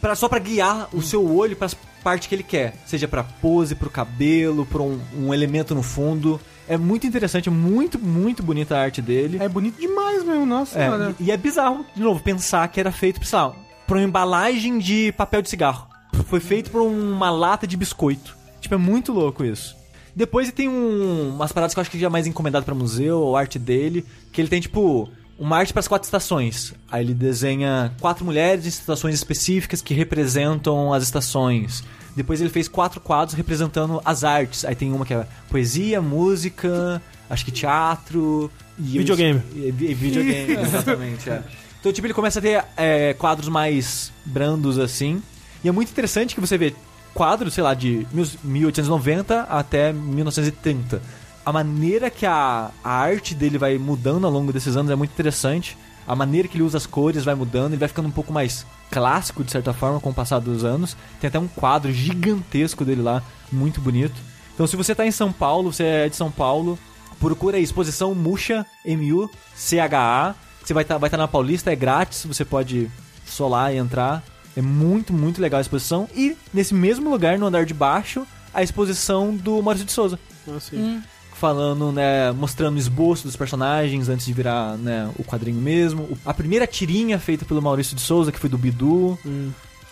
[0.00, 3.22] pra, só pra guiar o seu olho para as partes que ele quer, seja pra
[3.22, 6.40] pose, pro cabelo, pra um, um elemento no fundo.
[6.68, 9.38] É muito interessante, é muito, muito bonita a arte dele.
[9.40, 12.92] É bonito demais mesmo, nossa É, e, e é bizarro, de novo, pensar que era
[12.92, 13.54] feito, sei lá,
[13.86, 15.89] pra uma embalagem de papel de cigarro.
[16.28, 18.36] Foi feito por uma lata de biscoito.
[18.60, 19.76] Tipo, é muito louco isso.
[20.14, 23.36] Depois tem um, umas paradas que eu acho que já é mais encomendado pra museu,
[23.36, 25.08] a arte dele, que ele tem, tipo,
[25.38, 26.74] uma arte para as quatro estações.
[26.90, 31.82] Aí ele desenha quatro mulheres em situações específicas que representam as estações.
[32.14, 34.64] Depois ele fez quatro quadros representando as artes.
[34.64, 39.40] Aí tem uma que é poesia, música, acho que teatro e Videogame.
[39.54, 41.30] E, e videogame, exatamente.
[41.30, 41.42] é.
[41.80, 45.22] Então, tipo, ele começa a ter é, quadros mais brandos assim.
[45.62, 46.74] E é muito interessante que você vê
[47.14, 48.06] quadros, sei lá, de
[48.42, 51.02] 1890 até 1930.
[51.44, 55.10] A maneira que a, a arte dele vai mudando ao longo desses anos é muito
[55.10, 55.76] interessante.
[56.06, 58.66] A maneira que ele usa as cores vai mudando, ele vai ficando um pouco mais
[58.90, 60.96] clássico, de certa forma, com o passar dos anos.
[61.20, 64.14] Tem até um quadro gigantesco dele lá, muito bonito.
[64.54, 66.78] Então, se você tá em São Paulo, você é de São Paulo,
[67.18, 70.34] procura aí Exposição Muxa, M-U-C-H-A.
[70.62, 72.90] Você vai estar vai tá na Paulista, é grátis, você pode
[73.24, 74.22] solar e entrar.
[74.56, 76.08] É muito, muito legal a exposição.
[76.14, 80.18] E nesse mesmo lugar, no andar de baixo, a exposição do Maurício de Souza.
[80.48, 81.02] Ah, sim.
[81.34, 86.18] falando, né, mostrando o esboço dos personagens antes de virar, né, o quadrinho mesmo.
[86.24, 89.18] A primeira tirinha feita pelo Maurício de Souza, que foi do Bidu.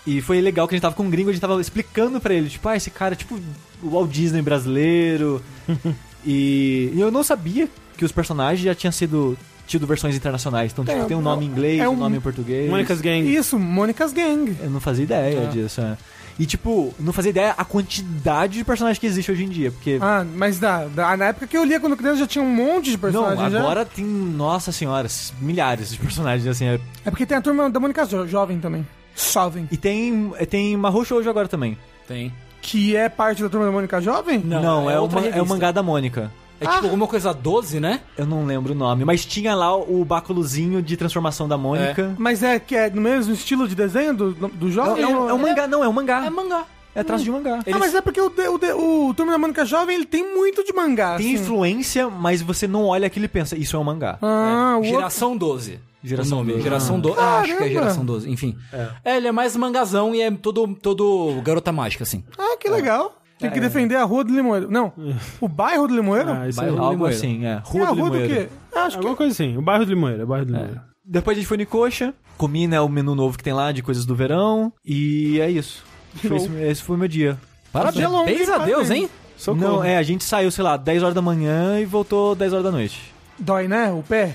[0.07, 2.33] E foi legal que a gente tava com um gringo, a gente tava explicando pra
[2.33, 3.39] ele, tipo, ah, esse cara é tipo
[3.83, 5.43] o Walt Disney brasileiro.
[6.25, 9.37] e eu não sabia que os personagens já tinham sido
[9.69, 10.73] tido versões internacionais.
[10.73, 12.69] Então, tipo, É, tem um nome em inglês, é um um- nome em português.
[12.69, 13.33] Mônica's Gang.
[13.33, 14.57] Isso, Mônica's Gang.
[14.61, 15.47] Eu não fazia ideia É.
[15.47, 15.97] disso, é.
[16.41, 19.99] E, tipo, não fazia ideia a quantidade de personagens que existe hoje em dia, porque...
[20.01, 22.85] Ah, mas da, da- na época que eu lia quando criança já tinha um monte
[22.87, 23.53] de não, personagens.
[23.53, 23.59] já.
[23.59, 25.09] agora tem, nossa senhora,
[25.41, 26.65] milhares de personagens, assim.
[26.67, 28.87] é- É porque tem a turma da Mônica jo Jovem também.
[29.17, 29.69] Jovem.
[29.73, 31.77] E tem, tem Mahou Shoujo agora também.
[32.07, 32.33] Tem.
[32.63, 34.39] Que é parte da turma da Mônica Jovem?
[34.39, 36.31] Não, é, é o, outra ma- é o mangá da Mônica.
[36.61, 38.01] É tipo alguma coisa 12, né?
[38.17, 42.15] Eu não lembro o nome, mas tinha lá o báculozinho de transformação da Mônica.
[42.19, 45.03] Mas é que é no mesmo estilo de desenho do, do É, jovem?
[45.05, 46.25] é um, ou- é um mangá, não, é um mangá.
[46.27, 46.65] É mangá.
[46.95, 47.61] É traço de mangá.
[47.71, 50.65] Ah, mas é porque o, o, de- o Turma da Mônica Jovem ele tem muito
[50.65, 51.17] de mangá.
[51.17, 51.43] Tem assim.
[51.45, 54.19] influência, mas você não olha aquilo e pensa, isso é um mangá.
[54.21, 55.79] Ah, o outro- Geração 12.
[56.03, 56.53] Geração o nome.
[56.55, 56.65] 12.
[56.65, 57.19] Geração 12.
[57.21, 58.31] Ah, acho que é geração 12.
[58.31, 58.57] Enfim.
[59.05, 59.17] É.
[59.17, 62.25] ele é mais mangazão e é todo, todo garota mágica, assim.
[62.37, 63.15] Ah, que legal.
[63.39, 63.53] Tem É.
[63.53, 64.71] que defender a Rua do Limoeiro.
[64.71, 64.93] Não,
[65.41, 66.31] o bairro do Limoeiro?
[66.33, 66.61] Ah, isso.
[66.61, 67.17] Bairro- Algo Limoeiro.
[67.17, 67.49] assim, é.
[67.49, 68.49] é Rua a do rua do Limoeiro.
[68.49, 68.77] quê?
[68.77, 69.57] Acho que Alguma coisa assim.
[69.57, 70.21] O bairro do Limoeiro.
[70.21, 70.81] É o bairro do Limoeiro.
[71.05, 73.83] Depois a gente foi no Coxa, comi, né, o menu novo que tem lá de
[73.83, 75.83] coisas do verão, e é isso.
[76.23, 77.39] Esse, esse foi o meu dia.
[77.73, 78.59] Parabéns longo, a?
[78.59, 79.09] Deus, hein?
[79.37, 79.61] Socorro.
[79.77, 82.65] Não, é, a gente saiu, sei lá, 10 horas da manhã e voltou 10 horas
[82.65, 83.15] da noite.
[83.39, 83.91] dói, né?
[83.93, 84.35] O pé?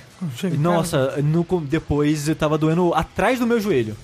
[0.57, 3.95] Nossa, no, depois eu tava doendo atrás do meu joelho.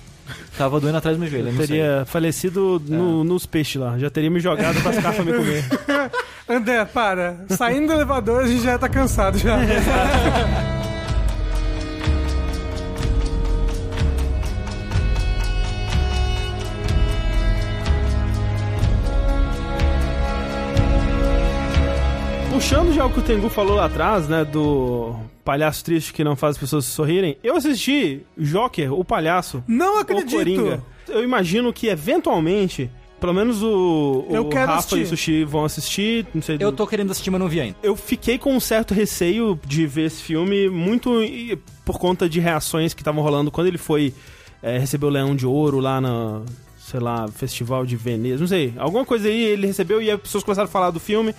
[0.56, 1.66] Tava doendo atrás do meu joelho, eu não sei.
[1.68, 3.98] Teria falecido no- nos peixes lá.
[3.98, 5.64] Já teria me jogado pras caças me comer.
[6.48, 7.36] André, para.
[7.50, 9.56] Saindo do elevador, a gente já tá cansado já.
[22.52, 25.14] Puxando já o que o Tengu falou lá atrás, né, do
[25.50, 29.98] palhaço triste que não faz as pessoas sorrirem, eu assisti Joker, o palhaço, Não o
[29.98, 30.30] acredito.
[30.36, 30.80] Coringa.
[31.08, 32.88] Eu imagino que eventualmente,
[33.20, 35.06] pelo menos o, o Eu quero Rafa e o assistir.
[35.08, 36.56] Sushi vão assistir, não sei.
[36.60, 37.76] Eu tô querendo assistir, mas não vi ainda.
[37.82, 42.38] eu fiquei com um certo receio de ver esse filme, muito e- por conta de
[42.38, 44.14] reações que estavam rolando quando ele foi
[44.62, 46.42] é, receber o Leão de Ouro lá na,
[46.78, 50.44] sei lá, Festival de Veneza, não sei, alguma coisa aí ele recebeu e as pessoas
[50.44, 51.34] começaram a falar do filme.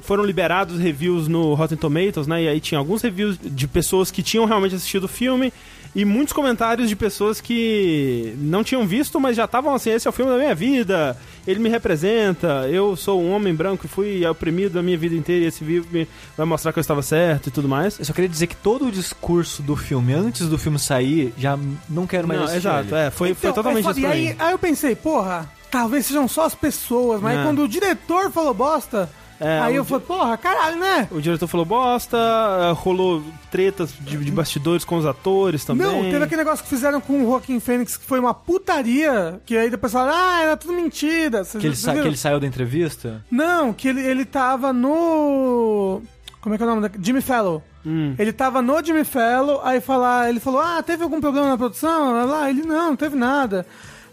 [0.00, 2.42] Foram liberados reviews no Rotten Tomatoes, né?
[2.44, 5.52] E aí tinha alguns reviews de pessoas que tinham realmente assistido o filme
[5.94, 10.10] e muitos comentários de pessoas que não tinham visto, mas já estavam assim: esse é
[10.10, 11.16] o filme da minha vida,
[11.46, 15.44] ele me representa, eu sou um homem branco e fui oprimido a minha vida inteira
[15.44, 17.98] e esse filme vai mostrar que eu estava certo e tudo mais.
[17.98, 21.58] Eu só queria dizer que todo o discurso do filme, antes do filme sair, já
[21.88, 23.06] não quero mais Não, assistir exato, ele.
[23.06, 23.98] é, foi, foi Então, totalmente é foda.
[23.98, 27.42] isso E pra aí, aí eu pensei, porra, talvez sejam só as pessoas, mas É.
[27.42, 29.08] quando o diretor falou bosta,
[29.40, 31.08] É, aí eu di- falei, porra, caralho, né?
[31.10, 35.86] O diretor falou bosta, eh, rolou tretas de, de bastidores com os atores também.
[35.86, 39.56] Não, teve aquele negócio que fizeram com o Joaquim Fênix, que foi uma putaria, que
[39.56, 41.44] aí depois falaram, ah, era tudo mentira.
[41.44, 43.24] Vocês- Que ele, sa- que ele saiu da entrevista?
[43.30, 46.02] Não, que ele, ele tava no...
[46.40, 46.88] Como é que é o nome?
[46.88, 47.60] da- Jimmy Fallon.
[47.84, 48.14] Hum.
[48.18, 52.12] Ele tava no Jimmy Fallon, aí falar, ele falou, ah, teve algum problema na produção?
[52.12, 52.50] Lá, lá.
[52.50, 53.66] Ele, não, não teve nada.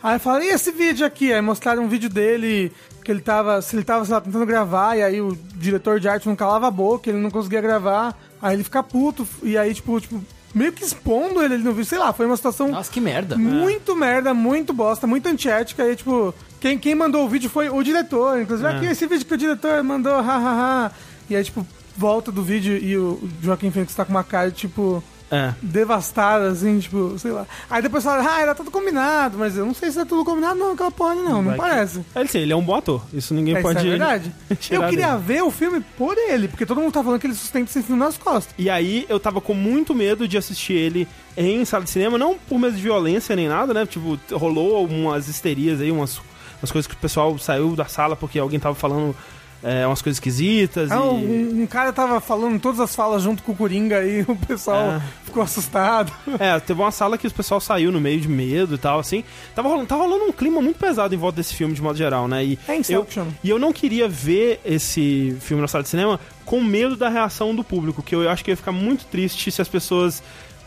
[0.03, 1.31] Aí fala, e esse vídeo aqui?
[1.31, 2.73] Aí mostraram um vídeo dele,
[3.05, 6.09] que ele tava, se ele tava, sei lá, tentando gravar, e aí o diretor de
[6.09, 8.13] arte não calava a boca, ele não conseguia gravar.
[8.41, 10.21] Aí ele fica puto, e aí, tipo, tipo
[10.53, 13.37] meio que expondo ele ali no vídeo, sei lá, foi uma situação Nossa, que merda.
[13.37, 15.89] muito merda, muito bosta, muito antiética.
[15.89, 18.41] E, tipo, quem, quem mandou o vídeo foi o diretor.
[18.41, 20.91] Inclusive, aqui esse vídeo que o diretor mandou, hahaha.
[21.29, 25.01] E aí, tipo, volta do vídeo e o Joaquim Fênix tá com uma cara, tipo,
[25.31, 25.53] É.
[25.61, 27.45] devastada, assim, tipo, sei lá.
[27.69, 30.59] Aí depois fala, ah, era tudo combinado, mas eu não sei se é tudo combinado,
[30.59, 32.01] não, aquela porra ali, não, não que- parece.
[32.15, 33.01] Ele, sim, ele é um bom ator.
[33.13, 33.79] Isso ninguém É, isso pode.
[33.87, 34.31] é verdade.
[34.69, 35.23] Eu queria dele.
[35.25, 37.99] ver o filme por ele, porque todo mundo tá falando que ele sustenta esse filme
[37.99, 38.53] nas costas.
[38.57, 42.37] E aí eu tava com muito medo de assistir ele em sala de cinema, não
[42.37, 43.85] por medo de violência nem nada, né?
[43.85, 46.21] Tipo, rolou umas histerias aí, umas,
[46.61, 49.15] umas coisas que o pessoal saiu da sala porque alguém tava falando
[49.63, 50.91] é, umas coisas esquisitas.
[50.91, 50.99] Ah, e...
[50.99, 54.91] um, um cara tava falando todas as falas junto com o Coringa e o pessoal
[54.93, 55.01] É.
[55.23, 56.11] ficou assustado.
[56.39, 59.23] É, teve uma sala que o pessoal saiu no meio de medo e tal, assim.
[59.55, 62.27] Tava rolando, tava rolando um clima muito pesado em volta desse filme, de modo geral,
[62.27, 62.43] né?
[62.43, 63.27] E É eu, Inception.
[63.43, 67.55] e eu não queria ver esse filme na sala de cinema com medo da reação
[67.55, 70.21] do público, que eu acho que ia ficar muito triste se as pessoas,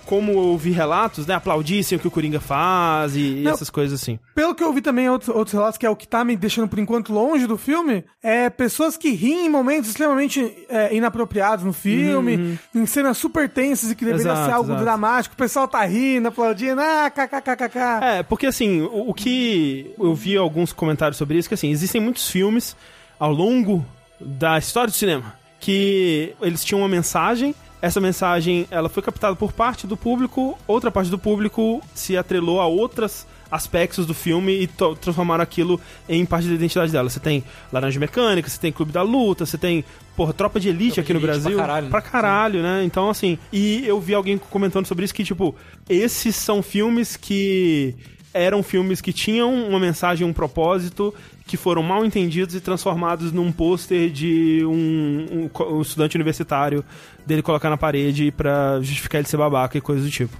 [0.06, 3.50] como eu ouvi relatos, né, aplaudissem o que o Coringa faz e, Não.
[3.52, 4.18] essas coisas assim.
[4.34, 6.68] Pelo que eu vi também outros, outros relatos, que é o que tá me deixando
[6.68, 11.72] por enquanto longe do filme, é pessoas que riem em momentos extremamente é, inapropriados no
[11.72, 14.84] filme, em cenas super tensas e que deveria Uhum, Exato, ser algo exato.
[14.84, 15.34] dramático.
[15.34, 17.78] O pessoal tá rindo, aplaudindo, ah, kkkk.
[18.02, 22.00] É, porque assim, o, o que eu vi alguns comentários sobre isso, que assim, existem
[22.00, 22.76] muitos filmes
[23.18, 23.84] ao longo
[24.20, 27.54] da história do cinema que eles tinham uma mensagem.
[27.80, 32.60] Essa mensagem, ela foi captada por parte do público, outra parte do público se atrelou
[32.60, 34.66] a outras aspectos do filme e
[35.00, 37.08] transformaram aquilo em parte da identidade dela.
[37.08, 39.84] Você tem Laranja Mecânica, você tem Clube da Luta, você tem,
[40.16, 41.56] porra, Tropa de Elite Tropa aqui de no Elite Brasil.
[41.56, 41.90] pra caralho, né?
[41.90, 42.84] Pra caralho, né?
[42.84, 45.54] Então, assim, e eu vi alguém comentando sobre isso que, tipo,
[45.88, 47.94] esses são filmes que
[48.34, 51.14] eram filmes que tinham uma mensagem, um propósito,
[51.46, 56.84] que foram mal entendidos e transformados num pôster de um, um um estudante universitário
[57.24, 60.36] dele colocar na parede pra justificar ele ser babaca e coisas do tipo.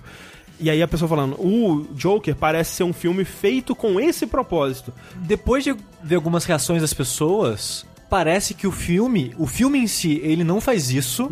[0.59, 4.93] E aí a pessoa falando, o Joker parece ser um filme feito com esse propósito.
[5.15, 10.21] Depois de ver algumas reações das pessoas, parece que o filme, o filme em si,
[10.25, 11.29] ele não faz isso,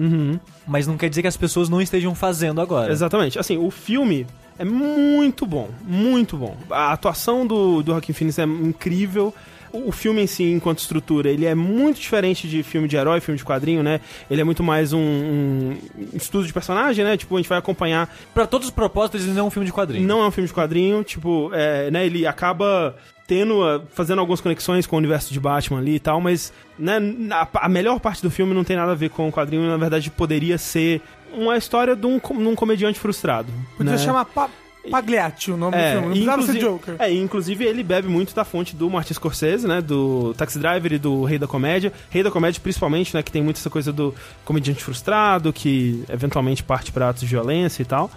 [0.67, 2.93] mas não quer dizer que as pessoas não estejam fazendo agora.
[2.93, 3.39] Exatamente.
[3.39, 4.27] Assim, o filme
[4.59, 6.57] é muito bom, muito bom.
[6.71, 9.35] A atuação do, do Joaquin Phoenix é incrível.
[9.77, 13.37] O filme em si, enquanto estrutura, ele é muito diferente de filme de herói, filme
[13.39, 14.01] de quadrinho, né?
[14.31, 15.77] Ele é muito mais um, um
[16.15, 17.17] estudo de personagem, né?
[17.17, 19.73] Tipo, a gente vai acompanhar Pra todos os propósitos, ele não é um filme de
[19.73, 20.07] quadrinho.
[20.07, 22.95] não é um filme de quadrinho, tipo, é, né, ele acaba
[23.27, 26.99] tendo, ah, fazendo algumas conexões com o universo de Batman ali e tal, mas, né,
[27.31, 29.77] a, a melhor parte do filme não tem nada a ver com o quadrinho, na
[29.79, 31.01] verdade poderia ser
[31.33, 33.49] uma história de um, com- de um comediante frustrado.
[33.77, 33.99] Podia né?
[33.99, 34.49] chamar pa
[34.91, 36.07] Pagliatti o nome do É, filme.
[36.07, 36.97] Não precisava ser inclusive, Joker.
[36.99, 39.81] é, inclusive ele bebe muito da fonte do Martin Scorsese, né?
[39.81, 41.93] Do Taxi Driver e do Rei da Comédia.
[42.11, 43.23] Rei da Comédia, principalmente, né?
[43.23, 47.83] Que tem muito essa coisa do comediante frustrado, que eventualmente parte para atos de violência
[47.83, 48.11] e tal.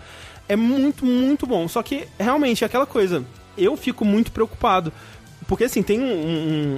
[0.49, 1.67] É muito, muito bom.
[1.67, 3.23] Só que, realmente, é aquela coisa.
[3.57, 4.91] Eu fico muito preocupado.
[5.47, 6.03] Porque, assim, tem um,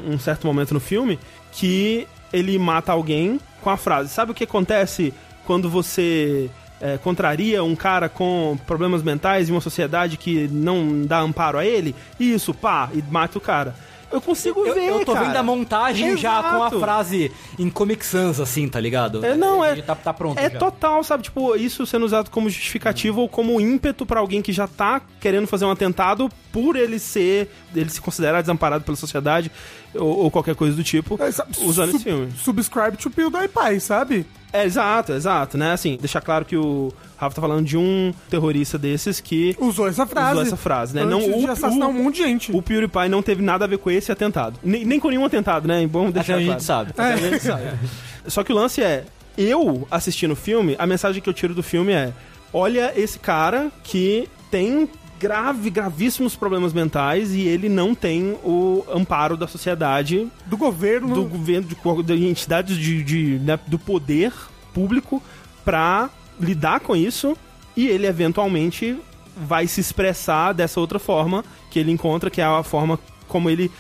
[0.09, 1.19] um- um certo momento no filme
[1.51, 5.13] que ele mata alguém com a frase: Sabe o que acontece
[5.45, 6.49] quando você
[6.81, 11.65] é, contraria um cara com problemas mentais em uma sociedade que não dá amparo a
[11.65, 11.95] ele?
[12.19, 13.75] Isso, pá, e mata o cara.
[14.11, 15.27] Eu consigo Eu, ver, eu tô cara.
[15.27, 16.79] vendo a montagem já com a Exato.
[16.79, 19.23] frase em Comic Sans, assim, tá ligado?
[19.23, 20.57] É, não, é- Tá, tá pronto É já.
[20.57, 21.21] total, sabe?
[21.21, 25.45] Tipo, isso sendo usado como justificativa ou como ímpeto pra alguém que já tá querendo
[25.45, 27.51] fazer um atentado por ele ser.
[27.75, 29.51] ele se considerar desamparado pela sociedade
[29.95, 32.31] ou, ou qualquer coisa do tipo, É, sabe, usando esse filme.
[32.37, 34.25] Subscribe to PewDiePie, sabe?
[34.51, 35.71] É, exato, exato, né?
[35.73, 40.07] Assim, deixar claro que o Rafa tá falando de um terrorista desses que Usou essa
[40.07, 40.31] frase.
[40.33, 41.03] usou essa frase, né?
[41.03, 42.51] Antes Não, de o, assassinar o, um monte de gente.
[42.51, 44.59] o PewDiePie não teve nada a ver com esse atentado.
[44.63, 45.83] Nem, nem com nenhum atentado, né?
[45.83, 46.59] É bom deixar Até a claro.
[46.59, 46.89] gente sabe.
[46.91, 47.63] Até a gente sabe.
[48.27, 49.05] Só que o lance é,
[49.37, 52.11] eu assistindo o filme, a mensagem que eu tiro do filme é:
[52.51, 54.89] olha esse cara que tem
[55.19, 61.13] grave, gravíssimos problemas mentais e ele não tem o amparo da sociedade, Do governo.
[61.13, 64.31] do governo, de, de entidades de, de, né, do poder
[64.73, 65.21] público
[65.65, 66.09] pra
[66.39, 67.35] lidar com isso
[67.75, 68.97] e ele eventualmente
[69.35, 73.71] vai se expressar dessa outra forma que ele encontra, que é a forma como ele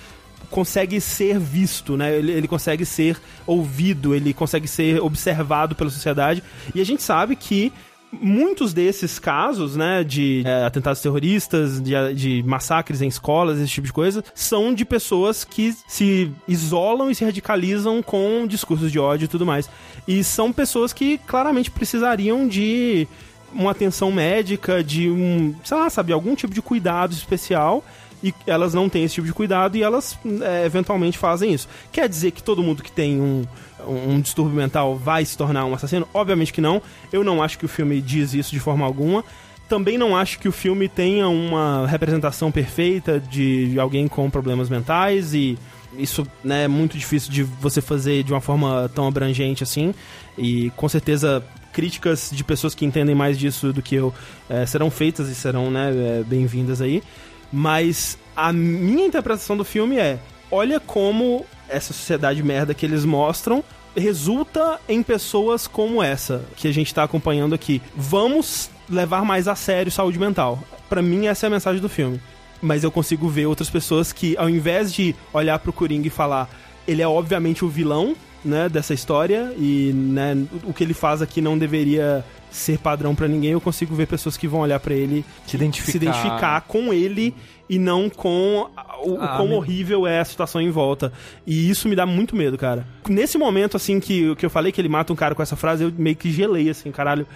[0.49, 2.15] consegue ser visto, né?
[2.17, 6.43] Ele, ele consegue ser ouvido, ele consegue ser observado pela sociedade.
[6.73, 7.71] E a gente sabe que
[8.11, 13.87] muitos desses casos, né, de é, atentados terroristas, de, de massacres em escolas, esse tipo
[13.87, 19.25] de coisa, são de pessoas que se isolam e se radicalizam com discursos de ódio
[19.25, 19.69] e tudo mais.
[20.07, 23.07] E são pessoas que claramente precisariam de
[23.53, 27.83] uma atenção médica, de um, sei lá, sabe, algum tipo de cuidado especial
[28.23, 31.67] e elas não têm esse tipo de cuidado e elas é, eventualmente fazem isso.
[31.91, 33.45] Quer dizer que todo mundo que tem um,
[33.87, 36.07] um distúrbio mental vai se tornar um assassino?
[36.13, 36.81] Obviamente que não.
[37.11, 39.23] Eu não acho que o filme diz isso de forma alguma.
[39.67, 45.33] Também não acho que o filme tenha uma representação perfeita de alguém com problemas mentais
[45.33, 45.57] e
[45.97, 49.93] isso né, é muito difícil de você fazer de uma forma tão abrangente assim.
[50.37, 54.13] E com certeza críticas de pessoas que entendem mais disso do que eu
[54.49, 57.03] eh, serão feitas e serão né, eh, bem-vindas aí.
[57.51, 60.19] Mas a minha interpretação do filme é:
[60.51, 63.63] olha como essa sociedade merda que eles mostram
[63.95, 67.81] resulta em pessoas como essa que a gente tá acompanhando aqui.
[67.95, 70.59] Vamos levar mais a sério saúde mental.
[70.87, 72.19] Pra mim, essa é a mensagem do filme.
[72.61, 76.49] Mas eu consigo ver outras pessoas que, ao invés de olhar pro Coringa e falar,
[76.87, 81.41] ele é obviamente o vilão, né, dessa história, e né, o que ele faz aqui
[81.41, 85.23] não deveria ser padrão pra ninguém, eu consigo ver pessoas que vão olhar pra ele
[85.45, 85.91] Se identificar.
[85.91, 87.35] se identificar com ele
[87.69, 88.67] e não com
[89.03, 91.13] o, o Ah, quão me- horrível é a situação em volta.
[91.45, 92.85] E isso me dá muito medo, cara.
[93.07, 95.83] Nesse momento, assim, que, que eu falei que ele mata um cara com essa frase,
[95.83, 97.27] eu meio que gelei, assim, caralho.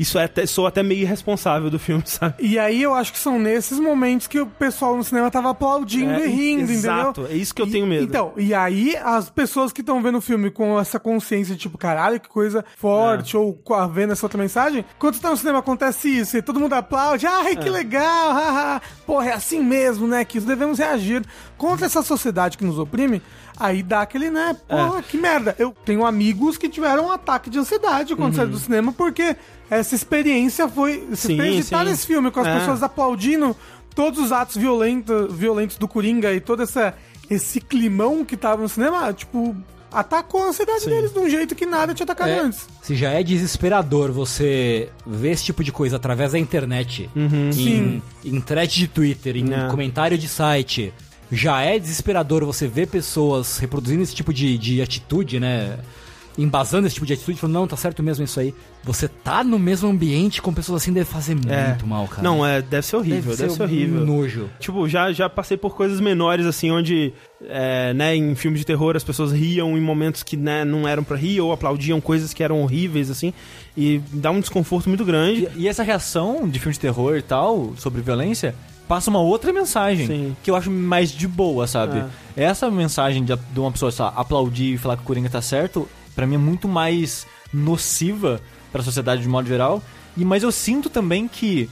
[0.00, 2.34] Isso é até, sou até meio irresponsável do filme, sabe?
[2.40, 6.10] E aí eu acho que são nesses momentos que o pessoal no cinema tava aplaudindo
[6.12, 7.36] É, e rindo, exato, entendeu?
[7.36, 8.04] é isso que eu E- tenho medo.
[8.04, 12.18] Então, e aí as pessoas que estão vendo o filme com essa consciência, tipo, caralho,
[12.18, 15.58] que coisa forte, ou com a- vendo essa outra mensagem, quando você tá no cinema
[15.58, 18.80] acontece isso, e todo mundo aplaude, ai, que legal, haha.
[19.06, 21.22] porra, é assim mesmo, né, que devemos reagir.
[21.58, 23.20] contra essa sociedade que nos oprime,
[23.60, 25.54] aí dá aquele, né, porra, que merda.
[25.58, 29.36] Eu tenho amigos que tiveram um ataque de ansiedade quando saíram do cinema, porque
[29.70, 31.06] essa experiência foi.
[31.12, 31.84] Essa Sim, experiência sim.
[31.84, 32.58] nesse filme, com as É.
[32.58, 33.54] pessoas aplaudindo
[33.94, 36.94] todos os atos violentos, violentos do Coringa e todo essa,
[37.28, 39.54] esse climão que tava no cinema, tipo,
[39.92, 42.68] atacou a ansiedade deles de um jeito que nada tinha atacado É, antes.
[42.80, 48.02] se já é desesperador você ver esse tipo de coisa através da internet, em, Sim.
[48.24, 49.68] em thread de Twitter, em É.
[49.68, 50.94] comentário de site,
[51.30, 55.78] já é desesperador você ver pessoas reproduzindo esse tipo de, de atitude, né?
[56.38, 58.54] Embasando esse tipo de atitude, falando, não, tá certo mesmo isso aí.
[58.84, 61.68] Você tá no mesmo ambiente com pessoas assim deve fazer É.
[61.68, 62.22] muito mal, cara.
[62.22, 64.00] Não, é, deve ser horrível, deve, ser, horrível.
[64.00, 64.48] um nojo.
[64.58, 67.12] Tipo, já, já passei por coisas menores, assim, onde,
[67.46, 71.04] é, né, em filmes de terror as pessoas riam em momentos que, né, não eram
[71.04, 73.34] pra rir, ou aplaudiam coisas que eram horríveis, assim,
[73.76, 75.46] e dá um desconforto muito grande.
[75.56, 78.54] E, e essa reação de filme de terror e tal, sobre violência,
[78.90, 80.36] passa uma outra mensagem Sim.
[80.42, 82.04] que eu acho mais de boa, sabe?
[82.36, 85.88] Essa mensagem de, de uma pessoa só aplaudir e falar que o Coringa tá certo,
[86.12, 88.40] pra mim é muito mais nociva
[88.72, 89.80] pra sociedade de modo geral.
[90.16, 91.70] E mas eu sinto também que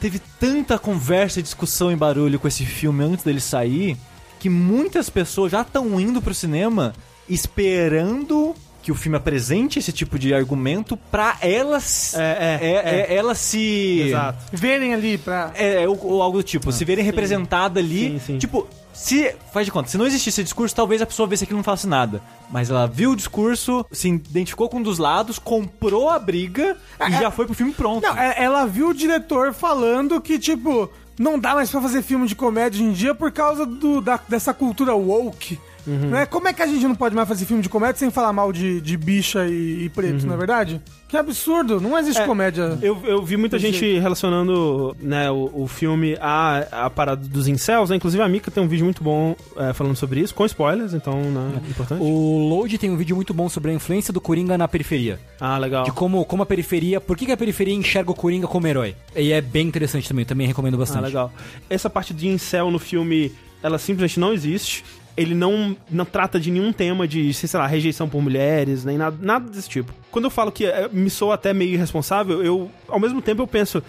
[0.00, 3.96] teve tanta conversa, e discussão e barulho com esse filme antes dele sair,
[4.38, 6.92] que muitas pessoas já estão indo pro cinema
[7.28, 13.14] esperando que o filme apresente esse tipo de argumento pra elas É, é, é, é,
[13.16, 14.38] ela se Exato.
[14.52, 15.52] Verem ali pra.
[15.54, 18.10] é, ou, ou algo do tipo, se verem representada ali.
[18.10, 18.38] Sim, sim.
[18.38, 19.34] Tipo, se.
[19.52, 21.64] Faz de conta, se não existisse esse discurso, talvez a pessoa visse aquilo e não
[21.64, 22.20] falasse nada.
[22.50, 26.76] Mas ela viu o discurso, se identificou com um dos lados, comprou a briga
[27.08, 28.02] e já foi pro filme pronto.
[28.02, 32.26] Não, é- ela viu o diretor falando que, tipo, não dá mais pra fazer filme
[32.26, 35.58] de comédia hoje em dia por causa do, da- dessa cultura woke.
[35.86, 36.26] Né?
[36.26, 38.52] Como é que a gente não pode mais fazer filme de comédia sem falar mal
[38.52, 40.80] de, de bicha e, e preto, não é verdade?
[41.08, 42.78] Que absurdo, não existe É, comédia.
[42.80, 47.90] Eu, eu vi muita gente relacionando né, o, o filme à, à parada dos incels,
[47.90, 47.96] né?
[47.96, 51.20] Inclusive a Mika tem um vídeo muito bom é, falando sobre isso, com spoilers, então,
[51.20, 52.02] né, é importante.
[52.02, 55.20] O Load tem um vídeo muito bom sobre a influência do Coringa na periferia.
[55.38, 55.84] Ah, legal.
[55.84, 57.00] De como, como a periferia.
[57.00, 58.94] Por que, que a periferia enxerga o Coringa como herói?
[59.14, 61.04] E é bem interessante também, também recomendo Ah, bastante.
[61.04, 61.30] legal.
[61.68, 63.32] Essa parte de incel no filme,
[63.62, 64.82] ela simplesmente não existe.
[65.16, 69.16] Ele não, não trata de nenhum tema de, sei lá, rejeição por mulheres, nem nada,
[69.20, 69.92] nada desse tipo.
[70.10, 73.46] Quando eu falo que é, me sou até meio irresponsável, eu, ao mesmo tempo, eu
[73.46, 73.82] penso,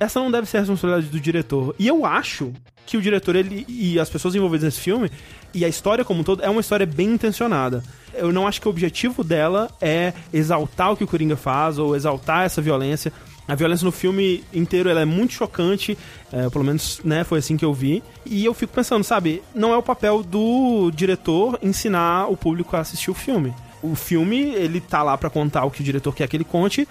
[0.00, 1.74] essa não deve ser a responsabilidade do diretor.
[1.78, 2.52] E eu acho
[2.86, 5.10] que o diretor ele, e as pessoas envolvidas nesse filme,
[5.54, 7.82] e a história como um todo, é uma história bem intencionada.
[8.14, 11.94] Eu não acho que o objetivo dela é exaltar o que o Coringa faz, ou
[11.94, 13.12] exaltar essa violência.
[13.52, 15.98] A violência no filme inteiro ela é muito chocante,
[16.32, 18.02] é, pelo menos né, foi assim que eu vi.
[18.24, 22.80] E eu fico pensando, sabe, não é o papel do diretor ensinar o público a
[22.80, 23.52] assistir o filme.
[23.82, 26.88] O filme, ele tá lá pra contar o que o diretor quer que ele conte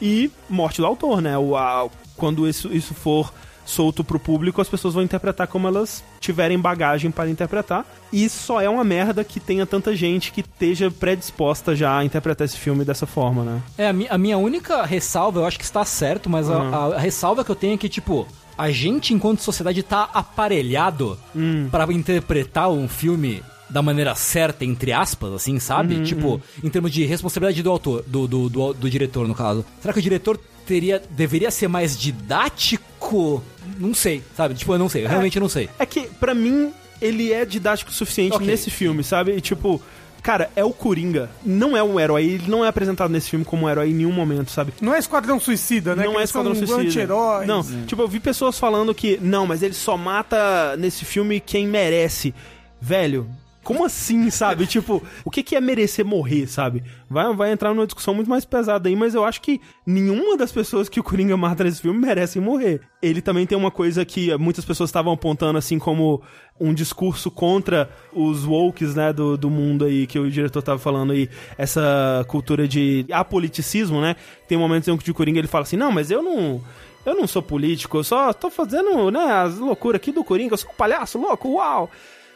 [0.00, 1.36] e morte do autor, né?
[1.36, 3.32] O, a- quando isso, isso for
[3.66, 7.84] solto pro público, as pessoas vão interpretar como elas tiverem bagagem para interpretar.
[8.12, 12.44] E só é uma merda que tenha tanta gente que esteja predisposta já a interpretar
[12.46, 13.62] esse filme dessa forma, né?
[13.76, 16.74] É, a, mi- a minha única ressalva, eu acho que está certo, mas a- Uhum.
[16.74, 18.26] a, a ressalva que eu tenho é que, tipo,
[18.56, 21.68] a gente, enquanto sociedade, tá aparelhado Hum.
[21.70, 25.96] pra interpretar um filme da maneira certa, entre aspas, assim, sabe?
[25.96, 29.64] Uhum, tipo, em termos de responsabilidade do autor, do, do, do, do diretor, no caso.
[29.82, 33.42] Será que o diretor teria, deveria ser mais didático?
[33.78, 34.54] Não sei, sabe?
[34.54, 35.68] Tipo, eu não sei, eu realmente não sei.
[35.78, 38.46] É que, pra mim, ele é didático o suficiente Ok.
[38.46, 39.32] nesse filme, sabe?
[39.32, 39.80] E, tipo,
[40.22, 41.30] cara, é o Coringa.
[41.44, 42.24] Não é um herói.
[42.24, 44.72] Ele não é apresentado nesse filme como um herói em nenhum momento, sabe?
[44.80, 46.04] Não é Esquadrão Suicida, né?
[46.04, 46.88] Não Que é Esquadrão são Suicida.
[46.88, 47.46] anti-heróis.
[47.46, 51.66] Não, tipo, eu vi pessoas falando que, não, mas ele só mata nesse filme quem
[51.68, 52.34] merece.
[52.80, 53.26] Velho,
[53.66, 54.64] como assim, sabe?
[54.68, 56.84] tipo, o que, que é merecer morrer, sabe?
[57.10, 60.52] Vai, vai entrar numa discussão muito mais pesada aí, mas eu acho que nenhuma das
[60.52, 62.80] pessoas que o Coringa mata nesse filme merecem morrer.
[63.02, 66.22] Ele também tem uma coisa que muitas pessoas estavam apontando assim como
[66.60, 71.12] um discurso contra os wokes, né, do, do mundo aí, que o diretor tava falando
[71.12, 71.28] aí,
[71.58, 74.14] essa cultura de apoliticismo, né?
[74.46, 76.62] Tem momentos em que o Coringa ele fala assim, não, mas eu não...
[77.04, 80.58] Eu não sou político, eu só tô fazendo, né, as loucuras aqui do Coringa, eu
[80.58, 81.88] sou um palhaço louco, uau!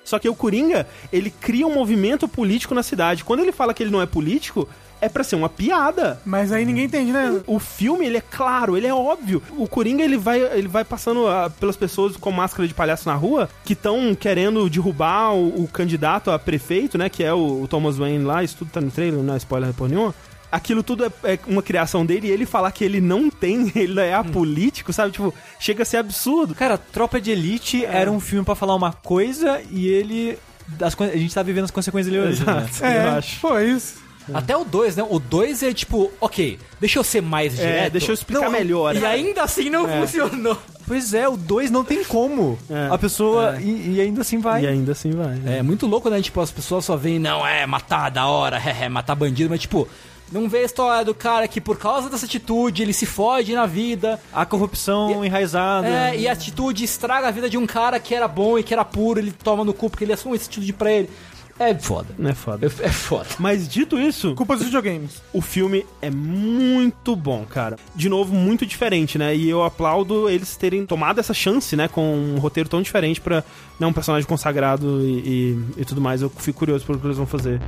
[0.05, 3.25] Só que o Coringa, ele cria um movimento político na cidade.
[3.25, 4.69] Quando ele fala que ele não é político,
[5.01, 6.21] é pra ser uma piada.
[6.25, 7.41] Mas aí ninguém entende, né?
[7.47, 9.43] O filme, ele é claro, ele é óbvio.
[9.57, 13.15] O Coringa, ele vai, ele vai passando ah, pelas pessoas com máscara de palhaço na
[13.15, 17.09] rua que estão querendo derrubar o, o candidato a prefeito, né?
[17.09, 18.45] Que é o, o Thomas Wayne lá.
[18.45, 20.13] Isso tudo tá no trailer, não é spoiler por nenhum.
[20.53, 24.01] Aquilo tudo é, é uma criação dele e ele falar que ele não tem, ele
[24.01, 25.13] é apolítico, sabe?
[25.13, 26.55] Tipo, chega a ser absurdo.
[26.55, 30.39] Cara, Tropa de Elite era um filme pra falar uma coisa e ele.
[30.81, 32.45] as a gente tá vivendo as consequências dele hoje.
[32.45, 32.67] né?
[32.69, 33.37] Exato, É, eu acho.
[33.39, 34.01] foi isso.
[34.33, 35.05] Até o 2, né?
[35.09, 37.87] O 2 é tipo, ok, deixa eu ser mais direto.
[37.87, 38.95] É, deixa eu explicar Não, melhor.
[38.95, 40.57] E ainda assim não funcionou.
[40.87, 42.57] Pois é, o 2 não tem como.
[42.69, 42.89] É.
[42.93, 43.57] A pessoa.
[43.61, 44.63] E, e ainda assim vai.
[44.65, 45.35] E ainda assim vai.
[45.37, 45.59] né?
[45.59, 46.21] É muito louco, né?
[46.23, 49.61] Tipo, as pessoas só veem, não, é matar da hora, é, é matar bandido, mas
[49.61, 49.89] tipo,
[50.33, 53.67] não vê a história do cara que por causa dessa atitude ele se fode na
[53.67, 54.21] vida.
[54.33, 55.87] A corrupção enraizada.
[55.89, 58.73] É, e a atitude estraga a vida de um cara que era bom e que
[58.73, 61.11] era puro, ele toma no cu porque ele assume essa atitude pra ele.
[61.59, 62.09] É foda.
[62.19, 62.67] Não é foda.
[62.67, 63.27] É, é foda.
[63.39, 65.21] Mas dito isso, Culpa dos videogames.
[65.31, 67.77] o filme é muito bom, cara.
[67.95, 69.37] De novo, muito diferente, né?
[69.37, 71.87] E eu aplaudo eles terem tomado essa chance, né?
[71.87, 73.45] Com um roteiro tão diferente pra
[73.79, 76.23] né, um personagem consagrado e, e- e tudo mais.
[76.23, 77.61] Eu fico curioso pelo que eles vão fazer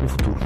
[0.00, 0.38] no futuro.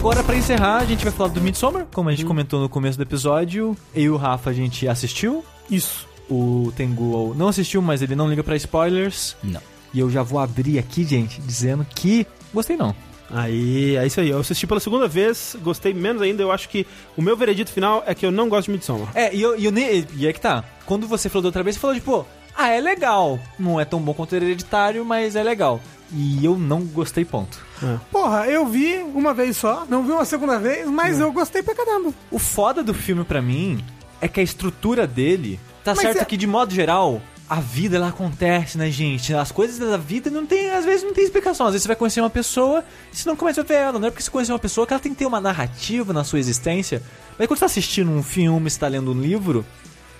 [0.00, 2.96] Agora, pra encerrar, a gente vai falar do Midsommar, como a gente comentou no começo
[2.96, 3.76] do episódio.
[3.94, 5.44] Eu e o Rafa, a gente assistiu.
[5.70, 6.08] Isso.
[6.30, 9.36] O Tengu não assistiu, mas ele não liga pra spoilers.
[9.42, 9.60] Não.
[9.92, 12.96] E eu já vou abrir aqui, gente, dizendo que gostei não.
[13.28, 14.30] Aí, é isso aí.
[14.30, 16.42] Eu assisti pela segunda vez, gostei menos ainda.
[16.42, 19.10] Eu acho que o meu veredito final é que eu não gosto de Midsommar.
[19.14, 19.72] É, e, eu, e, eu
[20.16, 20.64] e é que tá.
[20.86, 23.38] Quando você falou da outra vez, você falou tipo, ah, é legal.
[23.58, 25.78] Não é tão bom quanto o hereditário, mas é legal.
[26.10, 27.68] E eu não gostei, ponto.
[28.10, 31.74] Porra, eu vi uma vez só, não vi uma segunda vez, mas eu gostei pra
[31.74, 32.12] caramba.
[32.30, 33.84] O foda do filme pra mim
[34.20, 37.96] é que a estrutura dele tá Mas certo é- que de modo geral a vida
[37.96, 39.34] ela acontece, né, gente?
[39.34, 41.66] As coisas da vida não tem, às vezes não tem explicação.
[41.66, 43.98] Às vezes você vai conhecer uma pessoa e você não começa a ver ela.
[43.98, 46.22] Não é porque você conheceu uma pessoa que ela tem que ter uma narrativa na
[46.22, 47.02] sua existência.
[47.36, 49.66] Mas quando você tá assistindo um filme, você tá lendo um livro,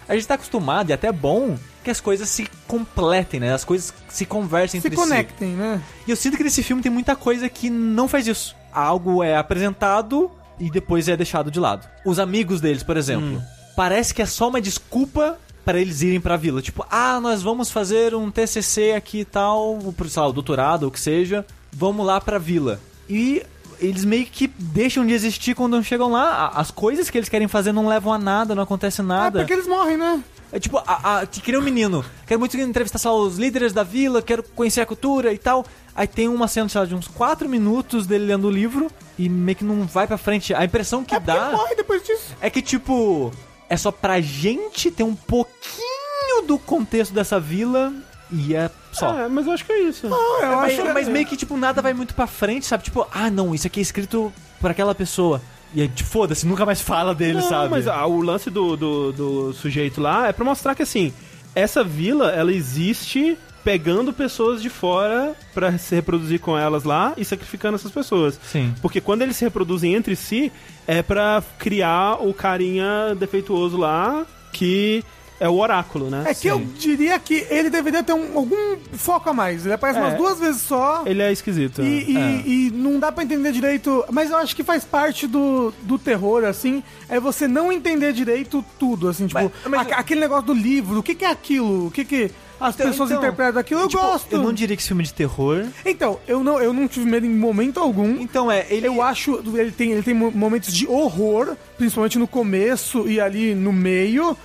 [0.08, 1.56] a gente tá acostumado e até é bom
[1.90, 3.52] que as coisas se completem, né?
[3.52, 5.02] As coisas se conversem Se entre si.
[5.02, 5.80] conectem, né?
[6.06, 8.54] E eu sinto que nesse filme tem muita coisa que não faz isso.
[8.72, 11.88] Algo é apresentado e depois é deixado de lado.
[12.04, 13.42] Os amigos deles, por exemplo,
[13.76, 16.62] parece que é só uma desculpa para eles irem pra vila.
[16.62, 20.88] Tipo, ah, nós vamos fazer um TCC aqui e tal, sei lá, o doutorado ou
[20.88, 22.80] o que seja, vamos lá pra vila.
[23.08, 23.42] E
[23.80, 26.30] eles meio que deixam de existir quando chegam lá.
[26.54, 29.40] A- As coisas que eles querem fazer não levam a nada, não acontece nada.
[29.40, 30.22] porque eles morrem, né?
[30.52, 32.04] É tipo, a, a, que queria um menino.
[32.26, 35.64] Quero muito entrevistar só os líderes da vila, quero conhecer a cultura e tal.
[35.94, 39.28] Aí tem uma cena, sei lá, de uns 4 minutos dele lendo o livro e
[39.28, 40.52] meio que não vai pra frente.
[40.54, 42.34] A impressão que É dá morre depois disso.
[42.40, 43.30] é que, tipo,
[43.68, 47.92] é só pra gente ter um pouquinho do contexto dessa vila
[48.30, 49.16] e é só.
[49.20, 50.06] É, mas eu acho que é isso.
[50.06, 52.84] Eu É, mas, acho mas meio que, tipo, nada vai muito pra frente, sabe?
[52.84, 55.40] Tipo, ah, não, isso aqui é escrito por aquela pessoa.
[55.74, 57.70] E aí, foda-se, nunca mais fala dele, Não, sabe?
[57.70, 61.12] mas ah, o lance do, do, do sujeito lá é pra mostrar que, assim,
[61.54, 67.24] essa vila, ela existe pegando pessoas de fora pra se reproduzir com elas lá e
[67.24, 68.40] sacrificando essas pessoas.
[68.42, 68.74] Sim.
[68.80, 70.50] Porque quando eles se reproduzem entre si,
[70.86, 75.04] é pra criar o carinha defeituoso lá, que
[75.40, 76.24] é o oráculo, né?
[76.28, 79.64] É que eu diria que ele deveria ter um- algum foco a mais.
[79.64, 80.02] Ele aparece É.
[80.02, 81.02] umas duas vezes só.
[81.06, 81.82] Ele é esquisito.
[81.82, 82.42] E, e- é.
[82.46, 84.04] e não dá pra entender direito.
[84.12, 86.82] Mas eu acho que faz parte do, do terror, assim.
[87.08, 89.26] É você não entender direito tudo, assim.
[89.26, 90.98] Tipo, Mas- mas- aque- aquele negócio do livro.
[91.00, 91.86] O que, que é aquilo?
[91.86, 92.30] O que, que
[92.60, 93.80] as Então- pessoas então, interpretam daquilo?
[93.80, 94.32] Eu Tipo, gosto.
[94.32, 95.64] Eu não diria que esse filme é de terror.
[95.84, 98.20] Então, eu não, eu não tive medo em momento algum.
[98.20, 98.86] Então é, ele.
[98.86, 103.54] Eu acho ele tem ele tem mo- momentos de horror, principalmente no começo e ali
[103.54, 104.36] no meio.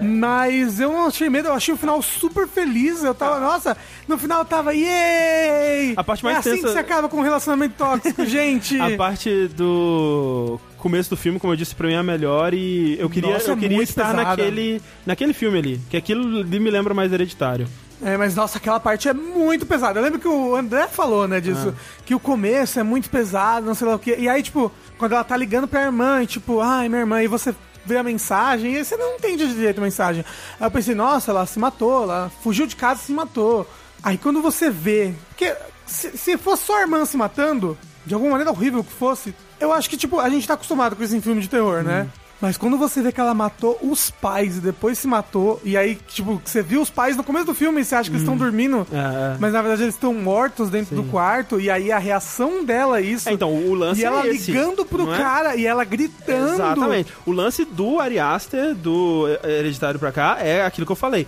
[0.00, 0.02] É.
[0.04, 3.02] Mas eu não achei medo, eu achei o final super feliz.
[3.04, 3.76] Eu tava, nossa,
[4.08, 5.92] no final eu tava, yay!
[5.96, 8.80] A parte mais é assim tensa- que você acaba com um relacionamento tóxico, gente.
[8.80, 13.00] A parte do começo do filme, como eu disse, pra mim é a melhor e
[13.00, 14.22] eu queria, Nossa, eu queria estar pesada.
[14.22, 17.66] naquele, naquele filme ali, que aquilo ali me lembra mais hereditário.
[18.02, 19.98] É, mas nossa, aquela parte é muito pesada.
[19.98, 21.74] Eu lembro que o André falou, né, disso,
[22.04, 24.16] que o começo é muito pesado, não sei lá o quê.
[24.18, 27.28] E aí, tipo, quando ela tá ligando pra irmã, e tipo, ai, minha irmã, e
[27.28, 27.54] você
[27.86, 30.22] vê a mensagem, e você não entende direito a mensagem.
[30.60, 33.66] Aí eu pensei, nossa, ela se matou, ela fugiu de casa e se matou.
[34.02, 35.14] Aí quando você vê.
[35.30, 35.56] Porque
[35.86, 39.72] se, se fosse só a irmã se matando, de alguma maneira horrível que fosse, eu
[39.72, 42.08] acho que, tipo, a gente tá acostumado com isso em filme de terror, né?
[42.40, 45.94] Mas quando você vê que ela matou os pais e depois se matou, e aí,
[46.08, 48.36] tipo, você viu os pais no começo do filme e você acha que eles estão
[48.36, 49.36] dormindo, É, é.
[49.40, 53.02] mas na verdade eles estão mortos dentro do quarto, e aí a reação dela é
[53.02, 53.28] isso.
[53.28, 55.16] É, então, o lance e ela é esse, ligando pro é?
[55.16, 56.54] cara e ela gritando.
[56.54, 57.12] Exatamente.
[57.24, 61.26] O lance do Ari Aster, do Hereditário pra cá, é aquilo que eu falei.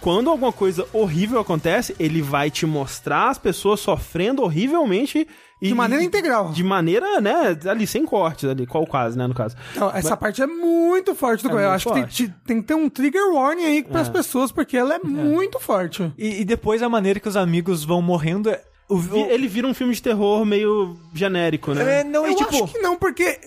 [0.00, 5.26] Quando alguma coisa horrível acontece, ele vai te mostrar as pessoas sofrendo horrivelmente
[5.62, 6.50] e, De maneira integral.
[6.50, 9.56] De maneira, né, ali, sem cortes, ali, qual quase, né, no caso.
[9.72, 11.64] Então, essa parte é muito forte do É.
[11.64, 12.28] Eu acho que tem, forte.
[12.28, 16.12] te- tem que ter um trigger warning aí pras pessoas, porque ela é, muito forte.
[16.18, 18.60] E, e depois a maneira que os amigos vão morrendo é.
[18.86, 22.00] O, vi- ele vira um filme de terror meio genérico, né?
[22.00, 22.50] é, não, eu e tipo...
[22.64, 23.40] acho que não, porque,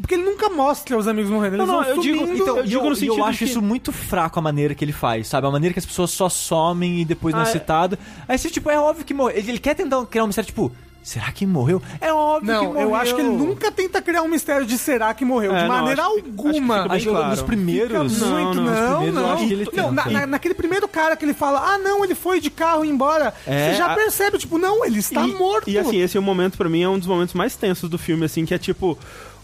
[0.00, 1.56] porque ele nunca mostra os amigos morrendo.
[1.56, 2.26] Eles Não, não, vão eu digo-.
[2.26, 4.42] Então, Eu e digo eu, no e eu sentido acho que- isso muito fraco a
[4.42, 5.46] maneira que ele faz, sabe?
[5.46, 7.52] A maneira que as pessoas só somem e depois não Ah, é é.
[7.52, 7.98] citado.
[8.26, 9.36] Aí você, tipo, é óbvio que morreu.
[9.36, 10.72] Ele, ele quer tentar criar um mistério, tipo,
[11.08, 11.80] será que morreu?
[12.00, 12.80] É óbvio que Não, morreu.
[12.88, 15.54] eu acho que ele nunca tenta criar um mistério de será que morreu.
[15.54, 16.74] É, de não, maneira acho que- acho que alguma.
[16.76, 17.28] fica bem Acho que claro.
[17.28, 18.20] nos Fica primeiros...
[18.20, 18.96] Não, muito, não, não, não.
[19.02, 21.78] primeiros eu acho que ele não, na- na- naquele primeiro cara que ele fala, ah,
[21.78, 23.32] não, ele foi de carro embora.
[23.46, 25.68] É, você já a- percebe, tipo, não, ele está e, morto.
[25.70, 27.98] E assim, esse é o momento, pra mim, é um dos momentos mais tensos do
[27.98, 28.98] filme, assim, que é tipo.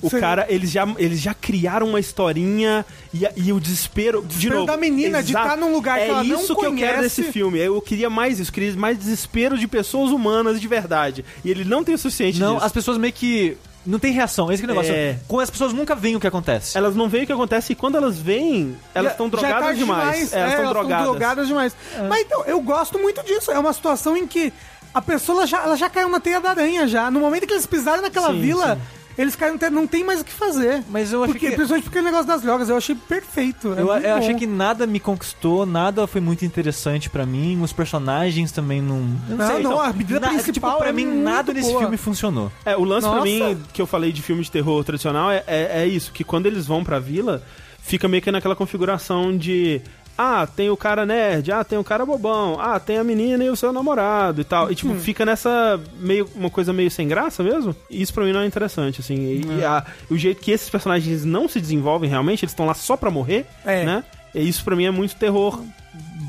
[0.05, 0.21] O Sim.
[0.21, 4.21] cara, eles já, eles já criaram uma historinha e, e o desespero.
[4.21, 5.49] de desespero novo, da menina de exato.
[5.49, 7.23] tá num lugar que é ela não isso que eu quero conhece.
[7.23, 7.59] desse filme.
[7.59, 11.25] Eu queria mais isso, queria mais desespero de pessoas humanas de verdade.
[11.45, 12.67] E ele não tem o suficiente Não, disso.
[12.67, 13.57] as pessoas meio que...
[13.87, 14.95] Não tem reação, esse que é o negócio.
[14.95, 15.19] É.
[15.29, 16.77] Com as pessoas nunca veem o que acontece.
[16.77, 19.65] Elas não veem o que acontece e quando elas veem, elas estão Já é drogadas
[19.65, 20.33] tarde demais.
[20.33, 21.07] É, elas estão tão drogadas.
[21.07, 21.77] drogadas demais.
[22.09, 23.51] Mas então, eu gosto muito disso.
[23.51, 24.51] É uma situação em que
[24.95, 27.11] a pessoa ela já, ela já caiu na teia da aranha já.
[27.11, 28.81] No momento que eles pisaram naquela Sim, vila, sim.
[29.17, 30.83] Eles teia- não tem mais o que fazer.
[30.89, 33.69] Mas eu achei porque, que- Principalmente porque o negócio das drogas, eu achei perfeito.
[33.77, 37.61] É Eu, muito eu achei que nada me conquistou, nada foi muito interessante pra mim,
[37.63, 38.97] os personagens também não.
[39.29, 41.53] Eu Não, sei, não, então, a medida na- principal tipo, pra é mim muito nada
[41.53, 42.51] nesse filme funcionou.
[42.65, 43.25] É, o lance pra Nossa.
[43.27, 46.47] mim, que eu falei de filme de terror tradicional, é, é, é isso, que quando
[46.47, 47.43] eles vão pra vila,
[47.83, 49.81] fica meio que naquela configuração de.
[50.17, 53.51] Ah, tem o cara nerd, ah, tem o cara bobão, ah, tem a menina e
[53.51, 54.71] o seu namorado e tal.
[54.71, 57.75] E tipo, fica nessa meio uma coisa meio sem graça mesmo.
[57.91, 59.15] E isso pra mim não é interessante, assim.
[59.17, 62.75] E, e a- o jeito que esses personagens não se desenvolvem realmente, eles estão lá
[62.75, 63.85] só pra morrer, É.
[63.85, 64.05] né?
[64.35, 65.61] E isso pra mim é muito terror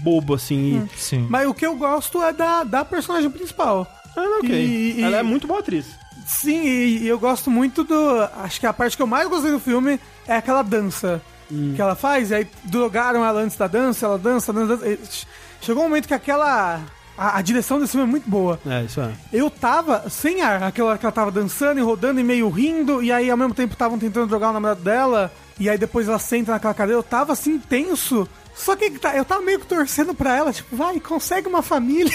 [0.04, 0.84] bobo, assim.
[0.94, 1.28] E, Sim.
[1.30, 3.88] Mas o que eu gosto é da, da personagem principal.
[4.16, 4.50] ah, ok.
[4.50, 5.86] E- e- Ela é muito boa atriz.
[6.26, 7.96] Sim, e, e eu gosto muito do.
[8.44, 11.96] Acho que a parte que eu mais gostei do filme é aquela dança que ela
[11.96, 12.32] faz.
[12.32, 14.78] E aí drogaram ela antes da dança, ela dança, dança.
[14.78, 15.28] dança.
[15.62, 16.82] Chegou um momento que aquela.
[17.18, 18.60] A, a direção desse filme é muito boa.
[18.66, 19.14] É, isso é.
[19.32, 23.02] Eu tava sem ar, aquela hora que ela tava dançando e rodando e meio rindo,
[23.02, 26.20] e aí ao mesmo tempo estavam tentando drogar o namorado dela, e aí depois ela
[26.20, 28.28] senta naquela cadeira, eu tava assim tenso.
[28.56, 32.12] Só que tá- eu tava meio que torcendo pra ela, tipo, vai, consegue uma família.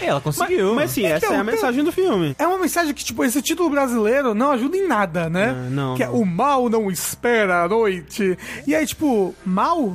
[0.00, 0.74] É, ela Mas, conseguiu.
[0.74, 2.34] mas sim, essa Então, é a mensagem do filme.
[2.38, 5.50] É uma mensagem que, tipo, esse título brasileiro não ajuda em nada, né?
[5.66, 6.14] É, não, Que é não.
[6.16, 8.36] o mal não espera a noite.
[8.66, 9.94] E aí, tipo, mal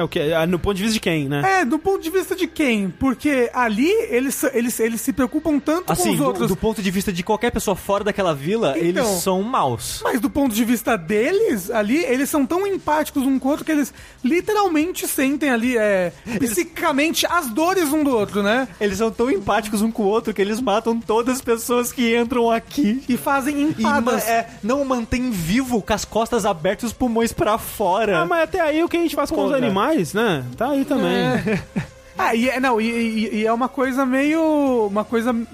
[0.00, 0.18] É o que?
[0.18, 1.60] É, No ponto de vista de quem, né?
[1.60, 2.88] É, do ponto de vista de quem?
[2.90, 6.48] Porque ali eles, eles, eles se preocupam tanto com Assim, os do, outros.
[6.48, 8.86] do ponto de vista de qualquer pessoa fora daquela vila, Então.
[8.88, 10.00] eles são maus.
[10.02, 13.64] Mas do ponto de vista deles, ali, eles são tão empáticos um com o outro
[13.64, 13.92] que eles
[14.24, 18.68] literalmente sentem ali, é, psicicamente, as dores um do outro, né?
[18.80, 22.16] Eles são tão empáticos um com o outro que eles matam todas as pessoas que
[22.16, 23.02] entram aqui.
[23.08, 24.26] E fazem E empadas.
[24.26, 28.20] é, não mantém vivo com as costas abertas e os pulmões pra fora.
[28.20, 29.58] Ah, mas até aí o que a gente faz com os Porra.
[29.90, 30.44] Animais, né?
[30.56, 31.10] Tá aí também.
[32.22, 34.88] Ah, e é, não, e, e- e é uma coisa meio.
[34.88, 35.32] Uma coisa.
[35.32, 35.46] Um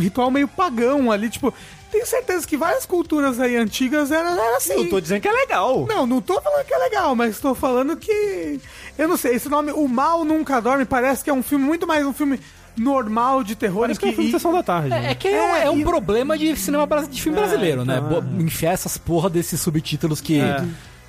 [0.00, 1.52] ritual meio pagão ali, tipo.
[1.92, 4.72] Tenho certeza que várias culturas aí antigas eram era assim.
[4.72, 5.84] Eu tô dizendo que é legal.
[5.86, 8.58] Não, não tô falando que é legal, mas tô falando que.
[8.96, 11.86] Eu não sei, esse nome, O Mal Nunca Dorme, parece que é um filme muito
[11.86, 12.40] mais um filme
[12.74, 13.82] normal de terror.
[13.82, 14.86] Parece que é um filme de sessão da tarde.
[14.94, 15.10] É, né?
[15.10, 18.02] é que é, um- É, é um e- problema de cinema de filme brasileiro, né?
[18.04, 20.64] então, Bo- Enfiar essas porra desses subtítulos que, É.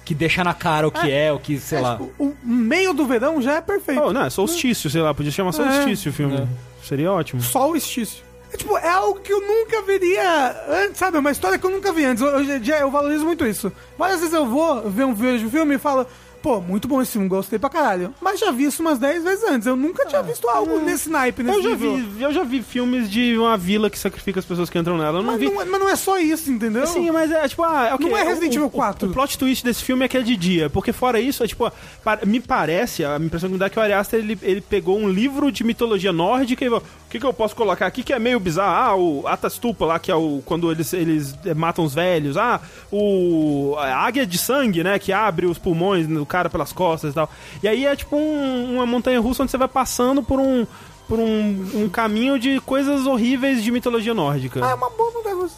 [0.06, 1.98] que deixa na cara o que é, o que, sei lá.
[1.98, 4.02] tipo, o meio do verão já é perfeito.
[4.02, 6.48] Oh, não, é solstício, sei lá, podia chamar solstício o filme.
[6.84, 7.41] Seria ótimo.
[7.41, 8.23] Só o estício.
[8.53, 11.18] É, tipo, é algo que eu nunca veria antes, sabe?
[11.18, 12.22] É uma história que eu nunca vi antes.
[12.22, 13.72] Hoje em dia eu valorizo muito isso.
[13.98, 16.06] Várias vezes eu vou ver um vídeo de filme e falo,
[16.45, 18.13] pô, muito bom esse filme, gostei pra caralho.
[18.22, 19.65] Mas já vi isso umas 10 vezes antes.
[19.65, 21.95] Eu nunca tinha visto algo nesse naipe, nesse Eu já, nível.
[21.97, 25.23] vi, eu já vi filmes de uma vila que sacrifica as pessoas que entram nela.
[25.23, 25.47] Não Mas vi.
[25.49, 26.85] não, é, mas não é só isso, entendeu?
[26.85, 29.09] Sim, mas é tipo, ah, ok, Não é o- Resident o- Evil o- 4.
[29.09, 31.72] O, plot twist desse filme é que é de dia, porque fora isso, é tipo,
[32.27, 34.99] me parece, a impressão que me dá é que o Ari Aster, ele, ele pegou
[34.99, 38.13] um livro de mitologia nórdica e falou, o que, que eu posso colocar aqui que
[38.13, 38.75] é meio bizarro?
[38.75, 42.37] Ah, o Atastupa lá, que é o quando eles, eles matam os velhos.
[42.37, 42.61] Ah,
[42.91, 47.13] o a águia de sangue, né, que abre os pulmões do cara pelas costas e
[47.13, 47.29] tal.
[47.61, 50.65] E aí é tipo um- uma montanha russa onde você vai passando por um
[51.07, 54.65] por um, um caminho de coisas horríveis de mitologia nórdica.
[54.65, 55.57] Ah, é uma boa negócio.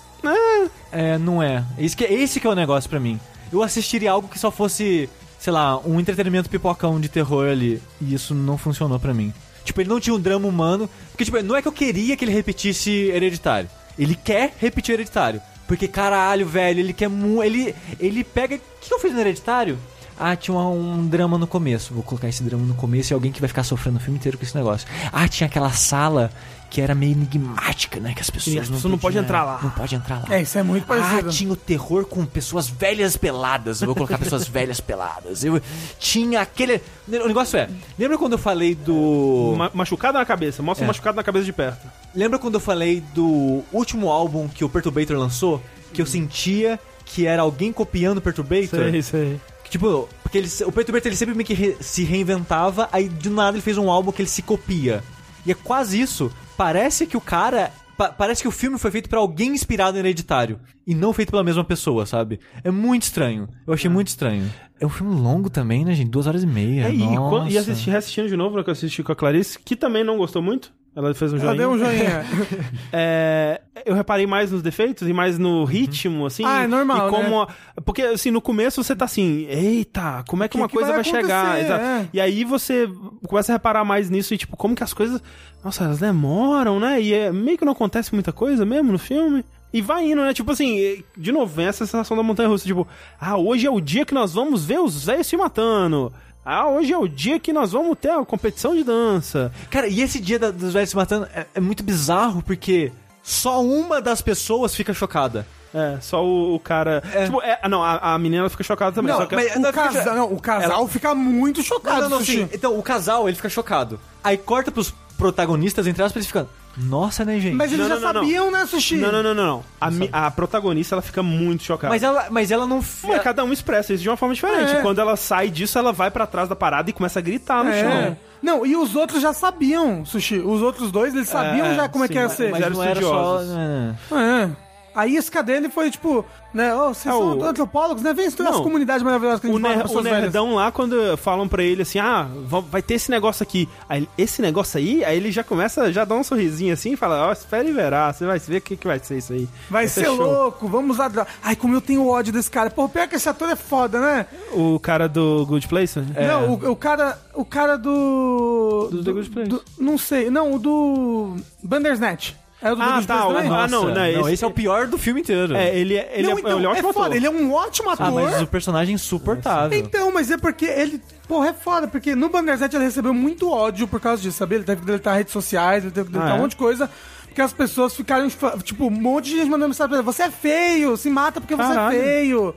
[0.92, 1.64] É, não é.
[1.78, 3.18] Esse que, esse que é o negócio pra mim.
[3.52, 5.10] Eu assistiria algo que só fosse,
[5.40, 7.82] sei lá, um entretenimento pipocão de terror ali.
[8.02, 9.34] E isso não funcionou pra mim.
[9.68, 10.90] Tipo, ele não tinha um drama humano.
[11.12, 13.70] Porque, tipo, não é que eu queria que ele repetisse Hereditário.
[14.00, 15.42] Ele quer repetir Hereditário.
[15.68, 17.44] Porque, caralho, velho, ele quer muito.
[17.44, 18.56] Ele, ele pega.
[18.56, 19.78] O que eu fiz no Hereditário?
[20.18, 21.94] Ah, tinha um, um drama no começo.
[21.94, 24.38] Vou colocar esse drama no começo e alguém que vai ficar sofrendo o filme inteiro
[24.38, 24.88] com esse negócio.
[25.12, 26.32] Ah, tinha aquela sala
[26.70, 28.14] que era meio enigmática, né?
[28.14, 29.60] Que as pessoas, E as pessoas não podem entrar lá.
[29.64, 30.36] Não pode entrar lá.
[30.36, 31.30] É, isso é muito Ah, parecido.
[31.32, 33.82] tinha o terror com pessoas velhas peladas.
[33.82, 35.44] Eu vou colocar pessoas velhas peladas.
[35.44, 35.62] Eu
[36.00, 36.82] tinha aquele.
[37.08, 37.70] O negócio é.
[37.98, 39.56] Lembra quando eu falei do.
[39.58, 40.90] Ma- machucado na cabeça, mostra um É.
[40.90, 41.88] machucado na cabeça de perto.
[42.14, 45.62] Lembra quando eu falei do último álbum que o Perturbator lançou?
[45.94, 49.02] Que eu sentia que era alguém copiando o Perturbator?
[49.02, 49.40] sei.
[49.64, 53.30] Que, tipo, porque ele, o Perturbator ele sempre meio que re- se reinventava, aí de
[53.30, 55.02] nada ele fez um álbum que ele se copia.
[55.46, 56.30] E é quase isso.
[56.58, 57.72] Parece que o cara.
[57.98, 60.60] pa- parece que o filme foi feito pra alguém inspirado em Hereditário.
[60.86, 62.40] E não feito pela mesma pessoa, sabe?
[62.64, 63.48] É muito estranho.
[63.66, 64.50] Eu achei muito estranho.
[64.80, 66.10] É um filme longo também, né, gente?
[66.12, 66.88] Duas horas e meia.
[66.88, 67.30] É, e, Nossa.
[67.30, 70.04] quan- e assisti, reassistindo de novo, né, que eu assisti com a Clarice, que também
[70.04, 70.72] não gostou muito.
[70.98, 71.58] Ela fez um Ela joinha.
[71.60, 72.26] deu um joinha.
[72.92, 76.44] É, eu reparei mais nos defeitos e mais no ritmo, assim.
[76.44, 77.48] Ah, é normal, e como,
[77.86, 80.94] Porque, assim, no começo você tá assim, eita, como é que, Que uma que coisa
[80.94, 81.60] vai vai, chegar?
[81.60, 82.10] É.
[82.12, 82.90] E aí você
[83.28, 85.22] começa a reparar mais nisso e, tipo, como que as coisas.
[85.64, 87.00] Nossa, elas demoram, né?
[87.00, 89.46] E é, meio que não acontece muita coisa mesmo no filme.
[89.72, 90.34] E vai indo, né?
[90.34, 92.88] Tipo assim, de novo, vem essa sensação da montanha russa, tipo,
[93.20, 96.12] ah, hoje é o dia que nós vamos ver os velhos se matando.
[96.50, 99.52] Ah, hoje é o dia que nós vamos ter a competição de dança.
[99.70, 102.90] Cara, e esse dia da- dos velhos se matando é, é muito bizarro porque
[103.22, 105.46] só uma das pessoas fica chocada.
[105.74, 107.04] É, só o, o cara.
[107.14, 107.26] É.
[107.26, 109.12] Tipo, é, não, a, a menina fica chocada também.
[109.12, 112.26] Não, só que mas- o, não, casal, não, o casal fica muito chocado, não, não,
[112.26, 112.48] sim.
[112.54, 114.00] Então, o casal, ele fica chocado.
[114.24, 116.48] Aí corta pros protagonistas, entre aspas, eles ficam.
[116.78, 117.56] Nossa, né, gente?
[117.56, 118.98] Mas eles Não, já não, não, sabiam, né, Sushi?
[118.98, 119.46] Não, não, não, não.
[119.48, 119.64] não.
[119.82, 121.92] A, mi- a protagonista, ela fica muito chocada.
[121.92, 122.84] Mas ela, mas ela não.
[123.04, 124.76] Mas cada um expressa isso de uma forma diferente.
[124.76, 124.82] É.
[124.82, 127.72] Quando ela sai disso, ela vai pra trás da parada e começa a gritar no
[127.72, 127.82] É.
[127.82, 128.18] chão.
[128.44, 130.38] Não, e os outros já sabiam, Sushi.
[130.38, 132.52] Os outros dois, eles sabiam É, já como é que ia mas- ser.
[132.52, 133.42] mas eram não era só.
[133.42, 133.58] estudiosos.
[133.58, 134.44] é.
[134.44, 134.67] É.
[134.98, 136.74] A isca dele foi tipo, né?
[136.76, 138.14] Ô, vocês É, são o- antropólogos, né?
[138.14, 140.22] Vem estudar essa comunidade maravilhosa que a gente O, fala ner- o pessoas velhas.
[140.22, 143.70] nerdão lá, quando falam pra ele assim, ah, va- vai ter esse negócio aqui.
[143.88, 147.28] Aí, esse negócio aí, aí ele já começa, já dá um sorrisinho assim e fala,
[147.28, 149.48] ó, espere e verá, você vai ver o que, que vai ser isso aí.
[149.70, 150.16] Vai ser show.
[150.18, 151.28] louco, vamos droga.
[151.44, 152.70] Ai, como eu tenho ódio desse cara.
[152.72, 154.26] Pô, pior que esse ator é foda, né?
[154.52, 156.00] O cara do Good Place?
[156.00, 156.28] né?
[156.28, 157.20] Não, o, o cara.
[157.36, 158.88] O cara do.
[158.92, 159.50] Do The Good Place.
[159.50, 160.30] do- não sei.
[160.32, 161.36] Não, o do.
[161.64, 162.34] Bandersnatch.
[162.60, 165.22] É o do Ah, tá, ah, não, não, esse- esse é o pior do filme
[165.22, 165.56] inteiro.
[165.56, 167.16] É, ele, é- ele, Não, é, então, ele é um ótimo foda, ator.
[167.16, 168.08] ele é um ótimo ator.
[168.08, 169.78] Ah, mas o personagem é insuportável.
[169.78, 171.00] Então, mas é porque ele.
[171.28, 174.56] Porra, é foda, porque no Bandersnatch ele recebeu muito ódio por causa disso, sabe?
[174.56, 176.40] Ele teve que deletar redes sociais, ele teve que deletar Ah, é?
[176.40, 176.90] um monte de coisa.
[177.26, 178.28] Porque as pessoas ficaram,
[178.64, 181.56] tipo, um monte de gente mandando mensagem pra ele: você é feio, se mata porque
[181.56, 181.96] você Caralho.
[181.96, 182.56] é feio.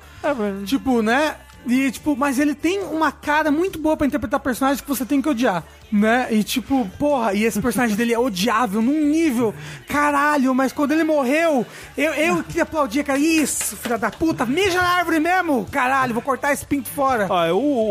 [0.65, 1.37] Tipo, né?
[1.67, 5.21] E, tipo, mas ele tem uma cara muito boa pra interpretar personagens que você tem
[5.21, 5.63] que odiar,
[5.93, 6.27] né?
[6.31, 9.55] E, tipo, porra, e esse personagem dele é odiável num nível,
[9.87, 11.67] caralho, mas quando ele morreu,
[11.99, 16.23] eu, eu que aplaudia, cara, isso, filha da puta, mija na árvore mesmo, caralho, vou
[16.23, 17.27] cortar esse pinto fora.
[17.29, 17.91] Ó, é o, o,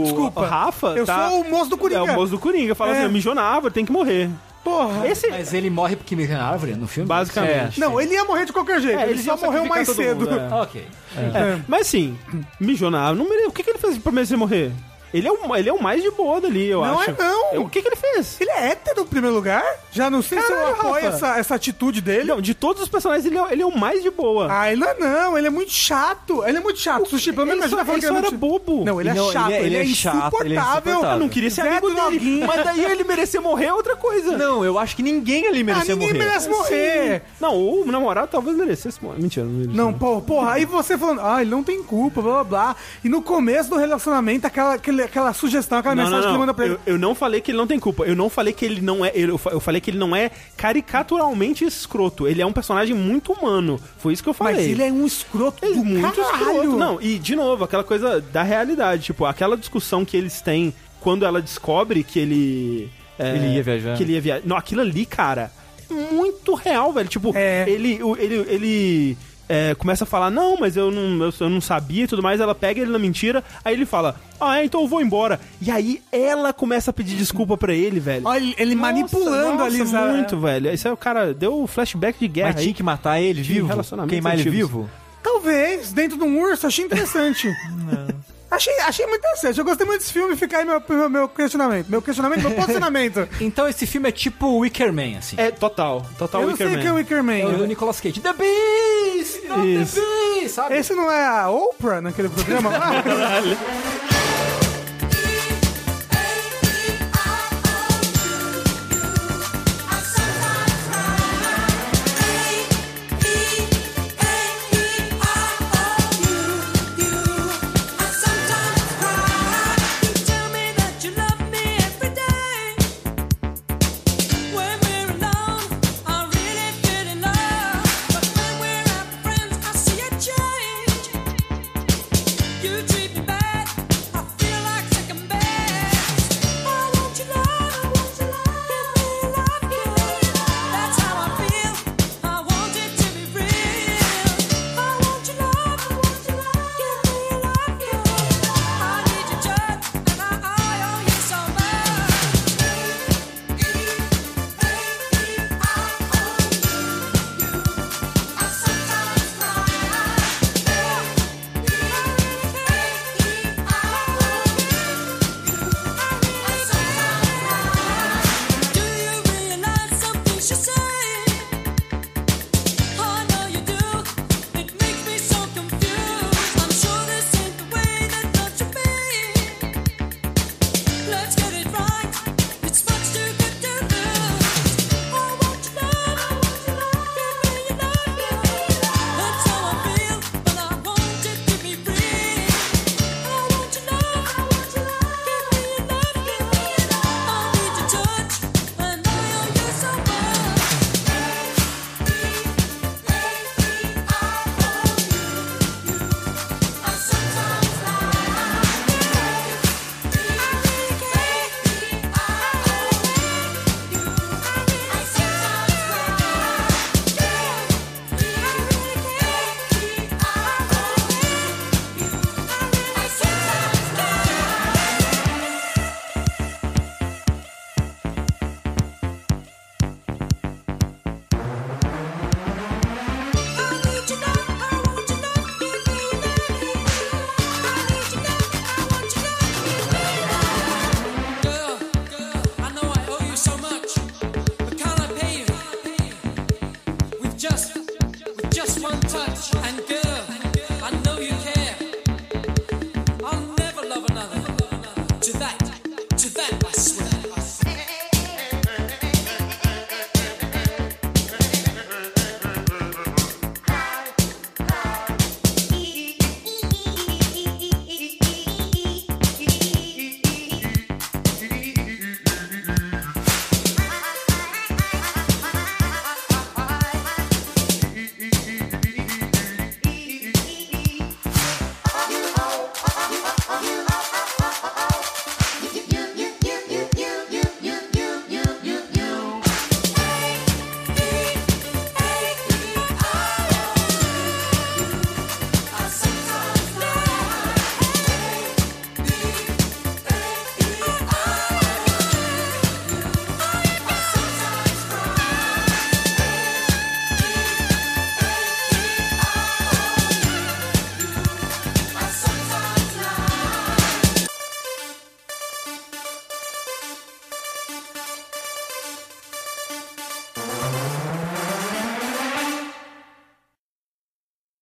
[0.00, 0.40] o, Desculpa.
[0.40, 2.00] o Rafa Eu tá- sou o moço do Coringa.
[2.00, 2.74] É o moço do Coringa.
[2.74, 3.02] Fala É.
[3.04, 4.28] assim, mijou na árvore, tem que morrer.
[4.64, 5.06] Porra.
[5.06, 7.06] Esse, Mas ele morre porque mija na árvore no filme?
[7.06, 7.78] basicamente.
[7.78, 10.20] Não, ele ia morrer de qualquer jeito, É, ele só morreu mais cedo.
[10.20, 10.54] mundo, é.
[10.54, 10.86] Ok.
[11.16, 12.18] É, Mas assim,
[12.58, 13.22] mijou na árvore.
[13.22, 14.72] Não mere- O que, que ele fez pra merecer morrer?
[15.14, 17.10] Ele é, o, ele é o mais de boa dali, eu Não acho.
[17.10, 17.62] é não.
[17.62, 18.40] O que, que ele fez?
[18.40, 19.64] Ele é hétero em primeiro lugar?
[19.92, 21.06] Já não sei se eu Caralho, apoio Rafa.
[21.06, 22.24] essa, essa atitude dele.
[22.24, 24.48] Não, de todos os personagens, ele é, ele é o mais de boa.
[24.50, 26.42] Ah, ele não é não, ele é muito chato.
[26.44, 27.08] Ele é muito chato.
[27.08, 28.36] Sushi, pelo menos ele ele que ele é era muito...
[28.36, 28.84] bobo.
[28.84, 30.46] Não, ele é Não, ele chato, é- ele, ele é, é chato, insuportável.
[30.46, 31.10] ele é insuportável.
[31.12, 32.44] Eu não queria ser Zé amigo dele.
[32.46, 34.36] Mas daí ele merecer morrer é outra coisa.
[34.36, 36.24] Não, eu acho que ninguém ali Ah, merecia ninguém morrer.
[36.26, 37.22] merece morrer.
[37.40, 39.22] Não, o namorado talvez merecesse morrer.
[39.22, 39.76] Mentira, não merecia.
[39.76, 42.76] Não, pô, porra, aí você falando, ah, ele não tem culpa, blá blá blá.
[43.04, 46.32] E no começo do relacionamento, aquela, aquele- aquela sugestão, aquela Não, mensagem não, que ele
[46.34, 46.40] não.
[46.40, 46.74] manda pra ele.
[46.86, 48.04] Eu, eu não falei que ele não tem culpa.
[48.04, 49.12] Eu não falei que ele não é.
[49.14, 52.26] Eu, eu falei que ele não é caricaturalmente escroto.
[52.28, 53.80] Ele é um personagem muito humano.
[53.98, 54.54] Foi isso que eu falei.
[54.56, 56.36] Mas ele é um escroto Ele é muito caralho.
[56.40, 56.76] escroto.
[56.76, 59.04] Não, e de novo, aquela coisa da realidade.
[59.04, 62.90] Tipo, aquela discussão que eles têm quando ela descobre que ele.
[63.18, 63.96] é, Ele ia viajar.
[63.96, 64.42] Que ele ia viajar.
[64.46, 65.50] Não, aquilo ali, cara,
[65.90, 67.08] é muito real, velho.
[67.08, 67.64] Tipo, É.
[67.68, 67.98] ele.
[68.18, 69.18] ele, ele
[69.48, 72.40] é, começa a falar, não, mas eu não, eu, eu não sabia e tudo mais.
[72.40, 75.40] Ela pega ele na mentira, aí ele fala, ah, é, então eu vou embora.
[75.60, 78.26] E aí ela começa a pedir desculpa pra ele, velho.
[78.26, 80.70] Olha, ele, ele manipulando Nossa, ali, muito, velho.
[80.70, 82.74] Esse é o cara, deu flashback de guerra Mas tinha aí.
[82.74, 83.68] que matar ele vivo?
[84.08, 84.88] Queimar ele vivo?
[85.22, 87.48] Talvez, dentro de um urso, achei interessante.
[88.54, 89.58] Achei, achei muito interessante.
[89.58, 91.88] Eu gostei muito desse filme, fica aí meu, meu, meu questionamento.
[91.88, 93.28] Meu questionamento, meu posicionamento.
[93.40, 95.36] Então esse filme é tipo Wicker Man, assim.
[95.38, 96.06] É, total.
[96.16, 96.96] Total Eu não Wicker sei o que é Man.
[96.98, 97.34] Wicker Man.
[97.34, 98.20] É o do Nicolas Cage.
[98.20, 99.40] The Beast!
[99.64, 99.96] Isso.
[99.96, 100.00] The
[100.40, 100.54] Beast!
[100.54, 100.76] Sabe?
[100.76, 102.70] Esse não é a Oprah naquele programa?
[102.78, 103.02] lá?